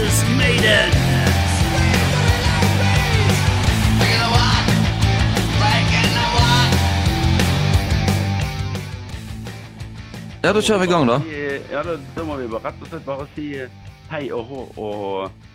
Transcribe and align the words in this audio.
versus 0.00 0.24
Maiden. 0.38 0.90
Ja, 10.42 10.52
da 10.56 10.60
kjører 10.64 10.80
vi 10.80 10.86
i 10.86 10.90
gang, 10.90 11.04
da. 11.08 11.18
Ja, 11.70 11.82
da, 11.84 11.98
da 12.16 12.22
må 12.24 12.38
vi 12.40 12.46
bare 12.48 12.70
rett 12.70 12.80
og 12.80 12.88
slett 12.88 13.04
bare 13.04 13.26
si 13.34 13.50
eh, 13.60 13.72
hei 14.08 14.22
og 14.32 14.46
hå, 14.48 14.62
og, 14.80 15.50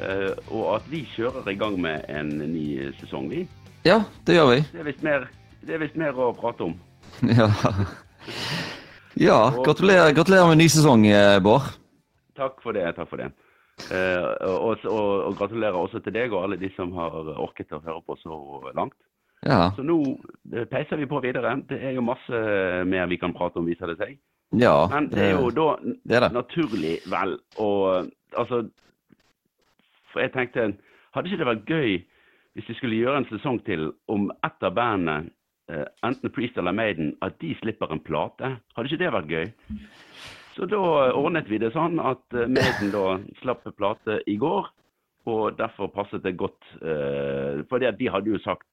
eh, 0.00 0.30
og 0.48 0.62
at 0.78 0.86
vi 0.88 1.02
kjører 1.12 1.50
i 1.52 1.58
gang 1.60 1.76
med 1.80 2.08
en 2.08 2.32
ny 2.40 2.88
sesong, 3.02 3.28
vi. 3.28 3.44
Ja, 3.84 4.00
det 4.24 4.38
gjør 4.38 4.54
vi. 4.54 4.62
Det 4.72 4.80
er 4.80 4.88
visst 4.88 5.04
mer, 5.04 5.28
det 5.60 5.76
er 5.76 5.84
visst 5.84 6.00
mer 6.00 6.16
å 6.16 6.32
prate 6.36 6.70
om. 6.70 6.78
Ja, 9.20 9.36
ja 9.36 9.36
gratulerer, 9.60 10.14
gratulerer 10.16 10.48
med 10.48 10.62
ny 10.62 10.70
sesong, 10.72 11.04
eh, 11.10 11.36
Bård. 11.44 11.68
Takk 12.38 12.62
for 12.64 12.72
det. 12.72 12.88
takk 12.96 13.10
for 13.10 13.20
det. 13.20 13.28
Eh, 13.90 14.26
og, 14.46 14.84
og, 14.86 15.12
og 15.28 15.38
gratulerer 15.38 15.78
også 15.78 16.02
til 16.04 16.14
deg 16.14 16.32
og 16.34 16.44
alle 16.44 16.58
de 16.60 16.70
som 16.76 16.92
har 16.96 17.14
orket 17.40 17.72
å 17.72 17.82
høre 17.84 18.02
på 18.06 18.16
så 18.22 18.40
langt. 18.76 18.96
Ja. 19.46 19.70
Så 19.76 19.84
nå 19.86 19.96
eh, 20.52 20.66
peiser 20.68 21.00
vi 21.00 21.08
på 21.08 21.20
videre. 21.24 21.54
Det 21.68 21.78
er 21.80 21.96
jo 21.96 22.04
masse 22.04 22.42
mer 22.86 23.08
vi 23.10 23.18
kan 23.20 23.34
prate 23.36 23.60
om, 23.60 23.68
viser 23.68 23.92
det 23.92 23.98
seg. 24.00 24.18
ja 24.60 24.74
Men 24.92 25.08
det 25.12 25.24
er 25.30 25.34
jo 25.38 25.50
da 25.54 25.66
det 25.80 26.16
er 26.18 26.26
det. 26.26 26.32
naturlig, 26.36 26.98
vel, 27.06 27.38
og 27.58 28.10
altså 28.36 28.64
For 30.10 30.20
jeg 30.24 30.32
tenkte, 30.34 30.72
hadde 31.14 31.30
ikke 31.30 31.38
det 31.38 31.46
vært 31.52 31.68
gøy 31.70 32.00
hvis 32.58 32.68
vi 32.68 32.74
skulle 32.74 32.98
gjøre 32.98 33.20
en 33.20 33.28
sesong 33.30 33.60
til 33.62 33.92
om 34.10 34.24
ett 34.44 34.64
av 34.66 34.74
bandene, 34.74 35.30
eh, 35.70 35.86
enten 36.02 36.32
Priest 36.34 36.58
eller 36.58 36.74
Maiden, 36.74 37.12
at 37.22 37.38
de 37.40 37.54
slipper 37.60 37.92
en 37.94 38.02
plate? 38.02 38.56
Hadde 38.74 38.90
ikke 38.90 39.04
det 39.04 39.12
vært 39.14 39.30
gøy? 39.30 39.52
Så 40.56 40.66
da 40.70 40.80
ordnet 41.16 41.48
vi 41.50 41.60
det 41.62 41.72
sånn 41.74 42.00
at 42.02 42.22
eh, 42.36 42.50
Maiden 42.50 42.92
da 42.94 43.18
slapp 43.42 43.66
plate 43.76 44.20
i 44.30 44.36
går, 44.40 44.70
og 45.30 45.58
derfor 45.58 45.90
passet 45.94 46.24
det 46.24 46.36
godt. 46.40 46.58
Eh, 46.82 47.62
at 47.62 47.98
de 47.98 48.10
hadde 48.10 48.32
jo 48.32 48.40
sagt 48.44 48.66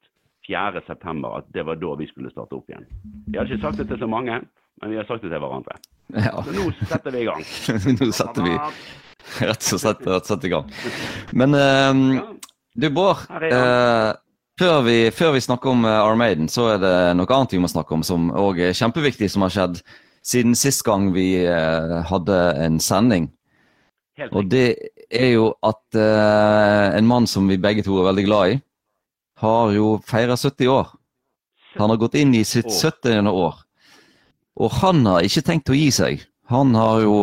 4. 0.48 0.82
september 0.88 1.42
at 1.42 1.50
det 1.54 1.66
var 1.68 1.80
da 1.80 1.96
vi 2.00 2.08
skulle 2.10 2.32
starte 2.32 2.58
opp 2.58 2.70
igjen. 2.72 2.88
Vi 3.28 3.38
hadde 3.38 3.54
ikke 3.54 3.68
sagt 3.68 3.82
det 3.82 3.90
til 3.92 4.00
så 4.02 4.10
mange, 4.10 4.40
men 4.82 4.94
vi 4.94 5.00
har 5.00 5.08
sagt 5.10 5.26
det 5.26 5.32
til 5.34 5.44
hverandre. 5.44 5.78
Ja. 6.16 6.40
Så 6.40 6.56
nå 6.56 6.70
setter 6.88 7.12
vi 7.12 7.26
i 7.26 7.28
gang. 7.28 7.44
Nå 8.00 8.12
setter 8.16 8.46
vi 8.46 8.54
rett 9.44 9.66
og 9.76 9.82
slett, 9.82 10.06
rett 10.08 10.24
og 10.24 10.30
slett 10.30 10.48
i 10.48 10.54
gang. 10.54 10.72
Men 11.36 11.58
eh, 11.58 12.24
du, 12.78 12.90
Bård. 12.96 13.28
Eh, 13.44 14.12
før, 14.58 14.82
vi, 14.88 14.98
før 15.14 15.36
vi 15.36 15.44
snakker 15.44 15.74
om 15.74 15.86
uh, 15.86 16.00
Armaden, 16.02 16.48
så 16.50 16.72
er 16.74 16.80
det 16.82 16.96
noe 17.20 17.30
annet 17.36 17.54
vi 17.54 17.62
må 17.62 17.70
snakke 17.70 17.94
om 17.94 18.06
som 18.08 18.32
òg 18.34 18.64
er 18.70 18.78
kjempeviktig, 18.78 19.30
som 19.30 19.46
har 19.46 19.54
skjedd 19.54 19.82
siden 20.28 20.56
sist 20.60 20.84
gang 20.84 21.12
vi 21.16 21.30
eh, 21.46 21.98
hadde 22.10 22.38
en 22.66 22.80
sending. 22.84 23.30
Og 24.34 24.48
det 24.50 24.92
er 25.14 25.36
jo 25.36 25.52
at 25.66 25.96
eh, 25.96 26.98
en 26.98 27.08
mann 27.08 27.28
som 27.30 27.48
vi 27.48 27.60
begge 27.62 27.86
to 27.86 28.00
er 28.02 28.10
veldig 28.10 28.26
glad 28.26 28.56
i, 28.56 28.60
har 29.38 29.74
jo 29.76 29.98
feira 30.06 30.36
70 30.36 30.72
år. 30.74 30.90
Han 31.78 31.94
har 31.94 32.02
gått 32.02 32.18
inn 32.18 32.34
i 32.36 32.44
sitt 32.48 32.72
70. 32.74 33.30
år. 33.30 33.60
Og 34.58 34.72
han 34.82 35.06
har 35.06 35.26
ikke 35.26 35.46
tenkt 35.46 35.70
å 35.70 35.78
gi 35.78 35.92
seg. 35.94 36.24
Han 36.50 36.74
har 36.76 37.04
jo 37.06 37.20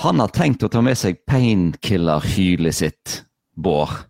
Han 0.00 0.20
har 0.22 0.30
tenkt 0.32 0.62
å 0.62 0.68
ta 0.70 0.80
med 0.80 0.96
seg 0.96 1.18
painkiller-hylet 1.28 2.74
sitt, 2.74 3.24
Bård. 3.52 4.06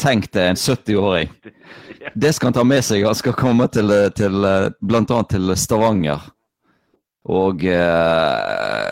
Tenk 0.00 0.30
deg 0.32 0.52
en 0.52 0.56
70-åring. 0.56 1.28
Det 2.22 2.30
skal 2.32 2.48
han 2.48 2.56
ta 2.56 2.64
med 2.64 2.84
seg. 2.86 3.04
Han 3.04 3.18
skal 3.18 3.34
komme 3.36 3.66
til, 3.68 3.90
til 4.16 4.38
bl.a. 4.80 5.18
til 5.28 5.52
Stavanger. 5.60 6.22
Og 7.24 7.64
eh, 7.64 8.90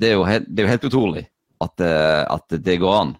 det, 0.00 0.08
er 0.10 0.14
jo 0.14 0.24
helt, 0.24 0.48
det 0.48 0.62
er 0.62 0.66
jo 0.66 0.72
helt 0.72 0.84
utrolig 0.88 1.24
at, 1.60 1.80
eh, 1.80 2.22
at 2.32 2.56
det 2.64 2.78
går 2.80 3.00
an. 3.00 3.14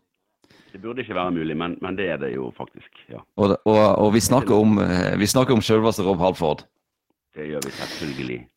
Det 0.72 0.80
burde 0.82 1.00
ikke 1.00 1.14
være 1.14 1.30
mulig, 1.30 1.56
men, 1.56 1.78
men 1.82 1.96
det 1.96 2.08
er 2.10 2.16
det 2.20 2.34
jo 2.34 2.52
faktisk. 2.56 2.88
Ja, 3.08 3.20
Og, 3.36 3.56
og, 3.64 3.96
og 3.96 4.14
vi 4.14 4.20
snakker 4.20 4.54
om, 4.54 4.78
eh, 4.78 5.18
vi 5.18 5.26
snakker 5.26 5.54
om 5.54 5.60
selveste 5.60 6.02
Rob 6.04 6.18
Halford. 6.18 6.64
det 7.34 7.48
gjør 7.48 7.60
vi 7.64 7.70
selvfølgelig. 7.70 8.48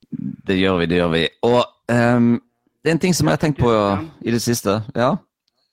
Det 0.47 0.59
gjør 0.59 0.77
vi, 0.77 0.85
det 0.85 0.95
gjør 0.95 1.07
vi. 1.07 1.27
Og 1.43 1.59
um, 2.15 2.41
det 2.83 2.89
er 2.89 2.91
en 2.91 2.99
ting 2.99 3.15
som 3.15 3.27
jeg 3.27 3.31
har 3.31 3.43
tenkt 3.43 3.59
på 3.59 3.71
i 4.21 4.31
det 4.31 4.41
siste. 4.41 4.81
Ja. 4.95 5.15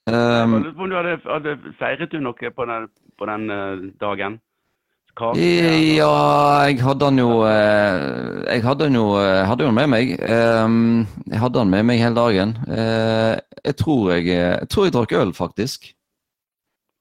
Jeg 0.07 0.47
lurer 0.47 0.73
på 0.75 0.83
om 0.83 0.89
du 0.89 0.95
hadde, 0.95 1.19
hadde 1.25 1.57
feiret 1.79 2.11
du 2.11 2.19
noe 2.19 2.51
på 2.55 2.65
den, 2.65 2.87
på 3.17 3.25
den 3.25 3.49
uh, 3.51 3.87
dagen? 3.99 4.39
Ja, 5.17 6.65
jeg 6.67 6.81
hadde 6.85 7.07
han 7.09 7.17
jo 7.17 7.41
eh, 7.47 7.95
Jeg 8.53 8.61
hadde 8.65 8.85
han 8.85 8.97
jo, 8.97 9.05
eh, 9.17 9.43
hadde 9.49 9.65
han 9.65 9.77
med 9.77 9.89
meg. 9.89 10.13
Ehm, 10.21 11.05
jeg 11.25 11.41
hadde 11.41 11.63
han 11.63 11.71
med 11.73 11.85
meg 11.89 12.01
hele 12.01 12.17
dagen. 12.17 12.53
Eh, 12.69 13.33
jeg, 13.63 13.75
tror 13.81 14.11
jeg, 14.13 14.27
jeg 14.29 14.69
tror 14.69 14.85
jeg 14.85 14.93
drakk 14.93 15.15
øl, 15.17 15.33
faktisk. 15.33 15.89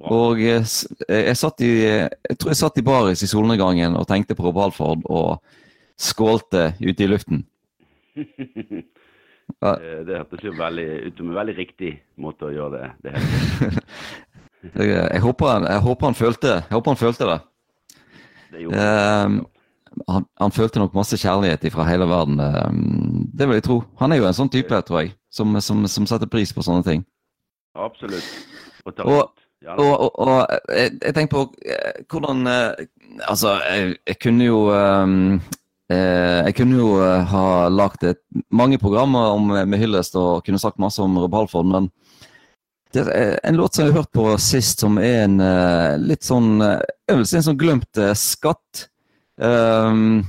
Og 0.06 0.40
jeg, 0.40 0.64
jeg, 1.08 1.36
satt 1.36 1.60
i, 1.64 1.70
jeg 1.84 2.36
tror 2.40 2.52
jeg 2.52 2.60
satt 2.60 2.80
i 2.80 2.84
baris 2.84 3.24
i 3.24 3.28
solnedgangen 3.30 3.96
og 3.96 4.08
tenkte 4.08 4.36
på 4.36 4.44
Rob 4.44 4.60
Halford 4.60 5.04
og 5.08 5.40
skålte 5.96 6.74
ute 6.82 7.04
i 7.04 7.10
luften. 7.10 7.44
Det 9.56 10.16
hørtes 10.18 10.42
jo 10.42 10.52
veldig 10.58 10.86
ut 11.06 11.20
som 11.20 11.28
en 11.30 11.36
veldig 11.38 11.54
riktig 11.56 11.92
måte 12.20 12.48
å 12.48 12.52
gjøre 12.52 12.80
det. 12.80 12.88
det. 13.06 13.82
Jeg, 14.74 14.88
jeg, 14.90 15.20
håper, 15.22 15.46
han, 15.46 15.66
jeg, 15.70 15.78
håper 15.84 16.08
han 16.08 16.16
følte, 16.18 16.48
jeg 16.56 16.74
håper 16.74 16.90
han 16.90 16.98
følte 16.98 17.26
det. 17.28 17.36
Ehm, 18.72 19.40
han, 20.08 20.26
han 20.40 20.50
følte 20.52 20.78
nok 20.82 20.94
masse 20.94 21.16
kjærlighet 21.20 21.68
fra 21.72 21.84
hele 21.88 22.06
verden. 22.08 22.40
ehm, 22.40 23.30
det 23.36 23.48
vil 23.48 23.54
jeg 23.60 23.64
tro. 23.68 23.82
Han 24.00 24.12
er 24.12 24.16
jo 24.20 24.26
en 24.28 24.36
sånn 24.36 24.50
type, 24.52 24.82
tror 24.88 25.02
jeg, 25.04 25.14
som, 25.30 25.54
som, 25.60 25.86
som 25.88 26.06
setter 26.06 26.26
pris 26.28 26.52
på 26.52 26.62
sånne 26.64 26.84
ting. 26.84 27.04
Absolutt. 27.76 28.24
Og, 28.86 29.30
Og- 29.66 30.00
Og, 30.00 30.18
og, 30.20 30.46
jeg, 30.68 30.92
jeg 31.02 31.14
tenker 31.14 31.32
på 31.32 31.40
eh, 31.64 32.02
hvordan 32.12 32.46
eh, 32.46 32.84
Altså, 33.28 33.54
jeg, 33.64 33.96
jeg 34.06 34.18
kunne 34.20 34.44
jo 34.44 34.58
eh, 34.70 35.38
Jeg 36.44 36.54
kunne 36.58 36.76
jo 36.76 36.90
ha 37.30 37.68
lagd 37.72 38.04
mange 38.50 38.78
programmer 38.78 39.32
om, 39.34 39.46
med 39.48 39.78
hyllest 39.78 40.14
og 40.18 40.44
kunne 40.44 40.58
sagt 40.60 40.78
masse 40.82 41.00
om 41.02 41.16
Rob 41.18 41.34
Halford, 41.34 41.66
men 41.66 41.88
en 42.94 43.56
låt 43.56 43.74
som 43.74 43.84
jeg 43.84 43.92
har 43.92 44.02
hørt 44.02 44.12
på 44.12 44.38
sist, 44.38 44.80
som 44.80 44.98
er 45.02 45.24
en 45.24 45.40
eh, 45.42 45.96
litt 45.98 46.24
sånn 46.24 46.62
eh, 46.62 46.80
Jeg 47.08 47.18
vil 47.18 47.26
en 47.40 47.46
sånn 47.48 47.58
glemt 47.60 47.98
eh, 48.00 48.14
skatt. 48.16 48.86
Um, 49.36 50.24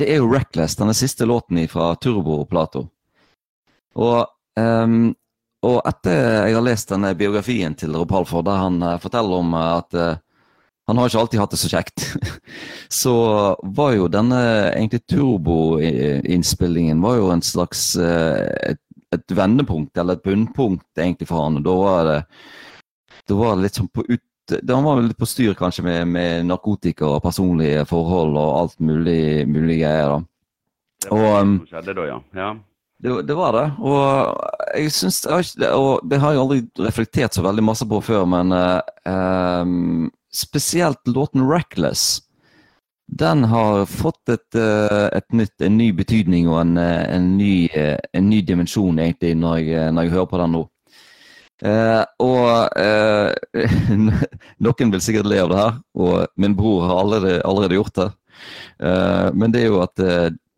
det 0.00 0.08
er 0.10 0.22
jo 0.22 0.30
'Reckless', 0.30 0.78
denne 0.80 0.96
siste 0.96 1.28
låten 1.28 1.60
fra 1.68 1.92
Turbo 2.00 2.44
Plato. 2.48 2.88
Og 3.94 4.26
um, 4.56 5.12
og 5.66 5.80
etter 5.84 6.46
jeg 6.48 6.56
har 6.56 6.64
lest 6.64 6.88
denne 6.92 7.12
biografien 7.18 7.74
til 7.76 7.92
Rob 7.92 8.12
Halford, 8.14 8.46
der 8.48 8.60
han 8.62 8.80
eh, 8.82 8.98
forteller 9.02 9.42
om 9.42 9.54
eh, 9.54 9.72
at 9.76 9.96
uh, 9.98 10.14
han 10.88 10.98
har 10.98 11.10
ikke 11.10 11.20
alltid 11.20 11.40
hatt 11.42 11.52
det 11.52 11.60
så 11.60 11.70
kjekt, 11.70 12.06
så 13.02 13.16
var 13.76 13.92
jo 13.94 14.08
denne 14.10 14.40
egentlig 14.70 15.02
turboinnspillingen 15.12 17.04
var 17.04 17.20
jo 17.20 17.28
en 17.34 17.44
slags 17.44 17.92
uh, 18.00 18.40
et, 18.72 18.80
et 19.14 19.34
vendepunkt, 19.34 19.96
eller 19.98 20.18
et 20.18 20.24
bunnpunkt 20.26 20.98
egentlig 20.98 21.28
for 21.28 21.44
han. 21.44 21.60
Og 21.60 21.66
Da 21.66 21.76
var 21.76 22.08
det, 22.08 22.18
da 23.28 23.38
var 23.38 23.56
det 23.56 23.68
litt 23.68 23.80
sånn 23.80 23.92
på 23.92 24.06
ut... 24.08 24.26
Han 24.50 24.82
var 24.82 24.98
litt 25.04 25.18
på 25.18 25.28
styr 25.30 25.54
kanskje 25.54 25.84
med, 25.86 26.08
med 26.10 26.48
narkotika 26.48 27.06
og 27.06 27.22
personlige 27.22 27.84
forhold 27.86 28.34
og 28.34 28.56
alt 28.58 28.80
mulig, 28.82 29.46
mulig 29.46 29.76
greier. 29.84 30.16
da. 30.16 30.18
det 31.06 31.12
var 31.12 31.20
og, 31.20 31.28
det 31.30 31.42
um, 31.42 31.52
som 31.60 31.68
skjedde 31.70 31.94
da, 31.94 32.06
ja. 32.08 32.16
ja. 32.40 32.48
Det, 33.00 33.12
det 33.28 33.36
var 33.38 33.54
det. 33.56 33.66
Og 33.78 34.00
jeg 34.76 34.92
syns 34.92 35.22
Og 35.70 36.02
det 36.10 36.18
har 36.20 36.34
jeg 36.34 36.42
aldri 36.42 36.58
reflektert 36.82 37.36
så 37.36 37.44
veldig 37.46 37.64
masse 37.64 37.86
på 37.88 38.02
før, 38.04 38.26
men 38.28 38.50
uh, 38.52 38.82
um, 39.06 40.10
spesielt 40.34 41.00
låten 41.06 41.46
'Reckless'. 41.46 42.20
Den 43.10 43.44
har 43.50 43.86
fått 43.90 44.28
et, 44.28 44.54
eh, 44.54 45.06
et 45.18 45.32
nytt, 45.34 45.56
en 45.60 45.76
ny 45.76 45.90
betydning 45.92 46.46
og 46.48 46.60
en, 46.60 46.76
eh, 46.78 47.14
en, 47.16 47.36
ny, 47.36 47.68
eh, 47.74 47.98
en 48.14 48.28
ny 48.30 48.40
dimensjon, 48.46 48.98
egentlig, 49.02 49.34
når 49.36 49.56
jeg, 49.58 49.92
når 49.92 50.06
jeg 50.06 50.12
hører 50.12 50.28
på 50.30 50.38
den 50.38 50.54
nå. 50.54 50.62
Eh, 51.60 52.04
og 52.24 52.78
eh, 52.80 53.64
noen 54.64 54.92
vil 54.94 55.02
sikkert 55.04 55.28
le 55.28 55.40
av 55.42 55.50
det 55.50 55.58
her, 55.60 55.80
og 56.00 56.40
min 56.40 56.54
bror 56.56 56.86
har 56.88 57.00
allerede, 57.02 57.40
allerede 57.44 57.76
gjort 57.76 57.98
det. 57.98 58.08
Eh, 58.80 59.26
men 59.34 59.52
det 59.52 59.64
er 59.64 59.72
jo 59.74 59.82
at 59.84 60.04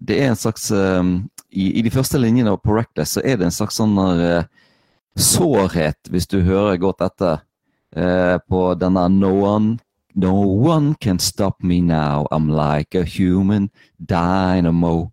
det 0.03 0.19
er 0.19 0.31
en 0.31 0.39
slags 0.39 0.69
i, 0.73 1.65
I 1.79 1.83
de 1.83 1.91
første 1.95 2.19
linjene 2.19 2.55
på 2.59 2.75
Reckless 2.75 3.17
så 3.17 3.23
er 3.25 3.39
det 3.39 3.47
en 3.47 3.55
slags 3.55 3.79
sånn 3.79 3.97
sårhet, 5.15 6.11
hvis 6.11 6.27
du 6.31 6.41
hører 6.43 6.81
godt 6.83 7.05
etter, 7.07 7.43
på 8.49 8.61
denne 8.81 9.03
No 9.13 9.35
one 9.45 9.77
No 10.15 10.35
one 10.35 10.95
can 11.01 11.19
stop 11.19 11.63
me 11.63 11.81
now, 11.81 12.27
I'm 12.31 12.49
like 12.49 12.95
a 12.95 13.05
human 13.05 13.71
dynamo. 13.99 15.13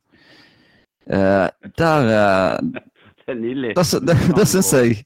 Uh, 1.09 1.49
der 1.77 2.01
uh, 2.05 2.59
Det 3.25 3.35
er 3.35 3.39
nydelig. 3.39 3.75
det, 3.75 4.15
det 4.35 4.47
syns 4.47 4.73
jeg 4.73 5.05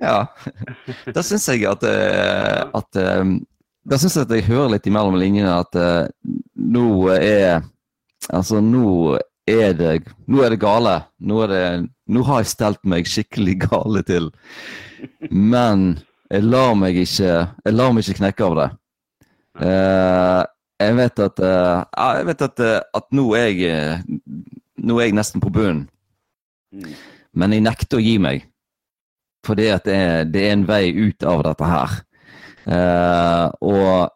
Ja. 0.00 0.26
det 1.14 1.22
syns 1.24 1.48
jeg 1.48 1.64
at, 1.68 1.82
eh, 1.84 2.64
at 2.76 2.98
um, 3.20 3.38
Da 3.88 3.96
syns 3.96 4.16
jeg 4.16 4.26
at 4.26 4.34
jeg 4.36 4.48
hører 4.48 4.74
litt 4.74 4.88
imellom 4.88 5.16
linjene 5.16 5.54
at 5.62 5.76
uh, 5.76 6.08
nå 6.56 7.08
er 7.16 7.62
Altså, 8.28 8.60
nå 8.60 9.16
er 9.48 9.72
det 9.76 9.94
Nå 10.28 10.44
er 10.44 10.52
det 10.52 10.60
gale. 10.60 10.98
Nå, 11.18 11.40
er 11.44 11.48
det, 11.48 11.64
nå 12.12 12.24
har 12.28 12.42
jeg 12.42 12.52
stelt 12.52 12.84
meg 12.84 13.08
skikkelig 13.08 13.56
gale 13.64 14.04
til. 14.06 14.28
Men 15.32 15.98
jeg 16.30 16.46
lar 16.46 16.76
meg 16.78 16.98
ikke, 17.00 17.32
jeg 17.64 17.74
lar 17.74 17.94
meg 17.94 18.06
ikke 18.06 18.20
knekke 18.20 18.46
av 18.46 18.56
det. 18.58 18.68
Uh, 19.60 20.42
jeg 20.80 20.96
vet 20.96 21.22
at, 21.24 21.42
uh, 21.42 21.80
jeg 22.14 22.28
vet 22.28 22.44
at, 22.46 22.62
uh, 22.62 22.76
at 23.00 23.08
nå, 23.16 23.24
er 23.36 23.48
jeg, 23.50 24.20
nå 24.80 24.98
er 25.00 25.10
jeg 25.10 25.16
nesten 25.18 25.42
på 25.42 25.50
bunnen. 25.52 25.88
Mm. 26.70 26.94
Men 27.34 27.56
jeg 27.56 27.66
nekter 27.66 27.98
å 27.98 28.04
gi 28.04 28.14
meg. 28.22 28.46
For 29.46 29.58
det 29.58 29.68
er, 29.72 30.24
det 30.28 30.44
er 30.46 30.54
en 30.54 30.66
vei 30.68 30.92
ut 30.92 31.24
av 31.26 31.42
dette 31.46 31.66
her. 31.66 31.92
Og 33.64 34.10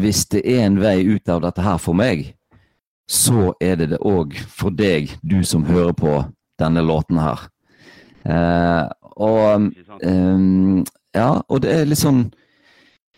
hvis 0.00 0.22
det 0.32 0.40
er 0.48 0.62
en 0.64 0.78
vei 0.80 1.02
ut 1.04 1.28
av 1.28 1.42
dette 1.44 1.62
her 1.62 1.76
for 1.82 1.98
meg, 1.98 2.30
så 3.04 3.50
er 3.60 3.76
det 3.82 3.90
det 3.92 4.00
òg 4.00 4.32
for 4.48 4.72
deg, 4.72 5.12
du 5.20 5.42
som 5.44 5.66
hører 5.68 5.92
på 5.92 6.14
denne 6.62 6.80
låten 6.88 7.20
her. 7.20 7.44
Og? 9.12 9.68
Ehm, 10.08 10.80
ja, 11.16 11.42
og 11.48 11.62
det 11.64 11.72
er 11.74 11.88
litt 11.88 12.00
sånn 12.00 12.22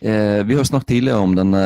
eh, 0.01 0.41
Vi 0.47 0.57
har 0.57 0.67
snakket 0.67 0.95
tidligere 0.95 1.23
om 1.23 1.35
denne 1.37 1.63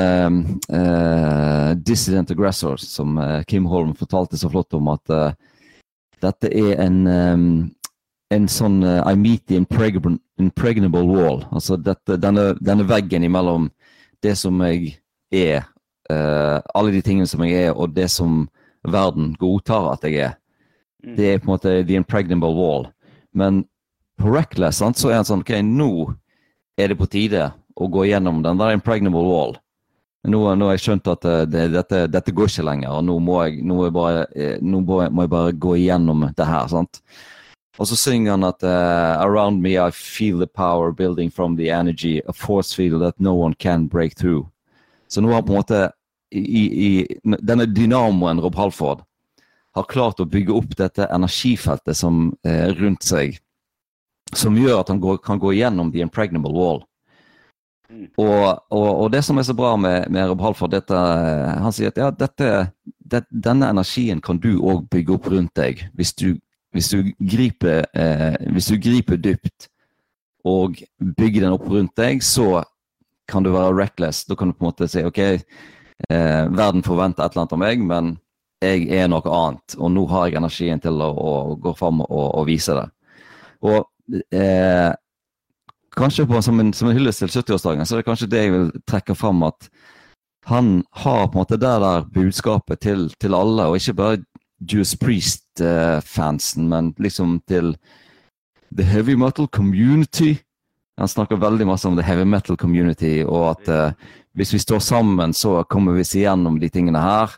eh, 0.70 1.72
Dissident 1.82 2.32
Aggressor, 2.32 2.78
som 2.78 3.18
eh, 3.18 3.42
Kim 3.50 3.66
Holm 3.70 3.96
fortalte 3.98 4.38
så 4.38 4.52
flott 4.52 4.78
om 4.78 4.92
at 4.94 5.16
eh, 5.16 5.34
dette 6.20 6.52
er 6.52 6.82
en 6.84 7.04
ehm, 7.08 7.52
en 8.34 8.48
sånn 8.50 8.82
eh, 8.86 9.02
I 9.10 9.16
meet 9.18 9.46
the 9.50 9.58
impregnable, 9.58 10.18
impregnable 10.40 11.06
wall. 11.08 11.44
Altså 11.52 11.78
dette, 11.82 12.20
denne, 12.22 12.54
denne 12.62 12.86
veggen 12.88 13.26
imellom 13.26 13.70
det 14.24 14.36
som 14.38 14.60
jeg 14.66 15.00
er, 15.34 15.66
eh, 16.12 16.58
alle 16.76 16.94
de 16.94 17.02
tingene 17.06 17.30
som 17.30 17.44
jeg 17.46 17.70
er, 17.70 17.74
og 17.74 17.96
det 17.96 18.10
som 18.14 18.44
verden 18.88 19.34
godtar 19.40 19.94
at 19.94 20.06
jeg 20.08 20.22
er. 20.30 20.38
Mm. 21.04 21.16
Det 21.18 21.28
er 21.28 21.42
på 21.42 21.50
en 21.50 21.56
måte 21.56 21.76
the 21.88 21.98
impregnable 21.98 22.54
wall. 22.56 22.90
Men 23.34 23.64
på 24.20 24.32
Reckless 24.34 24.82
sant, 24.84 25.00
så 25.00 25.12
er 25.12 25.22
han 25.22 25.28
sånn 25.28 25.46
Ok, 25.46 25.54
nå 25.64 25.92
er 26.80 26.92
det 26.92 27.00
på 27.00 27.08
tide 27.12 27.50
å 27.76 27.88
gå 27.92 28.06
gjennom 28.10 28.44
den 28.44 28.60
der 28.60 28.76
impregnable 28.76 29.26
wall. 29.28 29.58
Nå, 30.28 30.42
nå 30.56 30.68
har 30.68 30.76
jeg 30.76 30.84
skjønt 30.84 31.08
at 31.12 31.26
eh, 31.28 31.44
det, 31.48 31.66
dette, 31.76 32.04
dette 32.12 32.34
går 32.36 32.50
ikke 32.52 32.66
lenger, 32.68 32.92
og 32.92 33.06
nå 33.08 33.18
må 33.24 33.38
jeg, 33.46 33.62
nå 33.64 33.84
jeg 33.86 33.96
bare, 33.96 34.26
eh, 34.36 34.58
nå 34.60 34.82
må 34.84 35.04
jeg, 35.06 35.32
bare 35.32 35.54
gå 35.56 35.76
igjennom 35.80 36.26
det 36.36 36.48
her. 36.48 36.68
sant? 36.72 37.00
Og 37.80 37.88
så 37.88 37.96
synger 37.96 38.36
han 38.36 38.44
at 38.44 38.64
uh, 38.68 39.24
Around 39.24 39.62
me 39.64 39.78
I 39.80 39.92
feel 39.96 40.40
the 40.40 40.48
power 40.48 40.92
building 40.92 41.32
from 41.32 41.56
the 41.56 41.70
energy, 41.72 42.20
a 42.28 42.34
force 42.34 42.76
field 42.76 43.02
that 43.02 43.16
no 43.20 43.34
one 43.34 43.56
can 43.56 43.88
break 43.88 44.18
through. 44.20 44.50
Så 45.08 45.22
nå 45.22 45.32
har 45.32 45.46
på 45.48 45.54
en 45.54 45.62
måte 45.62 45.86
i, 46.36 46.66
i 46.68 46.90
denne 47.24 47.66
dynamoen 47.66 48.42
Rob 48.44 48.60
Halford 48.60 49.06
har 49.78 49.88
klart 49.90 50.20
å 50.20 50.28
bygge 50.28 50.54
opp 50.54 50.76
dette 50.78 51.08
energifeltet 51.08 51.98
som 51.98 52.34
eh, 52.44 52.70
rundt 52.76 53.06
seg, 53.06 53.40
som 54.36 54.58
gjør 54.58 54.82
at 54.82 54.92
han 54.92 55.02
går, 55.02 55.18
kan 55.26 55.40
gå 55.42 55.54
gjennom 55.58 55.92
the 55.94 56.04
impregnable 56.06 56.54
wall. 56.54 56.84
Mm. 57.90 58.06
Og, 58.22 58.60
og, 58.70 58.90
og 59.04 59.08
det 59.14 59.24
som 59.26 59.40
er 59.42 59.48
så 59.48 59.56
bra 59.58 59.74
med, 59.80 60.12
med 60.14 60.30
Rob 60.30 60.44
Halford, 60.46 60.76
dette, 60.76 60.94
eh, 60.94 61.56
han 61.64 61.74
sier 61.74 61.90
at 61.90 61.98
ja, 61.98 62.12
dette, 62.14 62.52
det, 62.86 63.24
denne 63.32 63.72
energien 63.74 64.22
kan 64.22 64.38
du 64.42 64.60
òg 64.60 64.86
bygge 64.94 65.16
opp 65.16 65.32
rundt 65.34 65.56
deg 65.58 65.82
hvis 65.98 66.14
du, 66.22 66.36
hvis 66.76 66.92
du, 66.94 67.10
griper, 67.18 67.88
eh, 67.98 68.38
hvis 68.54 68.70
du 68.70 68.78
griper 68.78 69.18
dypt 69.18 69.70
og 70.46 70.78
bygger 71.18 71.48
den 71.48 71.56
opp 71.58 71.66
rundt 71.68 71.96
deg, 71.98 72.22
så 72.24 72.62
kan 73.30 73.46
du 73.46 73.52
være 73.54 73.76
reckless. 73.76 74.24
Da 74.26 74.38
kan 74.38 74.50
du 74.50 74.56
på 74.58 74.64
en 74.64 74.70
måte 74.70 74.88
si 74.90 75.04
ok, 75.06 75.20
eh, 75.26 76.44
verden 76.54 76.86
forventer 76.86 77.26
et 77.26 77.34
eller 77.34 77.46
annet 77.48 77.58
av 77.58 77.62
meg, 77.62 77.84
men 77.86 78.16
jeg 78.62 78.88
er 78.92 79.10
noe 79.10 79.34
annet, 79.34 79.76
og 79.80 79.92
nå 79.96 80.04
har 80.12 80.28
jeg 80.28 80.40
energien 80.40 80.82
til 80.84 81.02
å, 81.02 81.10
å 81.10 81.34
gå 81.64 81.74
fram 81.80 82.02
og, 82.04 82.26
og 82.42 82.48
vise 82.50 82.76
det. 82.76 82.86
Og 83.66 83.88
eh, 84.32 84.92
kanskje 85.98 86.28
på, 86.28 86.42
som, 86.42 86.60
en, 86.60 86.74
som 86.74 86.90
en 86.90 86.98
hyllest 86.98 87.24
til 87.24 87.32
70-årsdagen, 87.32 87.86
så 87.86 87.96
er 87.96 88.02
det 88.02 88.10
kanskje 88.10 88.30
det 88.32 88.44
jeg 88.44 88.54
vil 88.56 88.70
trekke 88.88 89.16
fram 89.18 89.44
at 89.48 89.70
han 90.50 90.84
har 91.04 91.28
på 91.28 91.38
en 91.38 91.42
måte 91.44 91.60
det 91.60 91.74
der 91.84 92.06
budskapet 92.14 92.82
til, 92.82 93.10
til 93.22 93.36
alle, 93.38 93.68
og 93.70 93.78
ikke 93.78 93.98
bare 93.98 94.22
Juice 94.60 94.98
Priest-fansen, 94.98 96.68
men 96.70 96.94
liksom 97.00 97.40
til 97.48 97.76
the 98.76 98.84
heavy 98.84 99.16
metal 99.16 99.48
community. 99.48 100.36
Han 100.98 101.08
snakker 101.08 101.40
veldig 101.40 101.68
masse 101.68 101.88
om 101.88 101.96
the 101.96 102.06
heavy 102.06 102.26
metal 102.28 102.58
community, 102.58 103.24
og 103.24 103.52
at 103.52 103.70
eh, 103.70 103.94
hvis 104.36 104.54
vi 104.54 104.60
står 104.60 104.80
sammen, 104.80 105.34
så 105.34 105.64
kommer 105.64 105.96
vi 105.96 106.04
oss 106.04 106.16
igjennom 106.16 106.60
de 106.60 106.70
tingene 106.70 107.00
her. 107.00 107.32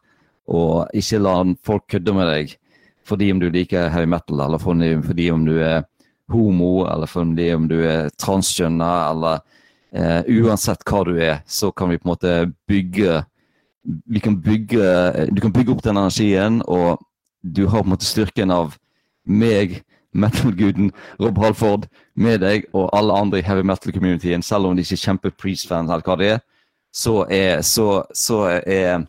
Og 0.50 0.88
ikke 0.98 1.22
la 1.22 1.36
folk 1.66 1.88
kødde 1.90 2.16
med 2.18 2.30
deg 2.32 2.58
fordi 3.12 3.32
om 3.34 3.40
du 3.42 3.48
liker 3.50 3.90
heavy 3.90 4.06
metal, 4.06 4.44
eller 4.46 4.62
fordi, 4.62 5.32
om 5.34 5.42
du 5.46 5.56
er 5.58 5.82
homo, 6.32 6.86
eller 6.90 7.10
fordi 7.10 7.52
om 7.56 7.68
du 7.70 7.78
er 7.86 8.10
transkjønna, 8.20 8.92
eller 9.12 9.42
eh, 9.94 10.32
uansett 10.42 10.86
hva 10.88 11.04
du 11.08 11.16
er, 11.20 11.42
så 11.48 11.72
kan 11.72 11.92
vi 11.92 12.00
på 12.00 12.08
en 12.08 12.14
måte 12.14 12.34
bygge 12.70 13.22
vi 13.84 14.20
kan 14.20 14.36
bygge, 14.38 14.86
Du 15.34 15.42
kan 15.42 15.54
bygge 15.54 15.72
opp 15.72 15.84
den 15.84 15.98
energien, 15.98 16.62
og 16.68 17.02
du 17.42 17.68
har 17.68 17.82
på 17.82 17.90
en 17.90 17.96
måte 17.96 18.06
styrken 18.06 18.52
av 18.52 18.76
meg, 19.26 19.82
metal-guden 20.14 20.92
Rob 21.20 21.38
Halford, 21.42 21.88
med 22.16 22.42
deg 22.44 22.68
og 22.74 22.90
alle 22.94 23.16
andre 23.16 23.40
i 23.40 23.46
heavy 23.46 23.64
metal-communityen, 23.66 24.44
selv 24.44 24.68
om 24.68 24.76
de 24.76 24.84
ikke 24.86 25.00
er 25.00 25.06
kjempe-Priest-fans 25.06 25.90
eller 25.90 26.06
hva 26.06 26.18
det 26.20 26.30
er, 26.36 26.44
så 26.94 27.24
er, 27.32 27.62
så, 27.66 28.04
så 28.14 28.44
er 28.68 29.08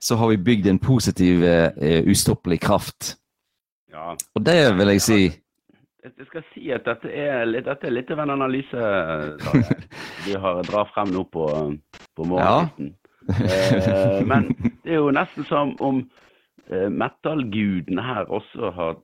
så 0.00 0.16
har 0.16 0.28
vi 0.28 0.36
bygd 0.36 0.66
en 0.66 0.78
positiv, 0.78 1.42
uh, 1.42 2.02
ustoppelig 2.10 2.60
kraft. 2.60 3.16
Ja. 3.92 4.14
Og 4.34 4.44
det 4.46 4.58
vil 4.78 4.92
jeg 4.94 5.02
si 5.02 5.20
Jeg 6.16 6.26
skal 6.30 6.44
si 6.52 6.70
at 6.72 6.86
dette 6.88 7.10
er 7.12 7.50
dette 7.52 7.86
er 7.86 7.94
litt 7.94 8.10
av 8.14 8.22
en 8.22 8.34
analyse 8.36 8.88
vi 10.26 10.36
har 10.38 10.62
drar 10.68 10.88
frem 10.94 11.12
nå 11.14 11.24
på, 11.32 11.44
på 12.16 12.26
morgenkvisten. 12.28 12.94
Eh, 13.28 14.22
men 14.24 14.48
det 14.84 14.94
er 14.94 15.02
jo 15.02 15.12
nesten 15.12 15.44
som 15.48 15.74
om 15.84 16.00
eh, 16.70 16.88
metal-guden 16.88 18.00
her 18.00 18.30
også 18.32 18.70
har, 18.76 18.96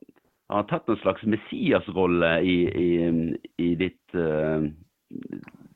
har 0.53 0.67
tatt 0.71 0.89
en 0.89 1.01
slags 1.03 1.27
Messias-rolle 1.29 2.31
i, 2.41 2.57
i, 2.73 2.89
i 3.61 3.75
ditt 3.81 4.17
eh, 4.17 4.65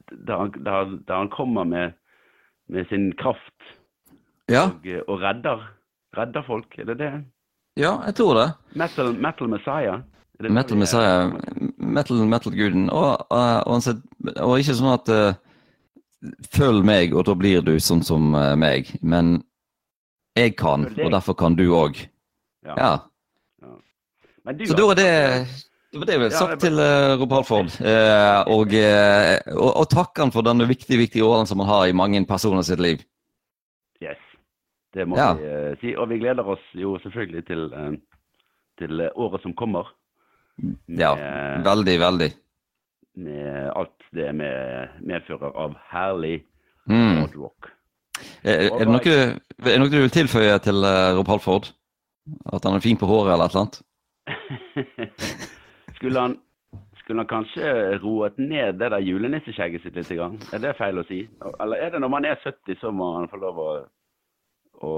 der, 0.09 0.37
han, 0.37 0.55
der, 0.65 0.95
der 1.05 1.15
han 1.15 1.33
kommer 1.35 1.69
med, 1.69 1.99
med 2.73 2.89
sin 2.89 3.11
kraft 3.21 3.75
Ja, 4.49 4.71
og, 4.73 4.87
og 5.13 5.21
redder, 5.21 5.67
redder 6.17 6.47
folk. 6.47 6.79
Er 6.79 6.89
det 6.89 7.03
det? 7.03 7.13
ja 7.77 7.99
jeg 8.09 8.17
tror 8.17 8.39
det. 8.39 8.47
Metal, 8.81 9.13
metal 9.13 9.51
Messiah? 9.53 10.01
Metal 10.39 10.79
Messiah, 10.79 11.33
metal, 11.79 12.23
metal-guden. 12.31 12.87
Og, 12.95 13.27
eh, 13.35 13.61
og, 13.67 13.89
og 14.45 14.59
ikke 14.59 14.77
sånn 14.79 14.95
at 14.95 15.13
eh, 15.15 15.45
Følg 16.51 16.83
meg, 16.83 17.13
og 17.15 17.29
da 17.29 17.35
blir 17.39 17.61
du 17.63 17.77
sånn 17.79 18.01
som 18.03 18.33
eh, 18.35 18.57
meg. 18.59 18.89
Men 19.07 19.37
jeg 20.39 20.57
kan, 20.59 20.89
og 20.99 21.13
derfor 21.15 21.37
kan 21.39 21.55
du 21.59 21.69
òg. 21.79 22.01
Ja. 22.67 22.75
Ja. 22.75 23.73
Men 24.43 24.59
du 24.59 24.67
Så 24.67 24.75
da 24.75 24.87
er 24.91 24.99
det 24.99 25.13
det 25.93 25.99
var 25.99 26.05
det 26.05 26.13
jeg 26.13 26.21
ville 26.21 26.37
sagt 26.37 26.61
til 26.61 26.81
uh, 26.81 27.17
Rob 27.17 27.33
Halford. 27.33 27.71
Eh, 27.81 28.41
og, 28.53 28.75
eh, 28.77 29.39
og, 29.55 29.71
og 29.81 29.87
takk 29.89 30.21
han 30.21 30.33
for 30.35 30.45
denne 30.45 30.67
viktige 30.69 31.01
viktige 31.01 31.25
årene 31.25 31.49
som 31.49 31.63
han 31.63 31.71
har 31.71 31.87
i 31.89 31.97
mange 31.97 32.21
personer 32.29 32.67
sitt 32.67 32.83
liv. 32.85 33.01
Yes, 34.05 34.21
det 34.93 35.07
må 35.09 35.17
Ja. 35.17 35.31
vi 35.39 35.49
uh, 35.49 35.79
si. 35.81 35.95
Og 35.97 36.11
vi 36.11 36.21
gleder 36.21 36.45
oss 36.45 36.65
jo 36.77 36.99
selvfølgelig 37.01 37.45
til, 37.49 37.65
uh, 37.73 37.97
til 38.79 39.01
året 39.17 39.43
som 39.43 39.57
kommer. 39.57 39.89
Ja, 40.89 41.13
veldig, 41.65 41.97
veldig. 42.01 42.31
med 43.19 43.71
alt 43.77 44.07
det 44.15 44.33
med, 44.35 44.89
medfører 45.03 45.55
av 45.55 45.75
herlig 45.91 46.45
Mm. 46.89 47.27
rock. 47.37 47.69
Er, 48.43 48.71
er, 48.73 48.79
det 48.79 48.89
noe, 48.89 49.15
er 49.61 49.67
det 49.67 49.79
noe 49.79 49.91
du 49.93 49.99
vil 50.01 50.11
tilføye 50.15 50.55
til 50.65 50.81
uh, 50.81 51.13
Rob 51.19 51.29
Halford? 51.29 51.69
At 52.49 52.65
han 52.65 52.79
er 52.79 52.85
fin 52.85 52.97
på 52.97 53.07
håret 53.09 53.35
eller 53.35 53.45
et 53.45 53.53
eller 53.53 53.67
annet? 53.67 53.77
skulle, 55.99 56.21
han, 56.21 56.37
skulle 57.03 57.21
han 57.23 57.29
kanskje 57.29 57.75
roet 58.03 58.39
ned 58.41 58.81
det 58.81 58.91
der 58.95 59.05
julenisseskjegget 59.05 59.85
sitt 59.85 60.01
litt? 60.01 60.15
Grann? 60.17 60.41
Er 60.53 60.65
det 60.65 60.75
feil 60.81 61.01
å 61.01 61.05
si? 61.09 61.23
Eller 61.61 61.85
er 61.85 61.93
det 61.93 62.01
når 62.05 62.15
man 62.17 62.29
er 62.29 62.41
70 62.45 62.81
så 62.81 62.93
må 62.95 63.13
han 63.19 63.29
få 63.29 63.41
lov 63.45 63.61
å, 63.63 63.69
å 64.89 64.95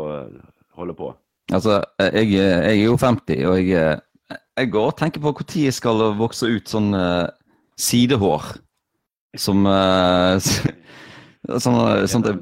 holde 0.79 0.97
på? 0.99 1.11
Altså, 1.51 1.81
jeg, 1.99 2.31
jeg 2.37 2.63
er 2.71 2.85
jo 2.85 2.95
50, 3.03 3.45
og 3.51 3.59
jeg, 3.59 3.99
jeg 4.59 4.71
går 4.73 4.91
og 4.91 4.97
tenker 4.99 5.23
på 5.23 5.33
når 5.33 5.57
jeg 5.65 5.77
skal 5.77 6.03
vokse 6.19 6.49
ut 6.51 6.69
sånn 6.69 6.95
uh, 6.97 7.29
sidehår. 7.79 8.53
Som 9.39 9.67
uh, 9.67 10.37
Sånn, 11.41 11.77
sånn 12.11 12.25
det, 12.27 12.33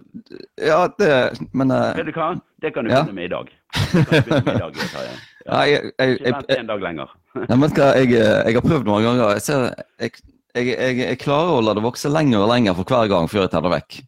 Ja, 0.66 0.88
det 0.98 1.08
Men 1.54 1.70
uh, 1.70 1.92
Vet 1.94 2.08
du 2.08 2.16
hva? 2.16 2.32
Det 2.58 2.72
kan 2.74 2.84
du 2.84 2.90
Ja. 2.90 3.04
begynne 3.04 3.14
med 3.14 3.28
i 3.28 3.30
dag. 3.30 3.52
Med 3.94 4.72
nei, 5.52 5.66
jeg, 5.70 5.92
jeg, 6.00 6.16
vent 6.24 6.50
jeg, 6.50 6.58
en 6.58 6.70
dag 6.72 6.82
lenger. 6.82 7.12
Nei, 7.44 7.56
men 7.62 7.70
hva, 7.76 7.92
jeg, 7.94 8.10
jeg 8.16 8.56
har 8.56 8.64
prøvd 8.64 8.88
noen 8.88 9.06
ganger. 9.06 9.36
Jeg, 9.36 9.44
ser, 9.46 9.68
jeg, 10.02 10.16
jeg, 10.56 10.66
jeg, 10.72 10.98
jeg 11.04 11.20
klarer 11.22 11.54
å 11.54 11.62
la 11.62 11.76
det 11.78 11.84
vokse 11.84 12.10
lenger 12.10 12.42
og 12.42 12.50
lenger 12.50 12.74
for 12.80 12.90
hver 12.90 13.12
gang 13.12 13.30
før 13.30 13.44
jeg 13.44 13.52
tar 13.54 13.64
det 13.68 13.72
vekk. 13.76 14.00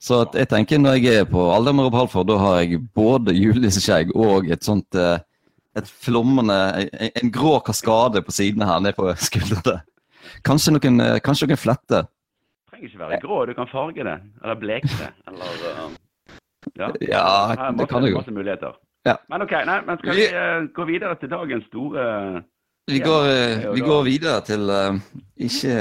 Så 0.00 0.22
jeg 0.32 0.48
tenker 0.48 0.80
når 0.80 0.96
jeg 0.96 1.20
er 1.20 1.28
på 1.28 1.42
Aldemar 1.52 1.90
og 1.90 1.98
Halford, 1.98 2.30
da 2.30 2.38
har 2.40 2.62
jeg 2.62 2.80
både 2.96 3.34
juleskjegg 3.36 4.14
og 4.16 4.48
et 4.48 4.64
sånt 4.64 4.96
eh, 4.96 5.20
et 5.78 5.88
flommende 6.02 6.56
en, 7.08 7.30
grå 7.32 7.58
kaskade 7.66 8.22
på 8.26 8.34
sidene 8.34 8.66
her 8.66 8.82
ned 8.82 8.96
på 8.98 9.06
skuldrene. 9.28 9.80
Kanskje 10.46 10.74
noen, 10.74 11.00
eh, 11.04 11.18
kanskje 11.24 11.48
noen 11.48 11.60
fletter. 11.60 12.06
Det 12.06 12.74
trenger 12.74 12.88
ikke 12.88 13.02
være 13.02 13.20
grå, 13.22 13.40
du 13.46 13.54
kan 13.54 13.70
farge 13.70 14.06
det. 14.06 14.16
Eller 14.42 14.60
bleke 14.60 14.94
det. 14.98 15.10
Eller 15.30 15.66
uh, 15.66 15.90
Ja. 16.76 16.90
Ja, 17.00 17.52
er 17.52 17.56
det 17.56 17.76
masse, 17.76 17.88
kan 17.88 18.02
du 18.02 18.10
jo. 18.10 18.16
masse 18.18 18.32
muligheter. 18.36 18.78
Ja. 19.08 19.16
Men 19.32 19.42
OK, 19.42 19.52
nei, 19.66 19.78
men 19.86 19.98
skal 19.98 20.18
vi 20.18 20.26
uh, 20.28 20.66
gå 20.76 20.84
videre 20.90 21.14
til 21.20 21.30
dagens 21.32 21.64
store 21.70 22.42
Vi 22.90 22.98
går, 22.98 23.24
eh, 23.26 23.74
vi 23.74 23.80
går 23.80 24.02
videre 24.02 24.40
til 24.40 24.70
eh, 24.70 24.96
ikke, 25.46 25.74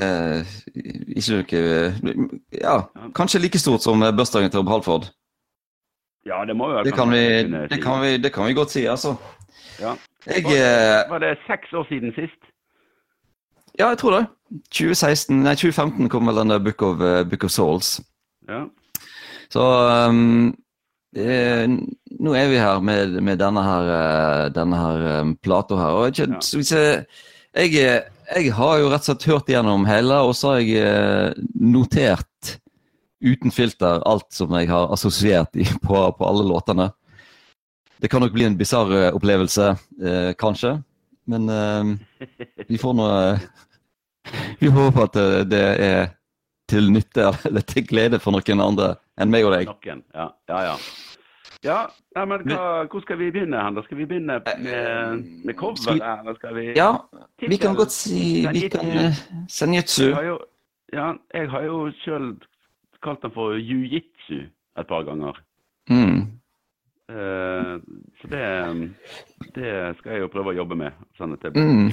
ikke 1.17 1.61
noe 2.05 2.27
Ja, 2.53 2.75
kanskje 3.15 3.41
like 3.41 3.61
stort 3.61 3.85
som 3.85 4.03
eh, 4.03 4.13
bursdagen 4.13 4.51
til 4.51 4.61
Rob 4.61 4.69
Halford. 4.69 5.09
Ja, 6.27 6.43
det 6.45 6.55
må 6.55 6.69
jo 6.69 6.83
Det 6.83 6.93
kan, 6.93 7.09
vi, 7.09 7.23
det, 7.71 7.81
kan 7.81 8.01
vi, 8.03 8.17
det 8.17 8.33
kan 8.33 8.45
vi 8.45 8.53
godt 8.53 8.75
si, 8.75 8.85
altså. 8.85 9.15
Ja. 9.79 9.95
Jeg 10.27 10.45
eh, 10.45 11.09
Var 11.09 11.21
det 11.23 11.35
seks 11.47 11.73
år 11.73 11.85
siden 11.89 12.11
sist? 12.17 12.41
Ja, 13.79 13.89
jeg 13.93 13.97
tror 14.01 14.15
det. 14.17 14.25
2016, 14.75 15.43
nei 15.45 15.53
2015 15.55 16.09
kom 16.11 16.27
vel 16.27 16.41
den 16.41 16.51
der 16.51 16.59
Book 16.63 16.81
of, 16.83 16.99
uh, 16.99 17.23
Book 17.29 17.45
of 17.47 17.53
Souls. 17.53 17.99
Ja. 18.49 18.65
Så 19.53 19.63
um, 20.09 20.49
eh, 21.15 21.63
nå 22.19 22.33
er 22.35 22.49
vi 22.51 22.59
her 22.59 22.81
med, 22.83 23.15
med 23.23 23.39
denne 23.39 23.63
her, 23.63 23.91
uh, 23.93 24.45
denne 24.53 24.79
her 24.81 25.05
um, 25.21 25.35
plata 25.37 25.77
her. 25.79 25.99
Og 25.99 26.11
ikke, 26.11 26.27
Ja. 26.33 26.41
hvis 26.57 26.71
jeg, 26.75 27.05
jeg, 27.55 28.03
jeg 28.35 28.53
har 28.53 28.77
jo 28.81 28.89
rett 28.91 29.05
og 29.05 29.11
slett 29.13 29.29
hørt 29.31 29.53
gjennom 29.53 29.87
hele, 29.89 30.19
og 30.27 30.35
så 30.35 30.55
har 30.55 30.59
jeg 30.65 30.83
uh, 30.83 31.47
notert 31.55 32.57
uten 33.23 33.51
filter 33.51 34.03
alt 34.07 34.27
som 34.31 34.53
jeg 34.55 34.69
har 34.71 34.91
assosiert 34.93 35.55
på, 35.85 36.03
på 36.17 36.27
alle 36.27 36.45
låtene. 36.47 36.89
Det 37.99 38.07
kan 38.11 38.21
nok 38.23 38.31
bli 38.33 38.45
en 38.47 38.57
bisarr 38.57 38.91
eh, 38.95 39.09
opplevelse, 39.15 39.73
eh, 40.01 40.29
kanskje. 40.39 40.77
Men 41.29 41.49
eh, 41.49 42.63
vi 42.69 42.77
får 42.79 42.95
nå 42.95 43.09
eh, 43.17 43.43
Vi 44.61 44.67
håper 44.71 45.03
at 45.09 45.15
eh, 45.19 45.43
det 45.49 45.63
er 45.83 46.07
til 46.69 46.91
nytte 46.93 47.31
eller 47.49 47.65
til 47.65 47.85
glede 47.89 48.19
for 48.21 48.31
noen 48.35 48.61
andre 48.63 48.93
enn 49.19 49.31
meg 49.33 49.45
og 49.47 49.55
deg. 49.57 49.69
Noen. 49.71 50.03
Ja, 50.15 50.29
ja. 50.47 50.59
Ja, 50.63 50.75
ja 51.65 51.77
nei, 52.15 52.25
men 52.29 52.45
hva, 52.47 52.85
hvor 52.87 53.03
skal 53.03 53.19
vi 53.19 53.31
begynne 53.35 53.59
hen? 53.59 53.75
da? 53.75 53.83
Skal 53.83 53.99
vi 53.99 54.05
begynne 54.07 54.39
med, 54.63 55.25
med 55.45 55.57
cover, 55.59 55.97
vi- 55.97 55.99
eller 55.99 56.37
skal 56.39 56.55
vi 56.55 56.65
Ja, 56.77 56.91
vi 57.41 57.57
kan 57.59 57.75
godt 57.75 57.91
si 57.91 58.45
vi 58.47 58.69
kan 58.71 59.13
Senjutsu. 59.51 60.05
Jeg 60.13 60.29
jo, 60.29 60.37
ja, 60.93 61.11
jeg 61.35 61.49
har 61.51 61.67
jo 61.67 61.81
sjøl 62.03 62.31
kalt 63.03 63.21
den 63.25 63.31
for 63.35 63.57
jiu-jitsu 63.59 64.45
et 64.79 64.87
par 64.87 65.03
ganger. 65.07 65.35
Mm. 65.89 66.38
Eh, 67.09 67.75
så 68.21 68.27
det, 68.31 68.41
det 69.55 69.71
skal 69.99 70.13
jeg 70.13 70.23
jo 70.23 70.31
prøve 70.33 70.53
å 70.53 70.59
jobbe 70.61 70.77
med. 70.79 71.05
Sånn 71.17 71.37
Mm. 71.55 71.91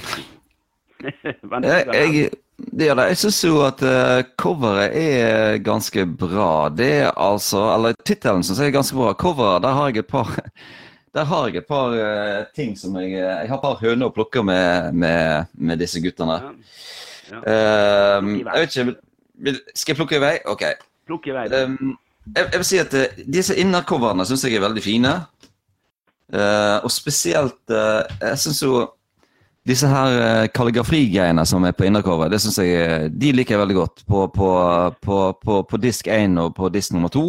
Jeg, 1.02 1.24
jeg, 1.92 2.30
det 2.56 2.88
det. 2.88 3.06
Jeg 3.12 3.18
syns 3.20 3.40
jo 3.44 3.60
at 3.66 3.82
eh, 3.84 4.22
coveret 4.40 4.96
er 4.96 5.58
ganske 5.64 6.06
bra. 6.08 6.68
Det 6.72 6.90
er 7.02 7.10
altså 7.12 7.66
Eller 7.74 7.96
tittelen 8.00 8.44
syns 8.46 8.62
jeg 8.62 8.72
er 8.72 8.78
ganske 8.78 8.96
bra. 8.96 9.12
Coveret, 9.18 9.64
der 9.66 9.76
har 9.76 9.92
jeg 9.92 10.04
et 10.04 10.10
par 10.12 10.32
Der 11.16 11.24
har 11.24 11.46
jeg 11.48 11.62
et 11.62 11.68
par 11.68 11.94
uh, 11.96 12.42
ting 12.52 12.74
som 12.76 12.96
jeg 13.00 13.14
Jeg 13.16 13.48
har 13.48 13.56
et 13.56 13.62
par 13.62 13.78
høner 13.80 14.10
å 14.10 14.12
plukke 14.12 14.42
med, 14.44 14.92
med, 14.92 15.48
med 15.56 15.80
disse 15.80 16.00
guttene. 16.04 16.40
ja, 16.42 16.52
Ehm, 17.32 18.32
jeg 18.38 18.66
vet 18.66 18.76
ikke 18.76 19.54
Skal 19.74 19.92
jeg 19.92 19.98
plukke 19.98 20.18
i 20.18 20.22
vei? 20.22 20.34
OK. 20.48 20.64
Plukk 21.06 21.28
i 21.30 21.34
vei. 21.36 21.46
Ehm, 21.54 21.94
jeg, 22.34 22.48
jeg 22.52 22.60
vil 22.60 22.66
si 22.66 22.78
at 22.82 22.94
eh, 22.96 23.24
disse 23.38 23.56
innercoverne 23.58 24.26
syns 24.26 24.44
jeg 24.46 24.58
er 24.58 24.64
veldig 24.66 24.82
fine. 24.84 25.14
Uh, 26.26 26.82
og 26.82 26.90
spesielt 26.90 27.70
uh, 27.70 28.02
Jeg 28.18 28.38
syns 28.42 28.58
jo 28.58 28.80
disse 29.66 29.86
her 29.86 30.14
uh, 30.18 30.46
kalligrafigreiene 30.50 31.44
som 31.46 31.62
er 31.68 31.74
på 31.74 31.86
innercover, 31.86 32.26
det 32.30 32.40
synes 32.42 32.58
jeg, 32.58 33.12
de 33.14 33.30
liker 33.30 33.54
jeg 33.54 33.60
veldig 33.60 33.76
godt. 33.76 34.02
På, 34.06 34.24
på, 34.34 34.48
på, 35.02 35.18
på, 35.42 35.60
på 35.70 35.80
disk 35.82 36.10
1 36.10 36.34
og 36.42 36.54
på 36.54 36.70
disk 36.74 36.94
nummer 36.94 37.12
2. 37.14 37.22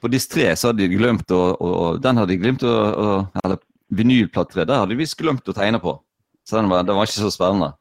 På 0.00 0.08
disk 0.08 0.32
3 0.32 0.54
så 0.56 0.70
hadde 0.70 0.86
de 0.86 0.96
glemt 0.96 1.32
å, 1.32 1.40
Den 2.00 2.16
hadde 2.16 2.32
de 2.32 2.38
glemt 2.40 2.64
å, 2.64 2.72
å 2.72 3.08
Eller 3.42 3.60
vinylplate 3.92 4.56
3, 4.56 4.64
der 4.68 4.80
hadde 4.80 4.94
de 4.94 5.00
visst 5.00 5.18
glemt 5.20 5.48
å 5.48 5.56
tegne 5.56 5.80
på. 5.82 5.98
Så 6.48 6.56
den 6.56 6.72
var, 6.72 6.86
den 6.88 6.96
var 6.96 7.08
ikke 7.08 7.20
så 7.20 7.32
spennende. 7.34 7.74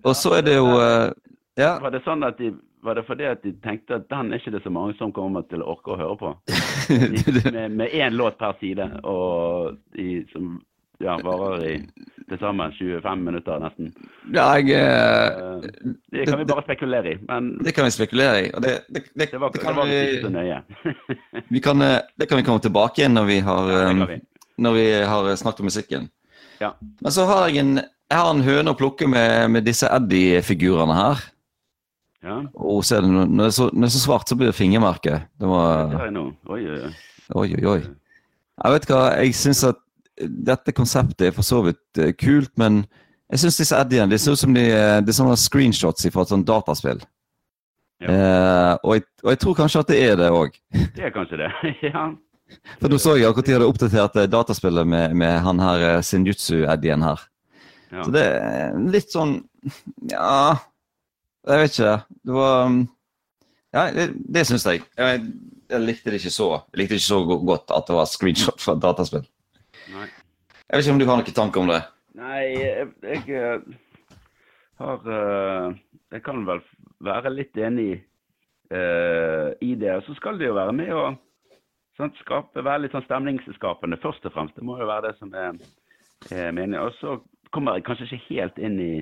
Og 0.00 0.14
så 0.16 0.38
er 0.38 0.48
det 0.48 0.56
jo 0.56 0.72
Ja. 1.58 1.74
Var 1.82 1.92
det 1.92 2.04
sånn 2.06 2.24
at 2.24 2.40
de 2.40 2.54
var 2.82 2.94
det 2.98 3.04
fordi 3.08 3.26
at 3.28 3.42
de 3.42 3.52
tenkte 3.64 3.98
at 3.98 4.08
den 4.10 4.32
er 4.32 4.40
ikke 4.40 4.54
det 4.54 4.62
så 4.64 4.70
mange 4.72 4.94
som 4.98 5.12
kommer 5.14 5.44
til 5.50 5.62
å 5.64 5.74
orke 5.74 5.94
å 5.94 5.98
høre 5.98 6.16
på? 6.20 6.32
Med, 7.76 7.88
én 7.92 8.16
låt 8.16 8.38
per 8.38 8.56
side, 8.60 8.86
og 9.04 9.78
de 9.96 10.22
som 10.32 10.58
ja, 11.02 11.14
varer 11.22 11.64
i 11.66 11.74
til 12.28 12.40
sammen 12.42 12.72
25 12.74 13.22
minutter 13.24 13.60
nesten. 13.62 13.92
ja, 14.34 14.46
jeg 14.58 14.74
Eh, 14.74 15.68
Det 16.12 16.26
kan 16.26 16.38
vi 16.38 16.44
bare 16.44 16.62
spekulere 16.66 17.12
i, 17.12 17.18
men 17.28 17.58
Det 17.64 17.72
kan 17.74 17.84
vi 17.84 17.90
spekulere 17.90 18.42
i. 18.46 18.50
Og 18.52 18.62
det, 18.62 18.74
det, 18.90 19.28
var, 19.38 19.50
kan 19.50 19.76
var 19.76 19.86
vi, 19.86 20.00
ikke 20.18 20.26
så 20.26 20.32
nøye. 20.34 20.58
vi 21.54 21.60
kan, 21.60 21.82
eh, 21.82 22.00
det 22.18 22.28
kan 22.28 22.38
vi 22.38 22.44
komme 22.44 22.60
tilbake 22.60 23.00
igjen 23.02 23.14
når 23.14 23.24
vi 23.30 23.38
har, 23.40 23.70
Ja, 23.72 24.06
vi. 24.10 24.20
når 24.58 24.72
vi 24.74 24.86
har 25.12 25.36
snakket 25.36 25.60
om 25.60 25.70
musikken. 25.70 26.08
Ja. 26.60 26.74
Men 27.00 27.12
så 27.12 27.24
har 27.30 27.48
jeg 27.48 27.62
en, 27.62 27.74
jeg 28.10 28.18
har 28.18 28.30
en 28.34 28.42
høne 28.42 28.74
å 28.74 28.78
plukke 28.78 29.08
med, 29.08 29.50
med 29.50 29.64
disse 29.64 29.88
Eddie-figurene 29.88 30.94
her. 30.98 31.24
Ja, 32.24 32.40
Og 32.58 32.80
så 32.84 32.96
er 32.98 33.04
det, 33.04 33.10
noe- 33.14 33.28
når, 33.30 33.44
det 33.44 33.50
er 33.52 33.56
så, 33.56 33.66
når 33.72 33.84
det 33.84 33.88
er 33.90 33.94
så 33.94 34.02
svart, 34.02 34.28
så 34.28 34.36
blir 34.38 34.48
det 34.50 34.56
fingermerke. 34.58 35.20
Det 35.38 35.46
var, 35.48 35.92
ja. 35.92 35.98
Oi, 36.50 36.62
oi, 37.36 37.50
oi. 37.54 37.66
oi. 37.76 37.80
Jeg 38.58 38.74
vet 38.74 38.88
hva, 38.90 39.02
jeg 39.22 39.36
syns 39.38 39.60
at 39.68 39.78
dette 40.18 40.74
konseptet 40.74 41.28
er 41.28 41.36
for 41.36 41.46
så 41.46 41.60
vidt 41.62 42.00
eh, 42.02 42.10
kult, 42.18 42.50
men 42.58 42.80
jeg 43.30 43.44
syns 43.44 43.58
disse 43.60 43.76
Eddiene 43.78 44.10
de 44.10 44.18
ser 44.18 44.34
ut 44.34 44.40
som 44.40 44.54
de, 44.56 44.64
de 44.66 45.04
det 45.06 45.12
er 45.12 45.18
sånne 45.20 45.36
screenshots 45.38 46.08
fra 46.10 46.24
et 46.24 46.32
sånt 46.32 46.48
dataspill. 46.48 47.04
Ja. 48.02 48.08
Eh, 48.10 48.72
og, 48.82 48.96
jeg, 48.96 49.04
og 49.22 49.30
jeg 49.34 49.40
tror 49.44 49.54
kanskje 49.58 49.80
at 49.84 49.92
det 49.92 49.98
er 50.08 50.16
det 50.18 50.30
òg. 50.34 50.58
Det 50.96 51.04
er 51.06 51.14
kanskje 51.14 51.38
det. 51.44 51.50
ja. 51.92 52.08
For 52.80 52.88
Nå 52.90 52.98
så 53.02 53.14
jeg 53.18 53.28
akkurat 53.28 53.46
de 53.46 53.54
hadde 53.58 53.68
oppdatert 53.70 54.18
eh, 54.22 54.28
dataspillet 54.32 54.88
med, 54.88 55.14
med 55.22 55.38
han 55.44 55.62
her 55.62 55.84
eh, 55.92 56.00
Sinjutsu-Eddien 56.08 57.04
her. 57.06 57.22
ja. 57.92 58.02
Så 58.02 58.10
det 58.14 58.24
er 58.26 58.74
litt 58.90 59.12
sånn 59.14 59.38
Ja, 60.10 60.56
jeg 61.48 61.62
vet 61.62 61.78
ikke. 61.78 61.96
Det 62.24 62.34
var 62.36 62.66
um, 62.66 62.80
Ja, 63.74 63.90
det, 63.92 64.08
det 64.34 64.46
syns 64.48 64.66
jeg. 64.66 64.82
jeg. 64.96 65.24
Jeg 65.68 65.84
likte 65.84 66.08
det 66.08 66.22
ikke 66.22 66.32
så 66.32 66.46
Jeg 66.72 66.80
likte 66.80 66.96
det 66.96 67.02
ikke 67.02 67.12
så 67.12 67.18
godt 67.28 67.74
at 67.76 67.88
det 67.88 67.96
var 67.98 68.08
screenshot 68.08 68.62
fra 68.62 68.74
dataspill. 68.80 69.26
Nei. 69.92 70.06
Jeg 70.68 70.76
vet 70.76 70.84
ikke 70.86 70.94
om 70.94 71.00
du 71.00 71.08
har 71.08 71.20
noen 71.20 71.36
tanke 71.36 71.60
om 71.60 71.70
det? 71.70 71.82
Nei, 72.18 72.40
jeg, 72.56 72.88
jeg 73.04 73.36
eh, 73.36 73.60
har 74.82 75.10
eh, 75.18 75.76
Jeg 76.12 76.24
kan 76.24 76.42
vel 76.48 76.62
være 77.04 77.32
litt 77.32 77.56
enig 77.60 77.90
uh, 78.72 79.54
i 79.62 79.74
det. 79.78 79.92
Og 79.96 80.02
så 80.06 80.16
skal 80.18 80.38
det 80.40 80.48
jo 80.48 80.56
være 80.56 80.74
med 80.74 80.92
å 80.92 81.04
sånn, 81.98 82.14
skape, 82.22 82.64
være 82.64 82.84
litt 82.84 82.96
sånn 82.96 83.06
stemningsskapende, 83.06 84.00
først 84.02 84.26
og 84.26 84.34
fremst. 84.34 84.56
Det 84.56 84.66
må 84.66 84.78
jo 84.80 84.88
være 84.88 85.10
det 85.10 85.18
som 85.20 85.30
er, 85.36 85.58
er 86.32 86.50
meningen. 86.56 86.80
Og 86.80 86.96
så 86.98 87.18
kommer 87.54 87.78
jeg 87.78 87.86
kanskje 87.86 88.08
ikke 88.08 88.24
helt 88.32 88.58
inn 88.58 88.80
i, 88.82 88.92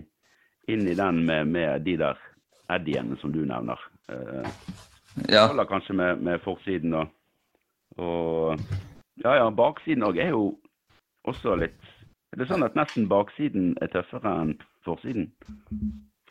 inn 0.72 0.84
i 0.90 0.96
den 0.98 1.22
med, 1.28 1.54
med 1.54 1.86
de 1.86 1.96
der 2.02 2.20
eddiene 2.72 3.16
som 3.20 3.32
du 3.32 3.44
nevner. 3.46 3.78
Eh, 4.08 4.50
Ja. 5.32 5.46
Eller 5.48 5.64
kanskje 5.64 5.94
med, 5.96 6.18
med 6.20 6.40
forsiden 6.44 6.92
og, 6.94 7.06
og 7.96 8.58
Ja, 9.24 9.32
ja, 9.38 9.46
baksiden 9.50 10.02
òg 10.04 10.18
er 10.20 10.28
jo 10.34 10.58
også 11.24 11.54
litt 11.56 11.86
Er 12.34 12.42
det 12.42 12.48
sånn 12.50 12.66
at 12.66 12.76
nesten 12.76 13.06
baksiden 13.08 13.70
er 13.80 13.88
tøffere 13.94 14.34
enn 14.42 14.50
forsiden? 14.84 15.30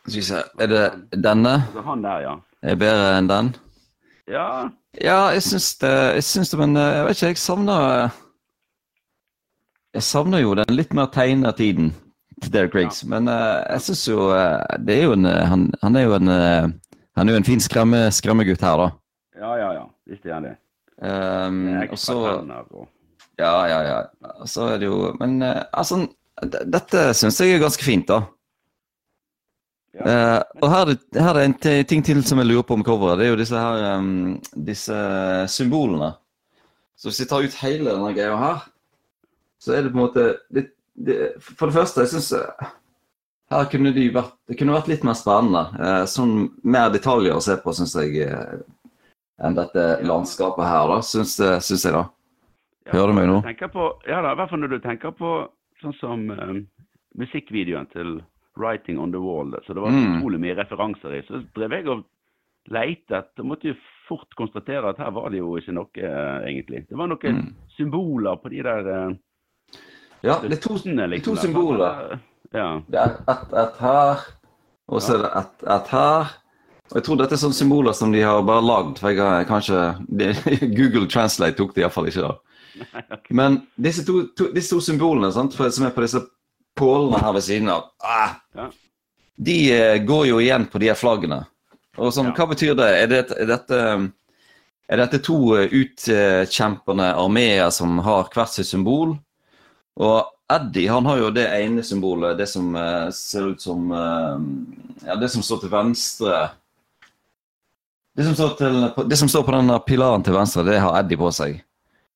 Skal 0.06 0.20
vi 0.20 0.22
se 0.22 0.42
Er 0.62 0.70
det 0.70 0.84
denne 1.24 1.56
Altså 1.66 1.82
han 1.82 2.04
der, 2.06 2.20
ja. 2.28 2.36
er 2.62 2.78
bedre 2.78 3.10
enn 3.18 3.26
den? 3.32 3.50
Ja, 4.30 4.46
Ja, 5.02 5.18
jeg 5.34 5.42
syns 5.42 5.72
det, 5.82 5.90
jeg 6.20 6.22
syns 6.30 6.54
det 6.54 6.58
Men 6.62 6.76
eh, 6.78 6.92
jeg 7.00 7.04
vet 7.08 7.16
ikke, 7.18 7.32
jeg 7.34 7.42
savner 7.42 8.10
Jeg 9.98 10.02
savner 10.12 10.44
jo 10.46 10.54
den 10.62 10.76
litt 10.78 10.94
mer 10.94 11.10
tegnertiden 11.10 11.90
til 12.42 12.52
Derek 12.52 12.74
Riggs. 12.74 13.04
Men 13.08 13.28
uh, 13.28 13.62
jeg 13.64 13.84
syns 13.86 14.04
jo 14.08 14.28
eh, 14.36 14.76
Det 14.84 14.98
er 14.98 15.06
jo 15.08 15.14
en 15.16 15.28
eh, 15.28 15.46
Han, 15.48 15.70
han 15.82 15.96
er 15.96 16.06
jo 16.06 16.14
en 16.18 16.28
Han 16.28 17.28
er 17.28 17.32
jo 17.32 17.40
en 17.40 17.48
fin 17.48 17.62
skremme, 17.62 18.06
skremmegutt 18.12 18.60
her, 18.60 18.82
da. 18.82 18.90
ja, 19.40 19.54
ja. 19.62 19.72
ja. 19.80 19.84
Visst 20.06 20.26
er 20.26 20.36
han 20.36 20.50
det. 20.50 20.54
Um, 20.96 21.64
Det 21.80 21.90
og 21.90 21.98
så 21.98 22.16
Ja, 23.38 23.66
ja, 23.68 23.80
ja. 23.84 23.98
Så 24.44 24.68
er 24.72 24.78
det 24.80 24.86
jo 24.86 25.14
Men 25.20 25.42
uh, 25.42 25.62
altså 25.72 26.06
Dette 26.44 27.12
syns 27.16 27.40
jeg 27.40 27.56
er 27.56 27.62
ganske 27.62 27.84
fint, 27.84 28.08
da. 28.08 28.20
Ja. 29.96 30.04
Eh, 30.04 30.42
og 30.60 30.68
her 30.68 30.90
er, 30.92 30.98
her 31.16 31.38
er 31.40 31.46
en 31.46 31.54
ting 31.88 32.02
til 32.04 32.20
som 32.28 32.42
jeg 32.42 32.50
lurer 32.50 32.66
på 32.68 32.76
med 32.76 32.84
coveret. 32.84 33.16
Det 33.16 33.24
er 33.24 33.30
jo 33.30 33.38
disse 33.40 33.56
her 33.56 33.84
um, 33.96 34.34
Disse 34.66 34.96
symbolene. 35.48 36.10
Så 36.96 37.08
hvis 37.08 37.22
vi 37.22 37.28
tar 37.30 37.46
ut 37.46 37.56
hele 37.62 37.88
denne 37.88 38.12
greia 38.12 38.36
her, 38.36 38.66
så 39.60 39.72
er 39.72 39.86
det 39.86 39.94
på 39.94 39.96
en 39.96 40.04
måte 40.04 40.26
litt 40.52 40.75
det, 40.96 41.42
For 41.42 41.66
det 41.68 41.74
første, 41.76 42.00
jeg 42.00 42.08
syns 42.08 42.32
her 43.50 43.64
kunne 43.70 43.92
de 43.94 44.08
vært 44.10 44.32
Det 44.48 44.56
kunne 44.58 44.74
vært 44.74 44.88
litt 44.88 45.04
mer 45.04 45.14
spennende. 45.14 45.64
Eh, 45.78 46.04
sånn 46.10 46.50
mer 46.64 46.90
detaljer 46.90 47.36
å 47.36 47.42
se 47.42 47.56
på, 47.62 47.72
syns 47.76 47.94
jeg. 47.94 48.16
eh, 48.26 48.58
enn 49.44 49.54
dette 49.54 50.00
landskapet 50.02 50.64
her, 50.64 50.88
da, 50.88 51.00
syns, 51.04 51.36
jeg, 51.84 51.92
da. 51.92 52.06
Hører 52.88 53.12
du 53.12 53.12
meg 53.18 53.26
nå? 53.28 53.42
På, 53.72 53.90
ja 54.08 54.22
da, 54.22 54.32
i 54.32 54.38
hvert 54.38 54.48
fall 54.50 54.60
når 54.62 54.68
du 54.72 54.78
tenker 54.80 55.12
på 55.12 55.32
sånn 55.82 55.94
som 56.00 56.30
um, 56.30 56.66
musikkvideoen 57.18 57.90
til 57.92 58.22
'Writing 58.56 58.98
on 58.98 59.12
the 59.12 59.18
Wall', 59.20 59.52
så 59.66 59.74
det 59.74 59.82
var 59.82 59.90
Mm. 59.90 60.16
utrolig 60.16 60.40
mye 60.40 60.56
referanser 60.56 61.18
i, 61.18 61.22
så 61.28 61.42
drev 61.54 61.70
jeg 61.72 61.88
og 61.88 62.04
leitet. 62.70 63.28
og 63.38 63.44
måtte 63.44 63.68
jo 63.68 63.74
fort 64.08 64.34
konstatere 64.36 64.88
at 64.88 64.96
her 64.98 65.10
var 65.10 65.28
det 65.30 65.38
jo 65.38 65.56
ikke 65.56 65.72
noe, 65.74 65.88
eh, 65.96 66.48
egentlig. 66.48 66.88
Det 66.88 66.96
var 66.96 67.06
noen 67.08 67.36
Mm. 67.36 67.54
symboler 67.76 68.36
på 68.40 68.48
de 68.50 68.62
der 68.62 68.86
eh, 68.88 69.14
Ja, 70.24 70.38
det 70.42 70.56
er 70.58 70.62
to, 70.62 70.76
det 70.78 71.04
er 71.12 71.20
to 71.24 71.36
symboler. 71.36 72.18
Ja. 72.54 72.80
Det 72.88 72.98
er 72.98 73.16
ett 73.28 73.52
et 73.52 73.78
her, 73.82 74.24
og 74.88 75.02
så 75.02 75.16
er 75.16 75.22
det 75.26 75.30
ett 75.42 75.66
et 75.76 75.88
her. 75.92 76.34
Og 76.90 76.96
Jeg 77.00 77.04
tror 77.08 77.16
dette 77.18 77.34
er 77.34 77.40
sånne 77.42 77.58
symboler 77.58 77.92
som 77.98 78.12
de 78.14 78.20
har 78.22 78.42
bare 78.46 78.62
lagd. 78.62 78.98
For 79.02 79.10
jeg 79.10 79.18
har 79.18 79.44
kanskje 79.48 79.80
Google 80.78 81.08
Translate 81.10 81.56
tok 81.58 81.74
det 81.74 81.82
iallfall 81.82 82.06
ikke. 82.12 82.22
da. 82.28 82.36
Men 83.40 83.62
disse 83.76 84.04
to, 84.06 84.22
to, 84.38 84.52
disse 84.54 84.70
to 84.70 84.80
symbolene 84.84 85.32
sant, 85.34 85.54
som 85.56 85.86
er 85.88 85.94
på 85.96 86.04
disse 86.04 86.22
pålene 86.78 87.18
her 87.22 87.32
ved 87.34 87.42
siden 87.42 87.68
av, 87.72 87.88
ah, 88.04 88.36
Ja. 88.54 88.68
de 89.36 89.56
eh, 89.72 89.98
går 90.06 90.26
jo 90.28 90.38
igjen 90.40 90.66
på 90.70 90.78
de 90.78 90.90
her 90.92 90.98
flaggene. 90.98 91.42
Og 91.98 92.12
sånn, 92.12 92.30
Ja. 92.30 92.36
Hva 92.36 92.46
betyr 92.52 92.74
det? 92.76 92.88
Er, 93.02 93.06
det, 93.10 93.20
er, 93.34 93.46
dette, 93.50 93.80
er 94.88 94.96
dette 95.02 95.18
to 95.24 95.38
eh, 95.56 95.66
utkjempende 95.72 97.10
armeer 97.16 97.70
som 97.74 97.98
har 98.04 98.28
hvert 98.30 98.52
sitt 98.52 98.68
symbol? 98.68 99.16
Og 99.96 100.32
Eddie 100.52 100.92
han 100.92 101.08
har 101.08 101.18
jo 101.18 101.32
det 101.34 101.46
ene 101.56 101.82
symbolet, 101.86 102.36
det 102.38 102.46
som 102.50 102.74
eh, 102.78 103.08
ser 103.14 103.50
ut 103.52 103.62
som 103.62 103.90
eh, 103.90 104.44
Ja, 105.06 105.16
det 105.18 105.30
som 105.32 105.44
står 105.44 105.64
til 105.64 105.72
venstre 105.72 106.46
det 108.16 108.24
som, 108.24 108.32
står 108.32 108.52
til, 108.56 108.76
det 109.10 109.16
som 109.20 109.28
står 109.28 109.42
på 109.44 109.52
den 109.52 109.72
pilaren 109.84 110.22
til 110.24 110.32
venstre, 110.32 110.62
det 110.64 110.78
har 110.80 110.94
Eddie 110.96 111.20
på 111.20 111.28
seg. 111.36 111.58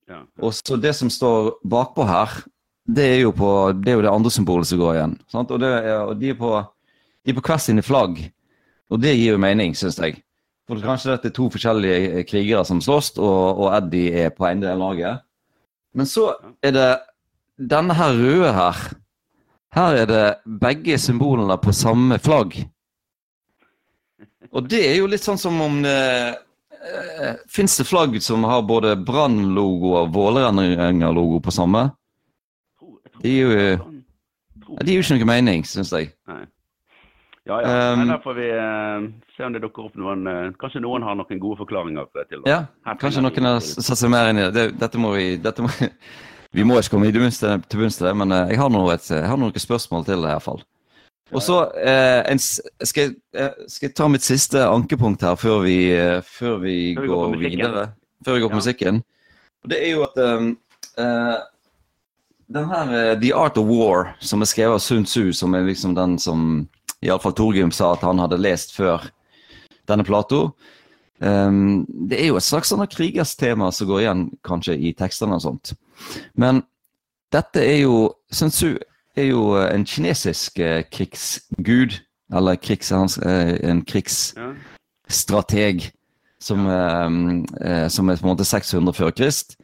Ja. 0.09 0.23
Og 0.41 0.55
så 0.57 0.79
det 0.81 0.95
som 0.97 1.11
står 1.13 1.59
bakpå 1.69 2.07
her, 2.09 2.39
det 2.89 3.05
er 3.05 3.19
jo, 3.27 3.35
på, 3.37 3.51
det, 3.77 3.93
er 3.93 3.99
jo 3.99 4.05
det 4.07 4.13
andre 4.15 4.33
symbolet 4.33 4.71
som 4.71 4.81
går 4.81 4.97
igjen. 4.97 5.13
Sant? 5.29 5.53
Og, 5.53 5.61
det 5.61 5.69
er, 5.69 5.99
og 6.01 6.15
de 6.17 6.33
er 6.33 6.39
på, 6.41 6.55
de 7.21 7.35
er 7.35 7.37
på 7.37 7.45
hver 7.45 7.61
sine 7.61 7.85
flagg. 7.85 8.17
Og 8.89 9.03
det 9.03 9.13
gir 9.13 9.35
jo 9.35 9.43
mening, 9.45 9.77
syns 9.77 10.01
jeg. 10.01 10.23
For 10.71 10.81
kanskje 10.81 11.13
dette 11.13 11.29
er 11.29 11.37
to 11.37 11.51
forskjellige 11.53 12.25
krigere 12.31 12.65
som 12.65 12.81
slåss, 12.81 13.13
og, 13.21 13.61
og 13.61 13.69
Eddie 13.77 14.25
er 14.25 14.33
på 14.33 14.49
ene 14.49 14.65
delen 14.65 14.81
av 14.81 14.95
laget. 14.95 15.23
Men 15.93 16.09
så 16.09 16.31
er 16.65 16.75
det 16.75 16.89
denne 17.61 17.95
her 17.95 18.15
røde 18.17 18.53
her. 18.57 18.81
Her 19.77 19.97
er 20.03 20.07
det 20.11 20.25
begge 20.61 20.97
symbolene 20.99 21.57
på 21.63 21.73
samme 21.77 22.19
flagg. 22.19 22.57
Og 24.51 24.67
det 24.67 24.81
er 24.89 24.97
jo 24.99 25.07
litt 25.11 25.23
sånn 25.23 25.39
som 25.39 25.61
om 25.63 25.77
det 25.85 25.95
eh, 25.95 27.35
Fins 27.53 27.77
det 27.79 27.85
flagg 27.87 28.17
som 28.25 28.43
har 28.49 28.63
både 28.67 28.97
Brann-logo 29.07 29.93
og 30.01 30.15
Vålerenga-logo 30.15 31.39
på 31.45 31.53
samme? 31.55 31.91
De 33.21 33.35
er 33.37 33.43
jo- 33.45 33.77
sånn. 33.79 33.97
Gir 34.87 34.95
jo 34.97 35.03
ikke 35.03 35.19
noe 35.19 35.27
mening, 35.29 35.65
syns 35.67 35.91
jeg. 35.93 36.13
Nei. 36.31 36.45
Ja, 37.47 37.57
ja. 37.61 37.93
Um, 37.93 38.07
der 38.09 38.21
får 38.23 38.35
vi 38.37 38.49
eh, 38.55 39.07
se 39.37 39.45
om 39.45 39.53
det 39.53 39.63
dukker 39.65 39.89
opp 39.89 39.95
noen 39.99 40.27
eh, 40.29 40.51
Kanskje 40.61 40.83
noen 40.85 41.03
har 41.03 41.17
noen 41.19 41.41
gode 41.43 41.59
forklaringer 41.59 42.07
til 42.29 42.43
det. 42.45 42.51
Ja, 42.53 42.65
Kanskje 43.01 43.23
noen 43.25 43.49
har 43.49 43.61
satt 43.65 43.99
seg 43.99 44.11
mer 44.13 44.29
inn 44.31 44.39
i 44.39 44.45
det. 44.47 44.53
det 44.55 44.67
dette 44.79 45.01
må 45.01 45.15
vi 45.17 45.37
dette 45.43 45.65
må, 45.65 45.71
Vi 46.55 46.65
må 46.67 46.79
ikke 46.79 46.97
komme 46.97 47.09
i 47.09 47.13
til 47.15 47.31
til 47.31 47.79
bunns 47.79 47.97
til 47.97 48.07
det, 48.09 48.17
men 48.17 48.33
eh, 48.33 48.49
jeg 48.51 48.59
har, 48.59 48.69
noe, 48.75 48.97
jeg 48.99 49.29
har 49.29 49.39
noen 49.39 49.55
spørsmål 49.55 50.05
til 50.05 50.19
det. 50.19 50.31
i 50.31 50.35
hvert 50.35 50.43
fall. 50.43 50.63
Og 51.31 51.43
så 51.43 51.61
eh, 51.79 52.27
skal, 52.83 53.13
eh, 53.39 53.53
skal 53.71 53.89
jeg 53.89 53.95
ta 53.95 54.09
mitt 54.11 54.27
siste 54.27 54.65
ankepunkt 54.67 55.23
her 55.23 55.37
før 55.39 55.63
vi, 55.63 55.77
eh, 55.95 56.19
før 56.27 56.59
vi 56.65 56.95
Før 56.97 57.03
vi 57.03 57.09
går 57.13 57.23
går 57.29 57.39
videre? 57.39 57.85
Før 58.27 58.35
vi 58.35 58.41
går 58.41 58.51
på 58.51 58.59
Ja. 58.59 58.63
musikken. 58.65 59.03
Og 59.63 59.71
det 59.71 59.79
er 59.87 59.91
jo 59.93 60.03
at 60.03 60.17
um, 60.17 60.59
uh, 60.99 61.37
den 62.49 62.67
her 62.67 62.91
uh, 63.13 63.21
The 63.21 63.35
Art 63.35 63.59
of 63.59 63.69
War, 63.69 64.15
som 64.21 64.41
er 64.41 64.49
skrevet 64.49 64.75
av 64.75 64.81
Sun 64.81 65.05
Tzu, 65.05 65.33
som 65.33 65.55
er 65.55 65.67
liksom 65.69 65.95
den 65.95 66.19
som 66.19 66.69
iallfall 67.03 67.35
Torgrim 67.37 67.71
sa 67.71 67.93
at 67.93 68.01
han 68.01 68.19
hadde 68.19 68.41
lest 68.41 68.75
før 68.75 69.05
denne 69.89 70.05
Plato. 70.05 70.55
Um, 71.21 71.85
det 72.09 72.23
er 72.23 72.31
jo 72.33 72.37
et 72.41 72.43
slags 72.47 72.73
sånn 72.73 72.87
krigerstema 72.89 73.71
som 73.73 73.87
går 73.87 74.01
igjen 74.01 74.25
kanskje 74.43 74.79
i 74.81 74.95
tekstene 74.97 75.37
og 75.37 75.45
sånt. 75.45 75.75
Men 76.35 76.65
dette 77.33 77.63
er 77.63 77.83
jo 77.85 78.11
Sun 78.31 78.53
Tzu 78.55 78.77
er 79.19 79.31
jo 79.31 79.55
eh, 79.59 79.71
en 79.75 79.87
kinesisk 79.87 80.59
eh, 80.63 80.83
krigsgud, 80.91 81.99
eller 82.33 82.61
krigs, 82.63 82.93
eh, 82.93 83.57
en 83.67 83.83
krigsstrateg 83.87 85.91
som, 86.41 86.65
som 87.93 88.09
er 88.09 88.17
på 88.17 88.25
en 88.25 88.31
måte 88.31 88.47
600 88.49 88.95
før 88.97 89.11
Krist. 89.13 89.59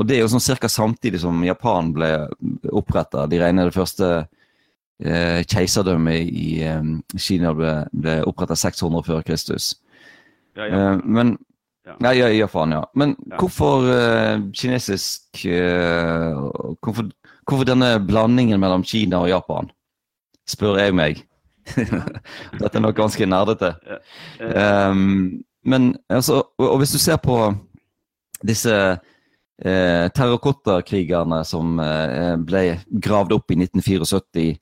Og 0.00 0.06
det 0.08 0.14
er 0.16 0.22
jo 0.22 0.30
sånn 0.32 0.40
cirka 0.40 0.70
samtidig 0.72 1.18
som 1.20 1.42
Japan 1.44 1.90
ble 1.92 2.08
oppretta. 2.72 3.26
De 3.28 3.36
regner 3.42 3.68
det 3.68 3.76
første 3.76 4.08
keiserdømmet 4.96 6.30
i 6.32 6.64
Kina 7.20 7.52
ble, 7.58 7.74
ble 7.92 8.14
oppretta 8.24 8.56
600 8.56 9.04
før 9.10 9.20
Kristus. 9.26 9.74
Ja, 10.56 10.70
ja. 10.70 10.86
Men 11.04 11.34
Ja. 11.86 11.96
ja, 12.00 12.12
ja, 12.12 12.28
Japan, 12.30 12.72
ja. 12.72 12.84
Men 12.94 13.16
Ja. 13.30 13.36
hvorfor 13.40 13.82
uh, 13.82 14.50
kinesisk 14.54 15.22
uh, 15.46 16.76
hvorfor, 16.82 17.08
hvorfor 17.48 17.64
denne 17.66 17.96
blandingen 18.06 18.60
mellom 18.60 18.84
Kina 18.86 19.18
og 19.18 19.28
Japan? 19.28 19.70
Spør 20.48 20.78
jeg 20.78 20.94
meg. 20.94 21.24
Dette 22.60 22.78
er 22.78 22.82
nok 22.82 22.96
ganske 22.98 23.26
nerdete. 23.26 23.74
Eh, 24.40 24.90
Um, 24.90 25.42
men 25.64 25.96
altså, 26.10 26.42
og, 26.58 26.70
og 26.72 26.78
hvis 26.78 26.92
du 26.92 26.98
ser 26.98 27.16
på 27.22 27.36
disse 28.46 28.72
uh, 28.74 30.06
terrakottakrigerne 30.14 31.44
som 31.46 31.78
uh, 31.78 32.34
ble 32.42 32.80
gravd 33.02 33.36
opp 33.38 33.50
i 33.54 33.58
1974 33.60 34.58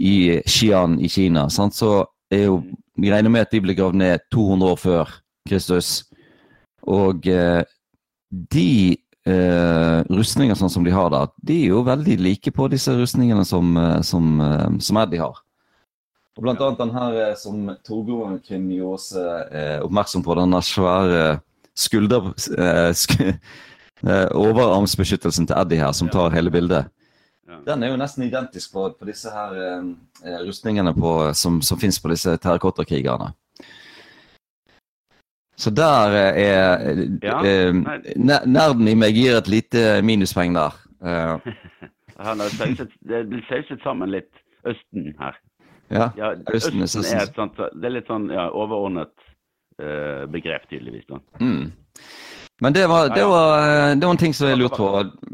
i 0.00 0.14
Xi'an 0.48 0.96
i 1.00 1.08
Kina, 1.12 1.48
sant? 1.52 1.74
så 1.76 2.06
er 2.32 2.46
jo 2.48 2.62
Vi 3.00 3.08
regner 3.12 3.30
med 3.32 3.40
at 3.46 3.52
de 3.52 3.60
ble 3.64 3.72
gravd 3.74 3.96
ned 3.96 4.18
200 4.32 4.70
år 4.72 4.76
før 4.76 5.12
Kristus. 5.48 6.04
Og 6.88 7.26
eh, 7.28 7.62
de 8.30 8.96
eh, 9.26 10.00
rustninger 10.08 10.56
sånn 10.58 10.72
som 10.72 10.84
de 10.86 10.94
har 10.94 11.10
der, 11.12 11.30
de 11.46 11.58
er 11.64 11.74
jo 11.74 11.84
veldig 11.86 12.18
like 12.22 12.52
på 12.54 12.68
disse 12.72 12.94
rustningene 12.96 13.44
som, 13.48 13.72
eh, 13.76 14.00
som, 14.06 14.40
eh, 14.40 14.68
som 14.80 15.00
Eddie 15.02 15.22
har. 15.22 15.42
Og 16.38 16.44
blant 16.46 16.62
annet 16.62 16.78
den 16.80 16.94
her 16.94 17.34
som 17.36 17.66
Torbjørn 17.84 18.38
kunne 18.46 18.76
gjøre 18.78 18.94
oss 18.94 19.10
eh, 19.18 19.80
oppmerksom 19.84 20.24
på, 20.24 20.38
denne 20.40 20.62
svære 20.64 21.24
skulder... 21.76 22.32
Eh, 22.56 22.92
sk 22.96 23.18
overarmsbeskyttelsen 24.00 25.44
til 25.44 25.58
Eddie 25.60 25.76
her, 25.76 25.90
som 25.92 26.08
tar 26.08 26.32
hele 26.32 26.48
bildet. 26.48 26.86
Den 27.66 27.82
er 27.84 27.90
jo 27.90 27.98
nesten 28.00 28.24
identisk 28.24 28.72
på, 28.72 28.86
på 28.96 29.04
disse 29.04 29.28
her 29.28 29.82
rustningene 30.46 30.94
på, 30.96 31.10
som, 31.36 31.58
som 31.60 31.76
finnes 31.76 32.00
på 32.00 32.08
disse 32.08 32.32
terrakottakrigerne. 32.40 33.34
Så 35.60 35.70
der 35.76 36.14
eh, 36.16 36.42
er 36.42 37.00
Ja, 37.22 37.38
eh, 37.44 37.74
Nerden 38.16 38.88
i 38.88 38.96
meg 38.96 39.16
gir 39.16 39.36
et 39.38 39.48
lite 39.52 40.00
minuspoeng 40.06 40.56
der. 40.56 40.76
Eh, 41.04 41.52
Han 42.26 42.40
har 42.40 42.52
sauset, 42.52 42.92
det 43.08 43.26
blir 43.28 43.44
sauset 43.48 43.80
sammen 43.84 44.12
litt 44.12 44.30
Østen 44.68 45.14
her. 45.20 45.36
ja. 45.90 46.10
Ja, 46.16 46.34
Østen 46.54 46.82
Østen 46.82 47.04
er 47.04 47.16
er 47.16 47.28
et 47.28 47.36
sånt, 47.36 47.56
det 47.56 47.88
er 47.88 47.94
litt 47.96 48.08
sånn 48.08 48.28
ja, 48.28 48.50
overordnet 48.52 49.12
uh, 49.80 50.26
begrep, 50.28 50.68
tydeligvis. 50.68 51.06
da. 51.08 51.20
Mm. 51.40 51.72
Men 52.60 52.72
det 52.76 52.86
var, 52.88 53.08
det, 53.08 53.24
var, 53.24 53.58
eh, 53.58 53.96
det 53.96 54.04
var 54.06 54.10
en 54.12 54.20
ting 54.20 54.34
som 54.36 54.50
jeg 54.50 54.58
lurte 54.60 54.76
på. 54.76 54.88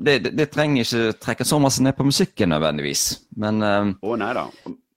Det, 0.07 0.19
det, 0.39 0.47
trenger 0.55 0.85
ikke 0.85 1.19
trekke 1.19 1.45
så 1.45 1.59
masse 1.59 1.83
ned 1.83 1.97
på 1.99 2.07
musikken 2.07 2.55
nødvendigvis. 2.55 3.03
Men 3.37 3.63
eh, 3.67 3.89
Å 3.99 4.19
nei 4.23 4.29
da. 4.39 4.45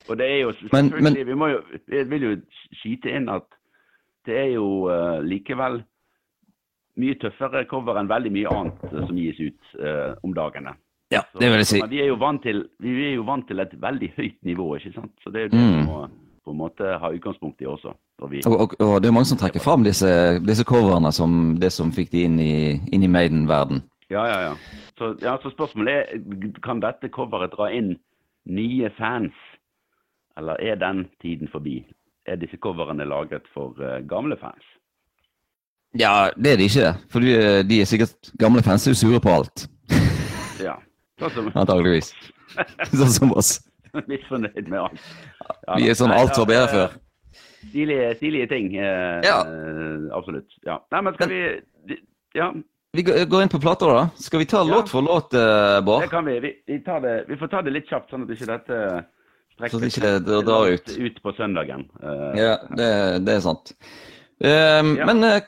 Og 0.09 0.17
det 0.17 0.27
er 0.27 0.37
jo 0.43 0.51
selvfølgelig 0.59 1.03
men- 1.07 1.17
vi, 1.25 1.37
må 1.37 1.49
jo, 1.55 1.63
jeg 1.89 2.05
vil 2.11 2.27
jo 2.27 2.35
skyte 2.81 3.15
inn 3.17 3.25
at 3.33 3.49
det 4.27 4.37
er 4.37 4.51
jo 4.55 4.67
eh, 4.91 5.19
likevel 5.23 5.81
mye 6.99 7.15
tøffere 7.21 7.65
cover 7.69 7.99
enn 7.99 8.09
veldig 8.11 8.31
mye 8.35 8.53
annet 8.53 8.85
eh, 8.89 9.03
som 9.07 9.17
gis 9.17 9.39
ut 9.39 9.75
eh, 9.79 10.15
om 10.23 10.33
dagene. 10.35 10.75
ja, 11.11 11.21
det 11.39 11.49
vil 11.49 11.61
jeg 11.63 11.69
si. 11.69 11.79
så 11.79 11.87
Vi 11.89 12.01
er, 12.03 12.39
til, 12.43 12.65
vi 12.79 12.95
er 13.07 13.15
jo 13.15 13.23
vant 13.25 13.47
til 13.47 13.59
et 13.59 13.71
veldig 13.81 14.11
høyt 14.17 14.41
nivå, 14.45 14.75
ikke 14.77 14.93
sant. 14.93 15.13
Så 15.23 15.31
det 15.33 15.41
er 15.41 15.47
jo 15.47 15.53
det 15.55 15.59
Mm. 15.59 15.77
vi 15.79 15.85
må 15.87 16.09
på 16.45 16.51
en 16.51 16.57
måte 16.57 16.97
ha 16.99 17.11
utgangspunkt 17.13 17.61
i 17.61 17.65
også. 17.65 17.93
vi, 18.29 18.41
Og, 18.45 18.59
og, 18.61 18.75
og 18.79 19.01
det 19.01 19.07
er 19.07 19.13
mange 19.13 19.25
som 19.29 19.37
trekker 19.37 19.61
fram 19.61 19.83
disse, 19.83 20.39
disse 20.45 20.63
coverne 20.63 21.11
som 21.11 21.57
det 21.59 21.71
som 21.71 21.91
fikk 21.91 22.11
de 22.11 22.23
inn 22.25 22.39
i, 22.39 22.79
inn 22.91 23.03
i 23.03 23.07
Maiden-verden. 23.07 23.83
Ja, 24.09 24.25
ja, 24.25 24.39
ja. 24.41 24.53
Så, 24.97 25.15
ja, 25.21 25.37
så 25.43 25.51
spørsmålet 25.53 25.93
er 25.93 26.51
kan 26.65 26.81
dette 26.81 27.09
coveret 27.13 27.53
dra 27.53 27.69
inn 27.71 27.95
nye 28.49 28.89
fans, 28.97 29.33
eller 30.37 30.57
er 30.61 30.75
den 30.75 31.05
tiden 31.21 31.47
forbi? 31.47 31.83
Er 32.29 32.37
disse 32.37 32.57
coverene 32.61 33.05
laget 33.09 33.47
for 33.53 33.73
eh, 33.81 33.99
gamle 34.09 34.37
fans? 34.37 34.65
Ja, 35.97 36.29
det 36.37 36.51
er 36.53 36.59
de 36.61 36.67
ikke. 36.69 36.89
For 37.09 37.23
de, 37.25 37.31
de 37.65 37.79
er 37.81 37.87
sikkert 37.89 38.29
gamle 38.39 38.61
fans 38.65 38.85
er 38.85 38.93
jo 38.93 38.99
sure 39.01 39.21
på 39.23 39.31
alt. 39.39 39.67
Ja. 40.59 40.73
Sånn 41.21 41.31
som 41.31 41.45
Antageligvis. 41.55 42.09
Sånn 42.99 43.13
som 43.15 43.29
oss. 43.39 43.53
misfornøyd 44.11 44.67
med 44.67 44.79
alt. 44.81 45.05
Ja, 45.65 45.77
Vi 45.79 45.87
er 45.89 45.95
sånn 45.97 46.11
alt 46.13 46.35
var 46.37 46.49
bedre 46.49 46.65
eh, 46.67 46.73
før. 46.73 46.97
stilige, 47.69 48.09
stilige 48.19 48.47
ting. 48.51 48.67
Eh, 48.75 49.21
Ja. 49.25 49.37
eh, 49.47 50.09
absolutt. 50.17 50.51
Ja. 50.67 50.75
Nei, 50.91 51.01
men 51.07 51.15
skal 51.15 51.31
vi 51.31 51.97
Ja, 52.35 52.49
Vi 52.93 53.03
går 53.07 53.43
inn 53.45 53.49
på 53.53 53.61
plater, 53.63 53.87
da. 53.95 54.03
Skal 54.19 54.43
vi 54.43 54.49
ta 54.51 54.63
låt 54.67 54.89
for 54.91 55.01
låt, 55.05 55.33
eh, 55.33 55.79
Bård? 55.87 56.03
det 56.03 56.11
kan 56.11 56.25
vi. 56.27 56.35
Vi, 56.43 56.51
vi, 56.67 56.79
tar 56.85 56.99
det, 57.07 57.15
vi 57.31 57.37
får 57.39 57.47
ta 57.55 57.61
det 57.65 57.73
litt 57.77 57.87
kjapt, 57.89 58.11
sånn 58.11 58.27
at 58.27 58.35
ikke 58.35 58.49
dette 58.51 58.79
Så 59.59 59.79
det 59.81 59.87
ikke 59.91 60.11
det 60.23 60.37
drar 60.47 60.65
ut. 60.71 60.87
ut 60.97 61.17
på 61.23 61.31
søndagen. 61.35 61.81
Eh, 61.99 62.31
Ja, 62.39 62.53
det, 62.77 62.89
det 63.25 63.33
er 63.35 63.41
sant. 63.43 63.73
Um, 64.39 64.95
Ja. 64.95 65.05
Men 65.09 65.17
uh, 65.23 65.39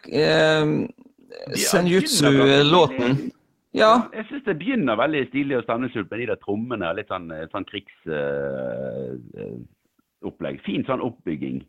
Senjutsu-låten 1.55 3.31
Ja. 3.73 4.01
Jeg 4.11 4.25
syns 4.27 4.43
det 4.43 4.57
begynner 4.59 4.95
veldig 4.99 5.21
stilig 5.29 5.55
og 5.57 5.63
stemningsfullt 5.63 6.09
med 6.11 6.19
de 6.19 6.25
der 6.27 6.35
trommene. 6.43 6.89
Litt 6.97 7.07
sånn, 7.07 7.29
eh, 7.31 7.45
sånn 7.53 7.63
krigsopplegg. 7.69 10.57
Fint 10.65 10.87
sånn 10.91 10.99
oppbygging. 11.07 11.61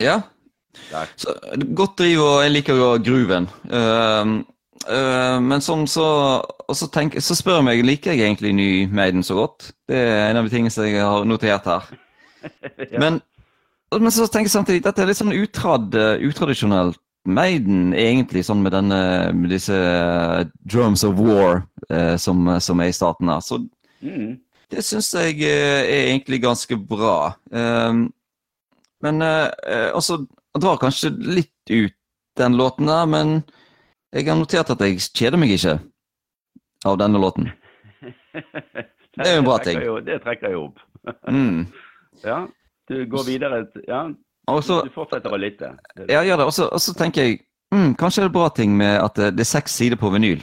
ja. 0.00 0.16
Så, 1.20 1.28
godt 1.76 1.98
driv, 2.00 2.22
og 2.24 2.38
jeg 2.46 2.52
liker 2.54 2.72
jo 2.80 2.86
grooven. 3.04 3.44
Um, 3.68 4.30
uh, 4.88 5.38
men 5.42 5.62
sånn 5.64 5.84
så 5.90 6.06
Og 6.68 6.76
så, 6.78 6.88
tenk, 6.92 7.18
så 7.20 7.36
spør 7.36 7.60
jeg 7.60 7.66
meg 7.66 7.82
liker 7.84 8.14
jeg 8.14 8.26
egentlig 8.26 8.52
Ny 8.56 8.70
Maiden 8.92 9.22
så 9.26 9.36
godt. 9.36 9.72
Det 9.88 9.98
er 9.98 10.30
en 10.30 10.40
av 10.40 10.48
de 10.48 10.54
tingene 10.54 10.72
som 10.72 10.86
jeg 10.88 11.02
har 11.02 11.28
notert 11.28 11.68
her. 11.68 11.92
Ja. 12.90 12.98
Men, 12.98 13.20
men 13.94 14.10
så 14.10 14.24
tenker 14.26 14.48
jeg 14.48 14.56
samtidig 14.56 14.82
dette 14.82 14.98
er 14.98 15.06
litt 15.06 15.20
sånn 15.20 15.36
utrad, 15.36 15.94
uh, 15.94 16.16
utradisjonelt 16.26 16.98
Maiden, 17.22 17.92
egentlig, 17.94 18.42
sånn 18.48 18.64
med, 18.64 18.74
denne, 18.74 18.98
med 19.36 19.52
disse 19.54 19.76
uh, 19.76 20.40
drums 20.66 21.04
of 21.06 21.20
war 21.22 21.60
uh, 21.86 22.16
som, 22.18 22.50
som 22.58 22.82
er 22.82 22.90
i 22.90 22.96
starten 22.96 23.30
her. 23.30 23.44
Så 23.46 23.60
Mm. 24.02 24.40
det 24.70 24.82
syns 24.84 25.12
jeg 25.14 25.38
uh, 25.46 25.82
er 25.86 26.10
egentlig 26.10 26.42
ganske 26.42 26.76
bra. 26.76 27.36
Um, 27.50 28.08
men 29.02 29.22
uh, 29.22 29.48
også 29.94 30.24
drar 30.58 30.80
kanskje 30.82 31.12
litt 31.22 31.70
ut 31.70 31.94
den 32.38 32.56
låten 32.58 32.88
der, 32.90 33.06
men 33.06 33.42
jeg 34.12 34.26
har 34.28 34.36
notert 34.38 34.70
at 34.74 34.80
jeg 34.84 34.98
kjeder 35.12 35.40
meg 35.40 35.54
ikke 35.56 35.78
av 36.88 36.98
denne 37.00 37.20
låten. 37.22 37.50
Det 39.12 39.26
er 39.28 39.34
jo 39.36 39.40
en 39.42 39.44
bra 39.44 39.58
ting. 39.60 39.78
det 40.06 40.14
trekker 40.24 40.54
jo 40.54 40.66
opp. 40.70 40.78
Mm. 41.28 41.66
Ja, 42.22 42.46
du 42.88 43.06
går 43.10 43.24
videre. 43.26 43.66
Ja, 43.88 44.02
Og 44.52 44.60
så 44.64 44.82
du 44.84 44.90
fortsetter 44.94 45.32
å 45.32 45.38
lytte. 45.40 45.72
Ja, 46.08 46.20
gjør 46.22 46.42
det. 46.42 46.46
Og 46.46 46.52
så- 46.80 46.94
tenker 46.94 47.24
jeg 47.24 47.40
mm, 47.72 47.94
kanskje 47.98 48.20
det 48.20 48.26
er 48.26 48.30
en 48.30 48.36
bra 48.36 48.48
ting 48.48 48.76
med 48.76 49.00
at 49.00 49.14
det, 49.16 49.30
det 49.36 49.42
er 49.46 49.48
seks 49.48 49.72
sider 49.74 49.96
på 49.96 50.10
vinyl. 50.12 50.42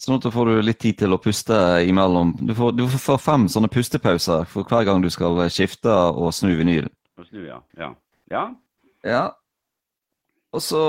Sånn 0.00 0.16
at 0.16 0.24
da 0.26 0.32
får 0.34 0.50
du 0.50 0.62
litt 0.62 0.80
tid 0.82 0.98
til 0.98 1.14
å 1.14 1.20
puste 1.22 1.54
imellom. 1.86 2.34
Du 2.40 2.54
får, 2.56 2.72
du 2.76 2.82
får 2.88 3.20
fem 3.22 3.46
sånne 3.48 3.70
pustepauser 3.70 4.44
for 4.50 4.64
hver 4.68 4.84
gang 4.88 5.04
du 5.04 5.08
skal 5.12 5.38
skifte 5.52 5.92
og 5.92 6.32
snu 6.34 6.50
vinyl. 6.58 6.88
Og 7.20 7.28
snu, 7.28 7.44
ja. 7.46 7.60
Ja. 7.78 7.92
ja. 8.32 8.44
Ja. 9.04 9.22
Og 10.54 10.62
så. 10.62 10.80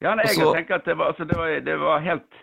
Ja, 0.00 0.14
nei, 0.16 0.24
jeg 0.30 0.48
tenker 0.56 0.78
at 0.80 0.88
det 0.88 0.96
var, 0.96 1.12
altså, 1.12 1.26
det 1.28 1.36
var, 1.36 1.52
det 1.66 1.76
var 1.80 2.02
helt 2.04 2.42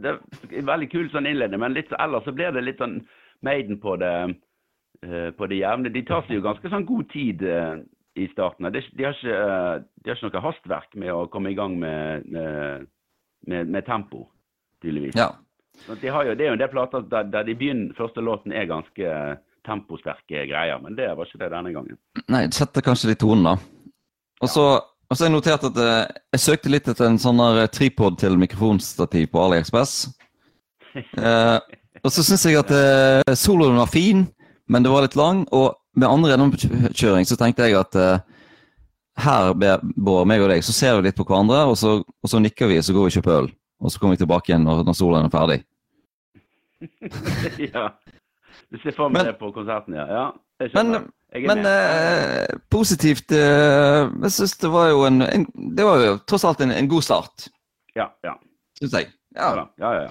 det 0.00 0.12
er 0.12 0.66
Veldig 0.68 0.88
kul 0.92 1.08
sånn 1.12 1.28
innledning, 1.28 1.60
men 1.60 1.76
litt, 1.76 1.90
ellers 2.00 2.24
så 2.24 2.34
blir 2.36 2.54
det 2.56 2.64
litt 2.64 2.80
sånn 2.80 3.00
Maiden 3.44 3.80
på 3.80 3.96
det 4.00 4.14
eh, 4.20 5.30
på 5.36 5.48
det 5.48 5.60
jevne. 5.60 5.92
De 5.92 6.02
tar 6.08 6.26
seg 6.26 6.36
jo 6.36 6.44
ganske 6.44 6.72
sånn 6.72 6.86
god 6.88 7.08
tid 7.12 7.44
eh, 7.48 7.76
i 8.20 8.26
starten. 8.34 8.68
De, 8.72 8.82
de, 8.96 9.06
har 9.06 9.16
ikke, 9.16 9.36
eh, 9.36 9.74
de 10.04 10.12
har 10.12 10.18
ikke 10.18 10.32
noe 10.34 10.44
hastverk 10.44 10.96
med 11.00 11.12
å 11.14 11.28
komme 11.32 11.52
i 11.52 11.56
gang 11.56 11.78
med, 11.80 12.26
med, 12.28 12.88
med, 13.48 13.72
med 13.72 13.86
tempo, 13.88 14.26
tydeligvis. 14.84 15.16
Ja. 15.16 15.32
De 15.88 16.12
har 16.12 16.28
jo, 16.28 16.36
det 16.36 16.44
er 16.44 16.52
jo 16.52 16.58
en 16.58 16.64
del 16.64 16.72
plater 16.72 17.06
der, 17.08 17.28
der 17.32 17.48
de 17.48 17.56
begynner, 17.56 17.96
første 17.96 18.20
låten 18.24 18.52
er 18.52 18.68
ganske 18.68 19.14
temposterke 19.64 20.44
greier, 20.48 20.80
men 20.82 20.96
det 20.96 21.08
var 21.16 21.28
ikke 21.28 21.40
det 21.40 21.52
denne 21.54 21.72
gangen. 21.72 22.00
Nei, 22.28 22.44
det 22.48 22.56
setter 22.56 22.84
kanskje 22.84 23.14
litt 23.14 23.22
tonen, 23.24 23.46
da. 23.48 23.79
Og 24.40 24.48
så 24.50 24.64
og 25.10 25.18
så 25.18 25.24
har 25.24 25.32
jeg 25.32 25.34
notert 25.34 25.64
at 25.66 25.78
eh, 25.82 26.18
jeg 26.36 26.42
søkte 26.44 26.70
litt 26.70 26.86
etter 26.86 27.08
en 27.08 27.18
sånn 27.18 27.40
her 27.42 27.64
tripod 27.74 28.20
til 28.20 28.38
mikrofonstativ 28.38 29.30
på 29.34 29.44
AliExpress. 29.46 30.00
Eh, 30.90 31.58
og 32.02 32.10
så 32.10 32.24
syns 32.26 32.42
jeg 32.48 32.56
at 32.58 32.70
eh, 32.74 33.34
soloen 33.38 33.76
var 33.78 33.86
fin, 33.86 34.24
men 34.66 34.82
det 34.82 34.90
var 34.90 35.04
litt 35.04 35.14
lang. 35.14 35.44
Og 35.54 35.76
med 35.94 36.08
andre 36.08 36.32
gjennomkjøring 36.32 37.28
så 37.30 37.36
tenkte 37.38 37.68
jeg 37.68 37.76
at 37.78 37.94
eh, 37.94 38.24
her, 39.22 39.52
Bård, 39.54 40.26
meg 40.26 40.42
og 40.42 40.50
deg, 40.50 40.64
så 40.66 40.74
ser 40.74 40.96
vi 40.98 41.06
litt 41.06 41.18
på 41.18 41.28
hverandre, 41.28 41.60
og 41.70 41.78
så, 41.78 42.00
og 42.02 42.32
så 42.32 42.40
nikker 42.42 42.72
vi, 42.72 42.80
og 42.80 42.88
så 42.88 42.96
går 42.96 43.06
vi 43.06 43.12
og 43.12 43.16
kjøper 43.20 43.36
øl. 43.36 43.48
Og 43.78 43.94
så 43.94 44.02
kommer 44.02 44.18
vi 44.18 44.22
tilbake 44.24 44.50
igjen 44.50 44.66
når, 44.66 44.82
når 44.88 44.98
soloen 44.98 45.28
er 45.28 45.36
ferdig. 45.36 45.60
ja. 47.70 47.86
Du 48.70 48.78
ser 48.78 48.94
for 48.96 49.08
meg 49.08 49.22
Men- 49.24 49.26
det 49.32 49.38
på 49.40 49.50
konserten, 49.52 49.94
ja. 49.94 50.06
ja 50.06 50.30
jeg 50.60 50.70
Men. 50.74 51.10
Jeg 51.32 51.46
men 51.46 51.58
eh, 51.62 52.56
positivt 52.70 53.30
eh, 53.30 54.10
Jeg 54.22 54.30
syns 54.34 54.56
det 54.58 54.70
var 54.72 54.88
jo 54.90 55.04
en, 55.06 55.22
en 55.22 55.44
Det 55.76 55.84
var 55.86 56.00
jo 56.02 56.16
tross 56.26 56.44
alt 56.44 56.60
en, 56.60 56.72
en 56.74 56.88
god 56.90 57.02
start, 57.06 57.46
ja, 57.94 58.08
ja. 58.26 58.32
syns 58.80 58.92
jeg. 58.98 59.06
Ja, 59.36 59.52
Ja. 59.54 59.66
ja, 59.78 59.92
ja, 59.92 60.02
ja. 60.02 60.10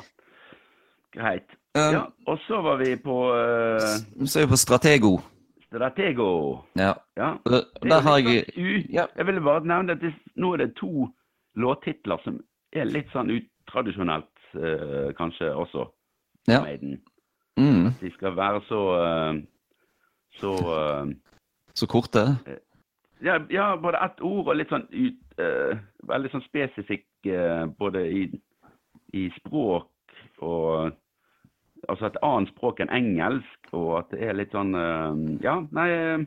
Greit. 1.11 1.49
Um, 1.75 1.93
Ja, 1.93 2.03
og 2.27 2.39
så 2.47 2.61
var 2.61 2.77
vi 2.79 2.95
på 2.95 3.17
uh, 3.35 4.25
Så 4.25 4.39
er 4.39 4.45
vi 4.45 4.51
på 4.53 4.57
Stratego. 4.57 5.19
Stratego. 5.67 6.29
Ja. 6.79 6.93
Ja. 7.17 7.33
Det 7.45 7.59
er 7.83 7.89
Der 7.89 8.01
har 8.01 8.17
jeg 8.17 8.45
sånn. 8.55 9.09
Jeg 9.17 9.25
ville 9.27 9.41
bare 9.41 9.65
nevne 9.65 9.91
at 9.91 10.01
det, 10.01 10.13
nå 10.35 10.53
er 10.53 10.57
det 10.63 10.71
to 10.79 11.09
låttitler 11.55 12.17
som 12.23 12.39
er 12.73 12.85
litt 12.89 13.11
sånn 13.13 13.29
utradisjonelt, 13.35 14.31
eh, 14.55 15.11
kanskje 15.17 15.51
også. 15.53 15.89
Ja. 16.47 16.61
Maiden. 16.63 17.01
Mm, 17.59 17.91
De 18.01 18.11
skal 18.15 18.35
være 18.37 18.61
så 18.69 18.81
eh, 19.03 19.41
så 20.39 20.53
eh, 20.77 21.11
Så 21.75 21.87
korte. 21.87 22.25
ja, 23.23 23.39
ja, 23.51 23.75
både 23.75 24.01
ett 24.05 24.21
ord 24.21 24.47
og 24.47 24.55
litt 24.55 24.71
sånn 24.71 24.87
ut, 24.91 25.19
eh, 25.39 25.77
veldig 26.07 26.31
sånn 26.33 26.47
spesifikk 26.47 27.07
eh, 27.27 27.65
både 27.79 28.05
i, 28.07 28.25
i 29.13 29.29
språk 29.41 29.91
og 30.39 30.91
Altså 31.87 32.09
et 32.09 32.17
annet 32.27 32.49
språk 32.51 32.81
enn 32.83 32.89
engelsk, 32.91 33.69
og 33.71 34.01
at 34.01 34.09
det 34.11 34.25
er 34.27 34.33
litt 34.35 34.51
sånn 34.51 34.73
eh, 34.75 35.21
Ja, 35.45 35.53
nei 35.71 35.85
eh, 35.95 36.25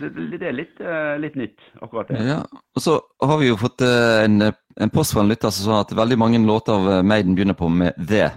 det, 0.00 0.10
det, 0.14 0.42
er 0.46 0.54
litt, 0.54 0.80
eh, 0.80 1.14
litt 1.18 1.38
nytt, 1.40 1.64
akkurat 1.82 2.12
det. 2.12 2.20
Ja. 2.28 2.42
Og 2.76 2.84
så 2.84 2.98
har 3.24 3.40
vi 3.40 3.48
jo 3.48 3.56
fått 3.58 3.82
eh, 3.82 4.24
en, 4.26 4.44
en 4.52 4.92
post 4.92 5.16
fra 5.16 5.24
en 5.24 5.32
lytter 5.32 5.50
som 5.50 5.66
sa 5.66 5.80
at 5.82 5.94
veldig 5.96 6.18
mange 6.20 6.40
låter 6.46 6.76
av 6.76 6.90
eh, 6.92 7.02
Maiden 7.02 7.34
begynner 7.34 7.58
på 7.58 7.70
med 7.72 7.96
the. 7.96 8.28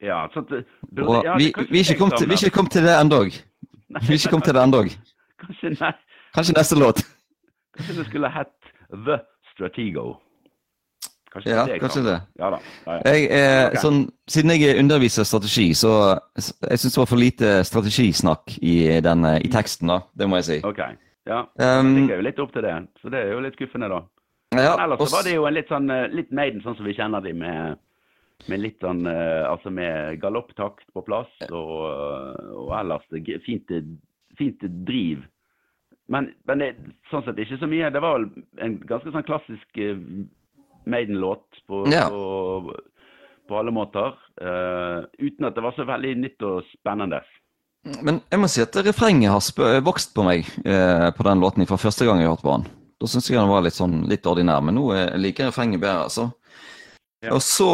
Ja, 0.00 0.28
så 0.34 0.40
det 0.50 0.64
burde- 0.94 1.24
ja, 1.26 1.36
vi, 1.36 1.52
vi, 1.70 1.78
er 1.80 1.84
ikke 1.84 1.98
kommet 2.54 2.70
til, 2.72 2.82
det 2.86 2.94
endog. 3.00 3.32
Vi 3.32 4.12
er 4.14 4.18
ikke 4.18 4.30
kommet 4.30 4.44
til 4.46 4.54
det 4.54 4.62
endog. 4.62 4.90
Kanskje, 5.42 5.74
nei, 5.80 5.92
Kanskje 6.34 6.54
neste 6.58 6.78
låt. 6.78 7.02
kanskje 7.76 7.96
det 7.98 8.06
skulle 8.06 8.30
hett 8.30 8.72
The 8.92 9.18
Stratego. 9.54 10.16
Kanskje 11.32 11.50
Ja, 11.50 11.64
det 11.66 11.80
kanskje 11.80 12.02
det. 12.04 12.20
Ja 12.38 12.50
da. 12.50 12.58
Ja, 12.86 12.92
ja. 12.92 13.00
Jeg, 13.12 13.24
eh, 13.30 13.66
okay. 13.66 13.80
sånn, 13.82 13.98
siden 14.28 14.50
jeg 14.54 14.78
underviser 14.80 15.24
strategi, 15.28 15.74
så 15.74 15.90
jeg 16.36 16.78
syns 16.78 16.94
det 16.94 17.00
var 17.02 17.10
for 17.10 17.20
lite 17.20 17.50
strategisnakk 17.68 18.54
i, 18.62 19.00
den, 19.04 19.24
eh, 19.24 19.40
i 19.44 19.50
teksten, 19.52 19.88
da. 19.92 20.00
Det 20.16 20.28
må 20.28 20.36
jeg 20.40 20.44
si. 20.44 20.60
OK. 20.64 20.80
Ja. 21.28 21.42
Um, 21.60 22.08
Jeg 22.08 22.14
er 22.14 22.22
jo 22.22 22.24
litt 22.24 22.38
opp 22.40 22.52
til 22.54 22.62
det, 22.64 22.76
så 23.02 23.10
det 23.12 23.20
er 23.20 23.32
jo 23.34 23.40
litt 23.44 23.58
skuffende, 23.58 23.88
da. 23.92 23.98
ja, 24.56 24.70
Men 24.76 24.84
ellers 24.86 25.00
og 25.00 25.08
så 25.10 25.16
var 25.18 25.26
det 25.28 25.34
jo 25.34 25.44
en 25.46 25.54
litt 25.58 25.68
sånn 25.68 25.90
eh, 25.92 26.06
litt 26.16 26.30
Maiden 26.32 26.62
sånn 26.64 26.76
som 26.78 26.86
vi 26.88 26.94
kjenner 26.96 27.20
de 27.20 27.34
med, 27.36 27.76
med 28.46 28.62
litt 28.62 28.84
sånn 28.84 29.06
eh, 29.10 29.44
Altså 29.48 29.72
med 29.74 30.20
galopptakt 30.22 30.86
på 30.94 31.02
plass 31.06 31.30
og, 31.48 31.72
og 32.54 32.70
ellers 32.78 33.06
fint, 33.44 33.72
fint 34.38 34.68
driv. 34.86 35.24
Men, 36.08 36.30
men 36.48 36.62
det, 36.62 36.68
sånn 37.10 37.24
sett 37.26 37.40
ikke 37.42 37.58
så 37.60 37.68
mye. 37.68 37.90
Det 37.92 38.00
var 38.00 38.16
vel 38.16 38.28
en 38.64 38.78
ganske 38.88 39.12
sånn 39.12 39.26
klassisk 39.28 39.80
eh, 39.82 39.98
Maiden-låt 40.88 41.60
på, 41.68 41.82
Ja. 41.92 42.06
på, 42.08 42.72
på 43.48 43.58
alle 43.58 43.74
måter. 43.74 44.14
Uh, 44.40 45.04
uten 45.18 45.44
at 45.48 45.56
det 45.58 45.64
var 45.66 45.74
så 45.76 45.84
veldig 45.84 46.14
nytt 46.22 46.44
og 46.48 46.62
spennende. 46.70 47.20
Men 48.00 48.22
jeg 48.30 48.40
må 48.40 48.48
si 48.48 48.62
at 48.64 48.76
refrenget 48.86 49.34
har 49.34 49.82
vokst 49.84 50.14
på 50.16 50.24
meg 50.24 50.48
eh, 50.64 51.08
på 51.12 51.26
den 51.26 51.42
låten 51.44 51.68
fra 51.68 51.76
første 51.80 52.08
gang 52.08 52.22
jeg 52.22 52.30
hørte 52.30 52.46
på 52.46 52.54
den. 52.56 52.66
Da 52.98 53.10
syns 53.10 53.28
jeg 53.28 53.36
den 53.38 53.52
var 53.52 53.62
litt 53.66 53.76
sånn 53.76 54.00
litt 54.08 54.26
ordinær, 54.26 54.64
men 54.64 54.78
nå 54.78 54.86
liker 55.20 55.44
jeg 55.44 55.52
refrenget 55.52 55.82
bedre, 55.84 56.08
altså. 56.08 56.30
Ja. 57.24 57.32
Og 57.34 57.42
så 57.42 57.66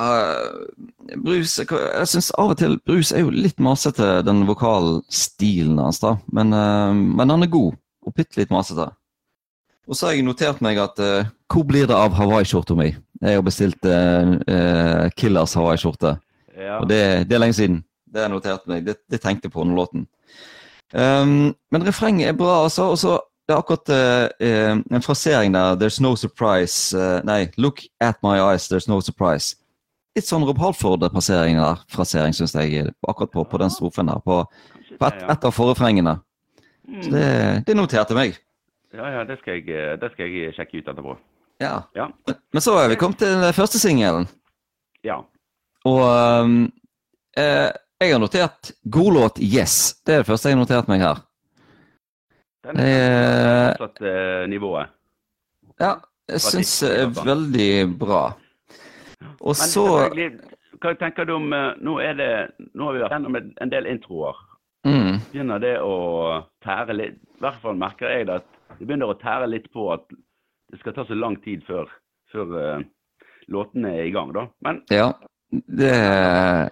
uh, 0.00 1.16
Brus 1.20 1.58
Jeg, 1.60 1.68
syns 2.08 2.30
av 2.40 2.54
og 2.54 2.56
til 2.56 2.78
Brus 2.88 3.10
er 3.12 3.26
jo 3.26 3.34
litt 3.34 3.58
masete, 3.60 4.22
den 4.24 4.46
vokalstilen 4.48 5.76
hans, 5.82 6.00
da. 6.00 6.14
Men, 6.32 6.54
uh, 6.56 6.94
men 6.94 7.34
han 7.34 7.44
er 7.44 7.52
god, 7.52 7.76
og 8.06 8.16
bitte 8.16 8.40
litt 8.40 8.54
masete. 8.54 8.88
Og 9.90 9.98
så 9.98 10.08
har 10.08 10.16
jeg 10.16 10.24
notert 10.24 10.62
meg 10.64 10.80
at 10.80 11.00
uh, 11.02 11.28
hvor 11.50 11.66
blir 11.66 11.88
det 11.90 11.96
av 11.98 12.14
hawaiiskjorta 12.14 12.76
mi? 12.78 12.92
Jeg 13.20 13.36
har 13.36 13.44
bestilt 13.44 13.84
eh, 13.84 14.34
eh, 14.48 15.06
Killers 15.18 15.56
hawaiiskjorte. 15.58 16.14
Ja. 16.56 16.78
Og 16.78 16.86
det, 16.88 17.00
det 17.28 17.36
er 17.36 17.42
lenge 17.42 17.56
siden. 17.58 17.80
Det 18.06 18.22
har 18.22 18.28
jeg 18.28 18.34
notert 18.36 18.70
meg. 18.70 18.86
Det, 18.86 18.96
det 19.10 19.20
tenkte 19.20 19.48
jeg 19.48 19.54
på 19.54 19.64
under 19.64 19.76
låten. 19.76 20.06
Um, 20.94 21.52
men 21.70 21.84
refrenget 21.86 22.30
er 22.30 22.38
bra, 22.38 22.62
altså. 22.64 22.88
Og 22.94 22.98
så 23.02 23.18
det 23.50 23.56
er 23.56 23.62
akkurat 23.64 23.90
eh, 24.38 24.78
en 24.94 25.02
frasering 25.02 25.54
der. 25.56 25.74
There's 25.80 25.98
no 26.02 26.14
surprise. 26.14 26.94
Uh, 26.94 27.18
nei, 27.26 27.48
look 27.58 27.82
at 28.00 28.20
my 28.22 28.38
eyes, 28.38 28.68
there's 28.70 28.86
no 28.86 29.00
surprise. 29.02 29.56
Litt 30.14 30.28
sånn 30.28 30.44
Rob 30.46 30.60
Halford-frasering 30.62 31.58
der, 31.58 31.80
frasering, 31.90 32.34
syns 32.36 32.54
jeg, 32.54 32.84
akkurat 33.08 33.32
på, 33.34 33.42
på 33.50 33.58
den 33.58 33.72
strofen 33.74 34.06
der. 34.06 34.22
På, 34.22 34.44
på 34.94 35.08
et, 35.08 35.24
et 35.34 35.46
av 35.48 35.54
forrefrengene. 35.56 36.14
Så 37.02 37.10
det, 37.10 37.26
det 37.66 37.74
noterte 37.74 38.14
meg. 38.14 38.38
Ja, 38.94 39.08
ja, 39.16 39.24
det 39.26 39.40
skal, 39.42 39.58
jeg, 39.58 39.98
det 39.98 40.12
skal 40.14 40.30
jeg 40.30 40.54
sjekke 40.54 40.78
ut 40.78 40.92
etterpå. 40.92 41.16
Ja. 41.62 41.74
Ja. 41.98 42.06
Men 42.54 42.64
så 42.64 42.76
er 42.78 42.90
vi 42.92 42.98
kommet 43.02 43.18
til 43.22 43.34
den 43.34 43.56
første 43.56 43.82
singelen. 43.82 44.30
ja. 45.06 45.20
Og 45.88 46.02
um, 46.44 46.56
eh, 47.40 47.70
jeg 48.00 48.12
har 48.12 48.20
notert 48.20 48.70
god 48.84 49.14
låt 49.14 49.38
'Yes'. 49.40 49.96
Det 50.04 50.14
er 50.14 50.18
det 50.22 50.26
første 50.28 50.48
jeg 50.48 50.56
har 50.56 50.60
notert 50.60 50.88
meg 50.92 51.00
her. 51.00 51.22
Den 52.64 52.76
Eh, 52.76 52.84
er 52.84 53.76
fortsatt 53.78 54.00
eh, 54.04 54.46
nivået. 54.50 54.88
Ja, 55.80 55.94
jeg 56.28 56.40
syns 56.44 56.72
det 56.84 56.90
er 57.00 57.12
veldig 57.24 57.98
bra. 57.98 58.22
Og 59.40 59.56
Men 59.56 59.68
så 59.72 59.84
hva 60.80 60.94
tenker 60.96 61.24
du 61.28 61.34
om 61.36 61.52
eh, 61.52 61.74
Nå 61.84 61.98
er 62.00 62.14
det 62.16 62.30
Nå 62.74 62.84
har 62.86 62.92
vi 62.96 63.00
vært 63.02 63.12
gjennom 63.12 63.36
en- 63.36 63.54
en 63.60 63.68
del 63.72 63.86
introer. 63.86 64.36
mm, 64.84 65.18
Begynner 65.32 65.58
det 65.60 65.74
å 65.80 66.44
tære 66.64 66.94
litt 66.96 67.14
I 67.14 67.40
hvert 67.40 67.60
fall 67.62 67.76
merker 67.76 68.08
jeg 68.08 68.26
det 68.26 68.34
at 68.40 68.46
det 68.78 68.86
begynner 68.86 69.08
å 69.12 69.18
tære 69.20 69.48
litt 69.50 69.70
på 69.72 69.92
at 69.92 70.04
det 70.70 70.78
skal 70.80 70.92
ta 70.92 71.04
så 71.04 71.14
lang 71.18 71.36
tid 71.42 71.62
før, 71.66 71.88
før 72.32 72.46
uh, 72.78 72.82
låtene 73.48 73.90
er 73.98 74.04
i 74.06 74.10
gang, 74.14 74.32
da. 74.32 74.46
Men 74.62 74.82
Ja. 74.90 75.12
Det, 75.50 75.90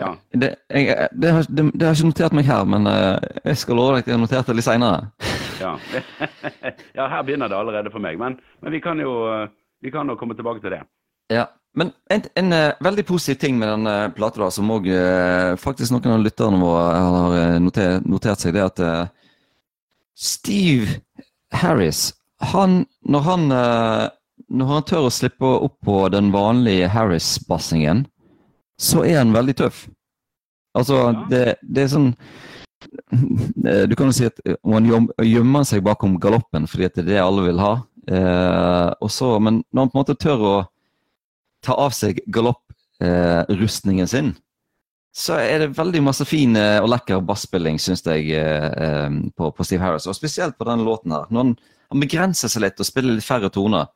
Ja. 0.01 0.17
det, 0.31 0.55
jeg, 0.71 1.09
det, 1.13 1.31
har, 1.31 1.43
det, 1.49 1.71
det 1.75 1.87
har 1.87 1.95
jeg 1.95 1.99
ikke 1.99 2.11
notert 2.13 2.35
meg 2.39 2.47
her, 2.47 2.65
men 2.65 2.87
eh, 2.87 3.19
jeg 3.51 3.59
skal 3.59 3.79
love 3.79 3.95
deg 3.97 4.05
at 4.05 4.11
jeg 4.11 4.15
har 4.15 4.21
notert 4.23 4.51
det 4.51 4.55
litt 4.55 4.67
seinere. 4.69 5.09
ja. 5.65 5.73
ja, 6.99 7.07
her 7.11 7.23
begynner 7.27 7.51
det 7.51 7.59
allerede 7.59 7.91
for 7.91 8.03
meg. 8.05 8.19
Men, 8.21 8.37
men 8.63 8.75
vi 8.75 8.81
kan 8.83 9.01
jo 9.03 9.15
eh, 9.33 9.49
vi 9.83 9.91
kan 9.95 10.11
komme 10.19 10.37
tilbake 10.39 10.63
til 10.63 10.77
det. 10.77 10.85
Ja, 11.35 11.49
men 11.75 11.91
en, 12.15 12.23
en 12.39 12.55
eh, 12.55 12.77
veldig 12.87 13.05
positiv 13.09 13.41
ting 13.43 13.59
med 13.59 13.73
denne 13.73 13.97
plata, 14.15 14.45
da, 14.45 14.51
som 14.55 14.71
òg 14.75 14.87
faktisk 15.59 15.97
noen 15.97 16.15
av 16.15 16.23
lytterne 16.23 16.61
våre 16.63 17.01
har 17.03 17.59
notert, 17.63 18.07
notert 18.07 18.45
seg, 18.45 18.55
det 18.55 18.63
er 18.63 18.71
at 18.71 19.17
Steve 20.19 21.01
Harris, 21.55 22.13
han 22.53 22.85
når 23.07 23.27
han 23.27 23.51
når 24.49 24.71
han 24.71 24.87
tør 24.87 25.09
å 25.09 25.13
slippe 25.13 25.49
opp 25.67 25.75
på 25.85 25.97
den 26.15 26.31
vanlige 26.33 26.89
Harris-bassingen, 26.93 28.07
så 28.79 29.03
er 29.05 29.19
han 29.21 29.33
veldig 29.35 29.57
tøff. 29.59 29.87
Altså, 30.79 30.99
Ja. 31.13 31.25
det, 31.31 31.45
det 31.63 31.83
er 31.83 31.89
sånn 31.91 32.09
eh, 33.67 33.85
Du 33.89 33.95
kan 33.99 34.07
jo 34.11 34.15
si 34.15 34.27
at 34.29 34.37
eh, 34.47 34.55
man 34.69 34.87
gjemmer 35.25 35.65
seg 35.67 35.83
bakom 35.83 36.19
galoppen 36.23 36.69
fordi 36.71 36.89
det 36.95 37.03
er 37.03 37.09
det 37.09 37.23
alle 37.23 37.47
vil 37.49 37.59
ha. 37.63 37.73
Eh, 38.09 38.91
og 39.03 39.11
så, 39.11 39.33
men 39.43 39.63
når 39.73 39.83
han 39.83 39.91
på 39.91 39.99
en 39.99 40.03
måte 40.05 40.19
tør 40.21 40.45
å 40.47 40.53
ta 41.67 41.75
av 41.75 41.91
seg 41.97 42.21
galopprustningen 42.31 44.07
sin, 44.09 44.31
så 45.19 45.35
er 45.41 45.65
det 45.65 45.73
veldig 45.79 46.03
masse 46.07 46.23
fin 46.29 46.55
eh, 46.57 46.79
og 46.85 46.93
lekker 46.93 47.25
basspilling, 47.27 47.81
syns 47.83 48.05
jeg, 48.07 48.29
eh, 48.39 48.69
eh, 48.71 49.11
på, 49.35 49.51
på 49.57 49.67
Steve 49.67 49.83
Harris. 49.83 50.07
Og 50.07 50.15
spesielt 50.15 50.55
på 50.59 50.69
denne 50.69 50.87
låten 50.87 51.11
her. 51.17 51.27
Når 51.33 51.43
han, 51.43 51.53
han 51.91 52.05
begrenser 52.05 52.53
seg 52.53 52.63
litt 52.63 52.79
og 52.79 52.87
spiller 52.87 53.17
litt 53.19 53.27
færre 53.27 53.51
toner, 53.51 53.89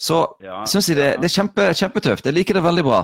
så 0.00 0.24
Ja, 0.42 0.62
syns 0.66 0.88
jeg 0.88 0.96
det, 0.98 1.10
det 1.20 1.28
er 1.28 1.34
kjempe, 1.36 1.68
kjempetøft. 1.76 2.26
Jeg 2.26 2.34
liker 2.34 2.56
det 2.56 2.64
veldig 2.64 2.84
bra. 2.86 3.00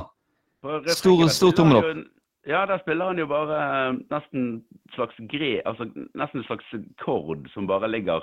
Stor- 0.63 1.29
stor 1.29 1.53
tommel 1.53 1.77
opp. 1.77 2.07
Ja, 2.47 2.63
der 2.67 2.79
spiller 2.79 3.07
han 3.11 3.19
jo 3.19 3.27
bare 3.27 3.57
eh, 3.59 3.97
nesten 4.11 4.63
slags 4.95 5.17
gre, 5.33 5.61
altså 5.67 5.89
nesten 6.15 6.41
en 6.41 6.47
slags 6.47 6.69
kord 7.03 7.49
som 7.55 7.67
bare 7.67 7.89
ligger 7.91 8.23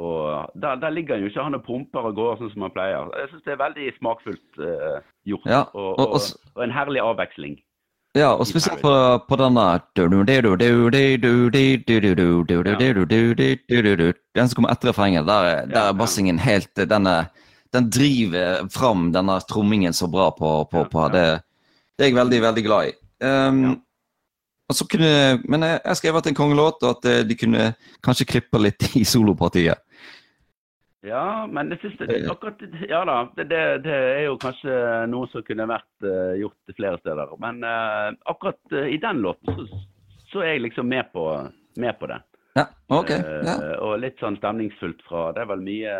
og 0.00 0.50
der, 0.56 0.74
der 0.80 0.90
ligger 0.90 1.14
han 1.14 1.22
jo 1.22 1.28
ikke 1.28 1.42
han 1.44 1.54
og 1.54 1.64
pumper 1.66 2.06
og 2.08 2.14
går 2.16 2.36
sånn 2.40 2.50
som 2.54 2.62
han 2.64 2.72
pleier. 2.72 3.10
Jeg 3.20 3.28
syns 3.30 3.42
det 3.44 3.52
er 3.52 3.58
veldig 3.60 3.88
smakfullt 3.98 4.60
uh, 4.62 5.00
gjort. 5.28 5.44
Ja, 5.50 5.60
og, 5.74 5.98
og- 5.98 6.14
og, 6.16 6.22
og- 6.56 6.62
en 6.64 6.70
herlig 6.72 7.02
avveksling. 7.04 7.58
Ja, 8.16 8.32
og 8.34 8.46
spesielt 8.48 8.80
på, 8.82 8.90
på 9.28 9.36
denne 9.38 9.66
Den 14.34 14.48
som 14.48 14.56
kommer 14.56 14.72
etter 14.72 14.88
refrenget, 14.90 15.26
der, 15.26 15.44
er- 15.52 15.66
der 15.70 15.82
er 15.90 15.92
bassingen 15.94 16.38
helt 16.38 16.74
denne, 16.74 17.28
Den 17.72 17.90
driver 17.90 18.66
fram 18.70 19.12
denne 19.12 19.38
trommingen 19.46 19.92
så 19.92 20.08
bra 20.10 20.30
på, 20.34 20.64
på, 20.72 20.84
på 20.90 21.08
det. 21.12 21.42
Det 22.00 22.06
er 22.06 22.14
jeg 22.14 22.16
veldig, 22.16 22.38
veldig 22.46 22.62
glad 22.64 22.88
i. 22.88 22.92
Um, 23.20 23.58
Ja. 23.66 23.74
og 24.70 24.76
så 24.78 24.86
kunne, 24.88 25.10
men 25.52 25.60
jeg 25.66 25.80
jeg 25.84 25.96
skrev 26.00 26.16
at 26.16 26.26
en 26.30 26.38
kongelåt, 26.38 26.80
og 26.82 26.94
at 26.96 27.04
eh, 27.10 27.22
de 27.28 27.36
kunne 27.36 27.66
kanskje 28.06 28.24
klippe 28.30 28.56
litt 28.62 28.86
i 28.96 29.02
solopartiet. 29.04 29.76
Ja, 31.04 31.46
men 31.48 31.70
jeg 31.72 31.78
synes 31.80 31.98
det, 31.98 32.16
akkurat, 32.30 32.60
ja 32.88 32.98
da, 33.08 33.14
det, 33.36 33.46
det, 33.48 33.60
det 33.86 33.92
er 33.94 34.24
jo 34.26 34.34
kanskje 34.40 34.74
noe 35.08 35.28
som 35.32 35.44
kunne 35.46 35.64
vært 35.70 36.04
uh, 36.04 36.34
gjort 36.36 36.74
flere 36.76 36.98
steder. 37.00 37.30
Men 37.40 37.62
uh, 37.64 38.10
akkurat 38.28 38.58
uh, 38.76 38.84
i 38.84 38.98
den 39.00 39.22
låten 39.24 39.54
så, 39.56 39.80
så 40.32 40.42
er 40.44 40.54
jeg 40.58 40.66
liksom 40.66 40.88
med 40.92 41.08
på, 41.14 41.24
med 41.80 41.96
på 42.00 42.08
det. 42.10 42.18
Ja, 42.58 42.66
ok. 42.92 43.10
Eh, 43.16 43.40
Ja. 43.46 43.54
Og 43.86 43.94
litt 44.02 44.18
sånn 44.20 44.36
stemningsfullt 44.40 45.00
fra 45.06 45.28
Det 45.32 45.44
er 45.44 45.48
vel 45.52 45.60
mye 45.64 45.92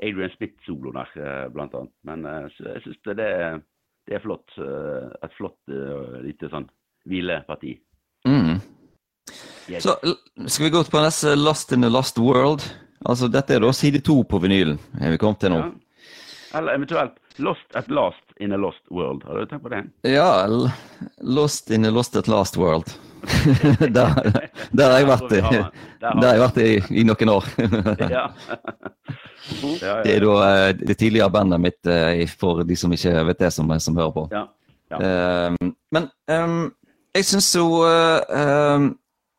Adrian 0.00 0.32
Smith-solo 0.34 0.90
der, 0.96 1.10
eh, 1.20 1.48
blant 1.52 1.74
annet. 1.76 1.92
Men 2.08 2.24
eh, 2.26 2.46
jeg 2.64 2.82
syns 2.86 2.98
det, 3.06 3.16
det, 3.20 3.26
er- 3.44 3.60
det 4.10 4.18
er 4.18 4.24
flott. 4.24 4.50
eh, 4.58 5.08
Et 5.24 5.36
flott 5.38 5.70
eh, 5.70 6.20
lite 6.26 6.50
sånn 6.50 6.66
hvileparti. 7.08 7.76
Mm. 8.28 8.58
Yes. 9.70 9.84
Så 9.86 9.94
skal 10.50 10.66
vi 10.66 10.70
gå 10.74 10.82
på 10.90 11.00
neste 11.04 11.36
Lost 11.38 11.72
in 11.72 11.86
the 11.86 11.90
Lost 11.92 12.18
World. 12.18 12.64
Altså, 13.06 13.30
dette 13.32 13.54
er 13.56 13.62
da 13.62 13.70
side 13.72 14.02
to 14.04 14.18
på 14.28 14.40
vinylen. 14.42 14.76
Er 15.00 15.14
vi 15.14 15.20
kommet 15.22 15.40
til 15.40 15.54
nå? 15.54 15.60
Ja. 15.62 15.70
Eller 16.58 16.74
eventuelt 16.80 17.16
Lost 17.40 17.76
at 17.78 17.86
last 17.88 18.34
in 18.42 18.52
a 18.52 18.56
lost 18.58 18.82
world. 18.90 19.22
Har 19.24 19.38
du 19.38 19.46
tenkt 19.46 19.62
på 19.62 19.70
det? 19.72 19.84
Ja, 20.10 20.44
Lost 21.22 21.70
in 21.70 21.86
a 21.86 21.90
Lost 21.94 22.16
at 22.18 22.28
Last 22.28 22.58
World. 22.58 22.90
der, 23.96 24.16
der 24.72 24.92
har 24.92 24.98
jeg 24.98 25.08
vært 25.08 25.30
Der 25.30 25.42
har 25.46 25.70
der 26.20 26.32
jeg 26.32 26.42
vært 26.42 26.60
i, 26.62 26.70
i 27.02 27.04
noen 27.06 27.32
år. 27.34 27.48
ja. 28.16 28.24
Det 29.80 30.14
er 30.14 30.24
da 30.24 30.34
eh, 30.46 30.72
det 30.78 30.96
tidligere 30.98 31.30
bandet 31.34 31.60
mitt, 31.60 31.80
eh, 31.86 32.24
for 32.38 32.62
de 32.66 32.76
som 32.76 32.92
ikke 32.92 33.14
vet 33.30 33.44
det, 33.44 33.52
som, 33.54 33.70
som 33.80 33.96
hører 33.98 34.16
på. 34.16 34.26
ja. 34.32 34.46
ja. 34.92 35.02
Eh, 35.06 35.70
men 35.90 36.08
ehm, 36.30 36.70
jeg 37.14 37.26
syns 37.26 37.52
jo 37.56 37.84
eh, 37.86 38.40
ehm, 38.40 38.90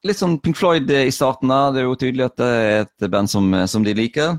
Litt 0.02 0.18
sånn 0.18 0.40
Pink 0.42 0.58
Floyd 0.58 0.90
i 0.90 1.12
starten 1.14 1.52
her. 1.54 1.76
Det 1.76 1.84
er 1.84 1.86
jo 1.86 1.98
tydelig 2.02 2.24
at 2.26 2.40
det 2.42 2.46
er 2.50 2.80
et 2.88 3.04
band 3.14 3.30
som, 3.30 3.52
som 3.70 3.84
de 3.86 3.94
liker. 3.94 4.32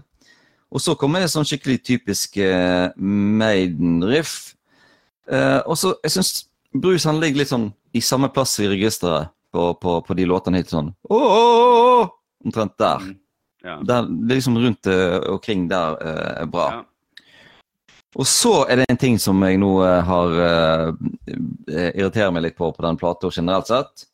Og 0.75 0.83
så 0.83 0.97
kommer 0.99 1.23
det 1.23 1.29
sånn 1.31 1.47
skikkelig 1.47 1.77
typisk 1.87 2.39
eh, 2.43 2.89
Maiden-riff. 2.99 4.57
Eh, 5.31 5.61
og 5.63 5.77
så, 5.79 5.93
jeg 6.03 6.17
syns 6.17 6.33
Bruce 6.75 7.07
han 7.07 7.21
ligger 7.23 7.45
litt 7.45 7.53
sånn 7.53 7.69
i 7.93 8.01
samme 8.01 8.29
plass 8.33 8.59
i 8.61 8.69
registeret 8.71 9.33
på, 9.53 9.75
på, 9.75 9.99
på 10.07 10.15
de 10.17 10.25
låtene 10.29 10.63
hit 10.63 10.73
sånn 10.73 10.95
oh, 11.11 11.27
oh, 11.27 11.99
oh, 12.03 12.13
Omtrent 12.45 12.73
der. 12.81 13.03
Mm. 13.05 13.19
ja. 13.63 13.75
der. 13.87 14.09
Det 14.09 14.33
er 14.33 14.41
liksom 14.41 14.57
rundt 14.59 14.89
eh, 14.91 15.19
omkring 15.31 15.69
der 15.71 16.01
eh, 16.03 16.31
er 16.43 16.49
bra. 16.51 16.71
ja. 16.79 16.81
Og 18.15 18.27
så 18.29 18.67
er 18.69 18.83
det 18.83 18.91
en 18.93 19.01
ting 19.01 19.19
som 19.21 19.41
jeg 19.47 19.61
nå 19.61 19.71
eh, 19.87 20.01
har 20.05 20.39
eh, 20.47 20.89
eh, 21.73 21.91
irriterer 21.97 22.33
meg 22.35 22.45
litt 22.47 22.59
på 22.59 22.69
på 22.75 22.85
den 22.85 22.99
plata 23.01 23.31
generelt 23.33 23.71
sett. 23.71 24.05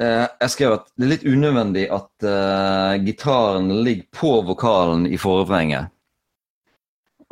Eh, 0.00 0.24
jeg 0.26 0.50
skrev 0.50 0.78
at 0.80 0.88
det 0.96 1.06
er 1.06 1.12
litt 1.12 1.26
unødvendig 1.28 1.84
at 1.94 2.26
gitaren 3.04 3.70
ligger 3.86 4.08
på 4.18 4.32
vokalen 4.48 5.06
i 5.06 5.20
forvrenget. 5.20 5.92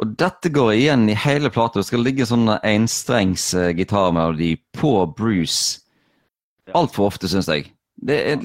Og 0.02 0.16
dette 0.18 0.50
går 0.50 0.72
igjen 0.74 1.06
i 1.12 1.14
hele 1.14 1.50
plata. 1.54 1.78
Det 1.78 1.86
skal 1.86 2.02
ligge 2.02 2.26
sånn 2.26 2.50
enstrengs 2.58 3.52
eh, 3.54 3.70
gitarmelodi 3.78 4.56
på 4.74 4.96
Bruce 5.14 5.82
altfor 6.74 7.10
ofte, 7.10 7.30
syns 7.30 7.50
jeg. 7.50 7.70
Det 8.02 8.18
er 8.32 8.44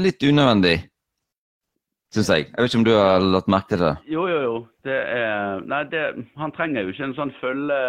litt 0.00 0.22
unødvendig, 0.24 0.76
syns 2.14 2.30
jeg. 2.32 2.46
Jeg 2.50 2.56
vet 2.56 2.70
ikke 2.70 2.80
om 2.80 2.86
du 2.86 2.94
har 2.96 3.24
lagt 3.24 3.50
merke 3.52 3.74
til 3.74 3.84
det? 3.84 3.94
Jo, 4.10 4.26
jo, 4.30 4.38
jo. 4.44 4.54
Det 4.86 4.96
er 4.96 5.64
Nei, 5.68 5.82
det, 5.92 6.04
han 6.40 6.54
trenger 6.56 6.84
jo 6.84 6.94
ikke 6.94 7.08
en 7.08 7.18
sånn 7.18 7.34
følge 7.40 7.80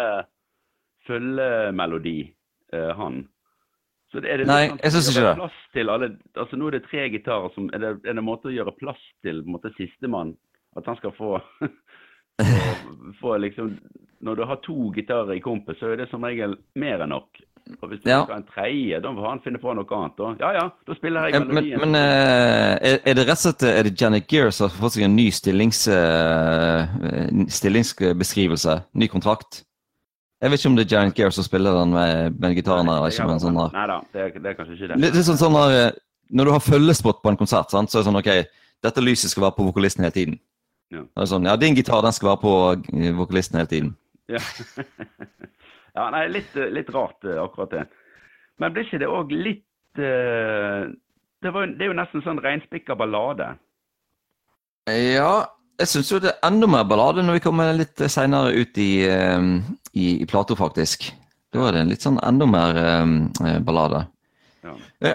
følgemelodi, 1.06 2.18
uh, 2.74 2.92
han. 2.98 3.20
Så 4.10 4.22
det, 4.22 4.30
er 4.32 4.42
det 4.42 4.48
Nei, 4.50 4.64
sånn 4.72 4.80
jeg 4.82 4.94
synes 4.94 5.10
ikke 5.12 5.26
det. 5.28 5.50
Til 5.76 5.92
alle, 5.92 6.08
altså 6.34 6.58
Nå 6.58 6.70
er 6.70 6.76
det 6.76 6.86
tre 6.88 7.04
gitarer. 7.14 7.52
som, 7.54 7.68
Er 7.74 7.82
det, 7.82 7.92
er 8.02 8.16
det 8.16 8.18
en 8.18 8.26
måte 8.26 8.50
å 8.50 8.54
gjøre 8.54 8.74
plass 8.80 9.02
til 9.22 9.42
på 9.44 9.50
en 9.50 9.56
måte 9.58 9.72
sistemann? 9.78 10.34
At 10.76 10.88
han 10.90 10.98
skal 10.98 11.14
få, 11.16 11.38
få 13.20 13.36
liksom 13.38 13.78
Når 14.20 14.34
du 14.36 14.44
har 14.48 14.56
to 14.64 14.90
gitarer 14.96 15.34
i 15.36 15.40
kompet, 15.44 15.76
så 15.78 15.92
er 15.92 15.96
det 16.00 16.08
som 16.10 16.24
regel 16.24 16.56
mer 16.74 17.02
enn 17.04 17.10
nok. 17.12 17.28
Og 17.82 17.88
hvis 17.90 18.00
du 18.02 18.08
Ja. 18.10 18.22
skal 18.24 18.34
ha 18.34 18.40
en 18.40 18.46
tredje, 18.48 19.00
da 19.02 19.08
får 19.12 19.28
han 19.28 19.40
finne 19.44 19.58
på 19.60 19.74
noe 19.74 19.84
annet. 19.98 20.20
Og, 20.20 20.36
Ja 20.40 20.52
ja, 20.54 20.70
da 20.86 20.94
spiller 20.94 21.28
jeg 21.28 21.46
melodien. 21.46 21.80
men 21.80 21.90
men 21.92 22.00
eh, 22.00 22.78
er, 22.94 22.98
er 23.04 23.14
det 23.14 23.26
rett 23.26 23.36
og 23.36 23.44
slett 23.44 23.62
er 23.68 23.82
det 23.84 24.00
Janet 24.00 24.26
Gear 24.32 24.50
som 24.50 24.68
har 24.68 24.76
fått 24.78 24.92
seg 24.96 25.04
en 25.04 25.16
ny 25.16 25.28
stillings, 25.30 25.86
eh, 25.88 26.86
stillingsbeskrivelse? 27.48 28.76
Ny 28.94 29.08
kontrakt? 29.08 29.62
Jeg 30.40 30.50
vet 30.50 30.60
ikke 30.60 30.68
om 30.70 30.76
det 30.76 30.86
er 30.86 30.96
Janet 30.96 31.14
Gear 31.18 31.30
som 31.30 31.44
spiller 31.44 31.72
den 31.80 31.92
med, 31.92 32.40
med 32.40 32.56
gitaren 32.56 32.86
her, 32.88 32.96
eller 33.00 33.12
ikke, 33.12 33.26
men 33.26 33.40
sånn 33.40 33.56
der. 33.56 33.70
Nei 33.76 33.86
da, 33.92 34.00
det, 34.12 34.20
er- 34.26 34.40
det 34.40 34.50
er 34.52 34.58
kanskje 34.58 34.74
ikke 34.76 34.88
det. 34.92 34.98
Litt, 35.04 35.14
litt 35.16 35.28
sånn, 35.28 35.40
sånn 35.40 35.56
eh, 35.72 35.92
Når 36.36 36.44
du 36.44 36.50
har 36.56 36.60
følgespott 36.64 37.22
på 37.22 37.30
en 37.30 37.36
konsert, 37.40 37.70
sant, 37.70 37.90
så 37.90 37.98
er 37.98 38.02
det 38.02 38.08
sånn 38.10 38.18
OK, 38.20 38.30
dette 38.82 39.00
lyset 39.04 39.30
skal 39.30 39.46
være 39.46 39.56
på 39.60 39.66
vokalisten 39.68 40.04
hele 40.04 40.12
tiden. 40.16 40.40
Ja. 40.94 41.02
Sånn, 41.26 41.46
ja, 41.48 41.56
din 41.58 41.74
gitar 41.74 42.04
den 42.04 42.14
skal 42.14 42.32
være 42.34 42.42
på 42.42 42.54
eh, 42.94 43.12
vokalisten 43.16 43.58
hele 43.58 43.70
tiden. 43.70 43.94
Ja, 44.30 44.42
ja 45.98 46.06
nei, 46.14 46.26
litt, 46.30 46.54
litt 46.54 46.92
rart 46.94 47.26
eh, 47.26 47.40
akkurat 47.42 47.74
det. 47.74 47.84
Men 48.62 48.74
blir 48.74 48.86
ikke 48.86 49.02
det 49.02 49.10
òg 49.10 49.34
litt 49.34 50.00
uh, 50.00 50.86
det, 51.42 51.50
var, 51.52 51.66
det 51.68 51.84
er 51.84 51.90
jo 51.90 51.96
nesten 51.98 52.22
sånn 52.24 52.40
reinspikka 52.40 52.96
ballade. 52.98 53.50
Ja, 54.88 55.32
jeg 55.76 55.90
syns 55.90 56.12
jo 56.12 56.20
det 56.22 56.32
er 56.32 56.48
enda 56.48 56.68
mer 56.70 56.86
ballade 56.88 57.24
når 57.26 57.38
vi 57.38 57.44
kommer 57.44 57.76
litt 57.76 58.00
seinere 58.12 58.54
ut 58.56 58.80
i, 58.80 58.90
um, 59.10 59.58
i, 59.92 60.22
i 60.22 60.28
Plato, 60.28 60.56
faktisk. 60.56 61.10
Da 61.52 61.66
er 61.66 61.76
det 61.76 61.82
en 61.84 61.92
litt 61.92 62.06
sånn 62.06 62.18
enda 62.24 62.48
mer 62.48 62.80
um, 63.02 63.18
ballade. 63.66 64.06
Ja. 64.64 64.74
Jeg, 65.04 65.14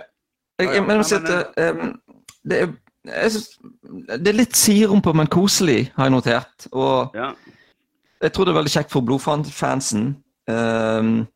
jeg, 0.62 0.86
men, 0.86 1.02
si 1.08 1.18
at, 1.18 1.58
um, 1.58 1.96
det, 2.46 2.60
er, 2.60 2.62
jeg 2.62 2.76
det 3.06 4.30
er 4.30 4.38
litt 4.38 4.56
siderumpa, 4.58 5.14
men 5.18 5.30
koselig, 5.32 5.90
har 5.96 6.06
jeg 6.10 6.14
notert. 6.14 6.68
Og 6.72 7.16
Ja. 7.18 7.32
jeg 8.22 8.34
tror 8.34 8.46
det 8.46 8.54
er 8.54 8.60
veldig 8.60 8.76
kjekt 8.76 8.92
for 8.92 9.02
blodfansen. 9.02 10.16
Um, 10.48 11.28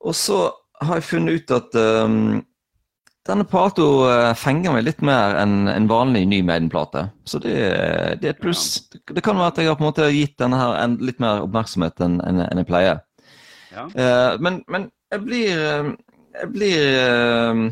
og 0.00 0.14
så 0.14 0.50
har 0.80 0.94
jeg 1.00 1.08
funnet 1.08 1.42
ut 1.42 1.50
at 1.50 1.76
um, 2.04 2.44
denne 3.24 3.44
Pato 3.48 4.04
uh, 4.04 4.34
fenger 4.36 4.74
meg 4.74 4.84
litt 4.84 5.02
mer 5.02 5.36
enn 5.40 5.68
en 5.68 5.88
vanlig 5.88 6.26
ny 6.28 6.42
Maiden-plate. 6.44 7.06
Så 7.24 7.40
det, 7.40 7.54
det 8.20 8.28
er 8.28 8.34
et 8.34 8.40
pluss. 8.42 8.88
Det 8.92 9.22
kan 9.24 9.36
være 9.36 9.52
at 9.52 9.58
jeg 9.62 9.70
har 9.70 9.78
på 9.78 9.84
en 9.84 9.90
måte 9.90 10.10
gitt 10.12 10.36
denne 10.40 10.58
her 10.60 10.76
en, 10.82 10.98
litt 11.00 11.20
mer 11.24 11.44
oppmerksomhet 11.46 12.04
enn 12.04 12.20
en, 12.24 12.42
en 12.44 12.60
jeg 12.60 12.68
pleier. 12.68 13.00
Ja. 13.72 13.86
Uh, 13.96 14.42
men, 14.44 14.60
men 14.68 14.90
jeg 15.10 15.24
blir 15.24 15.50
eh, 15.58 15.88
Jeg 16.34 16.50
blir 16.50 16.78
uh, 16.98 17.64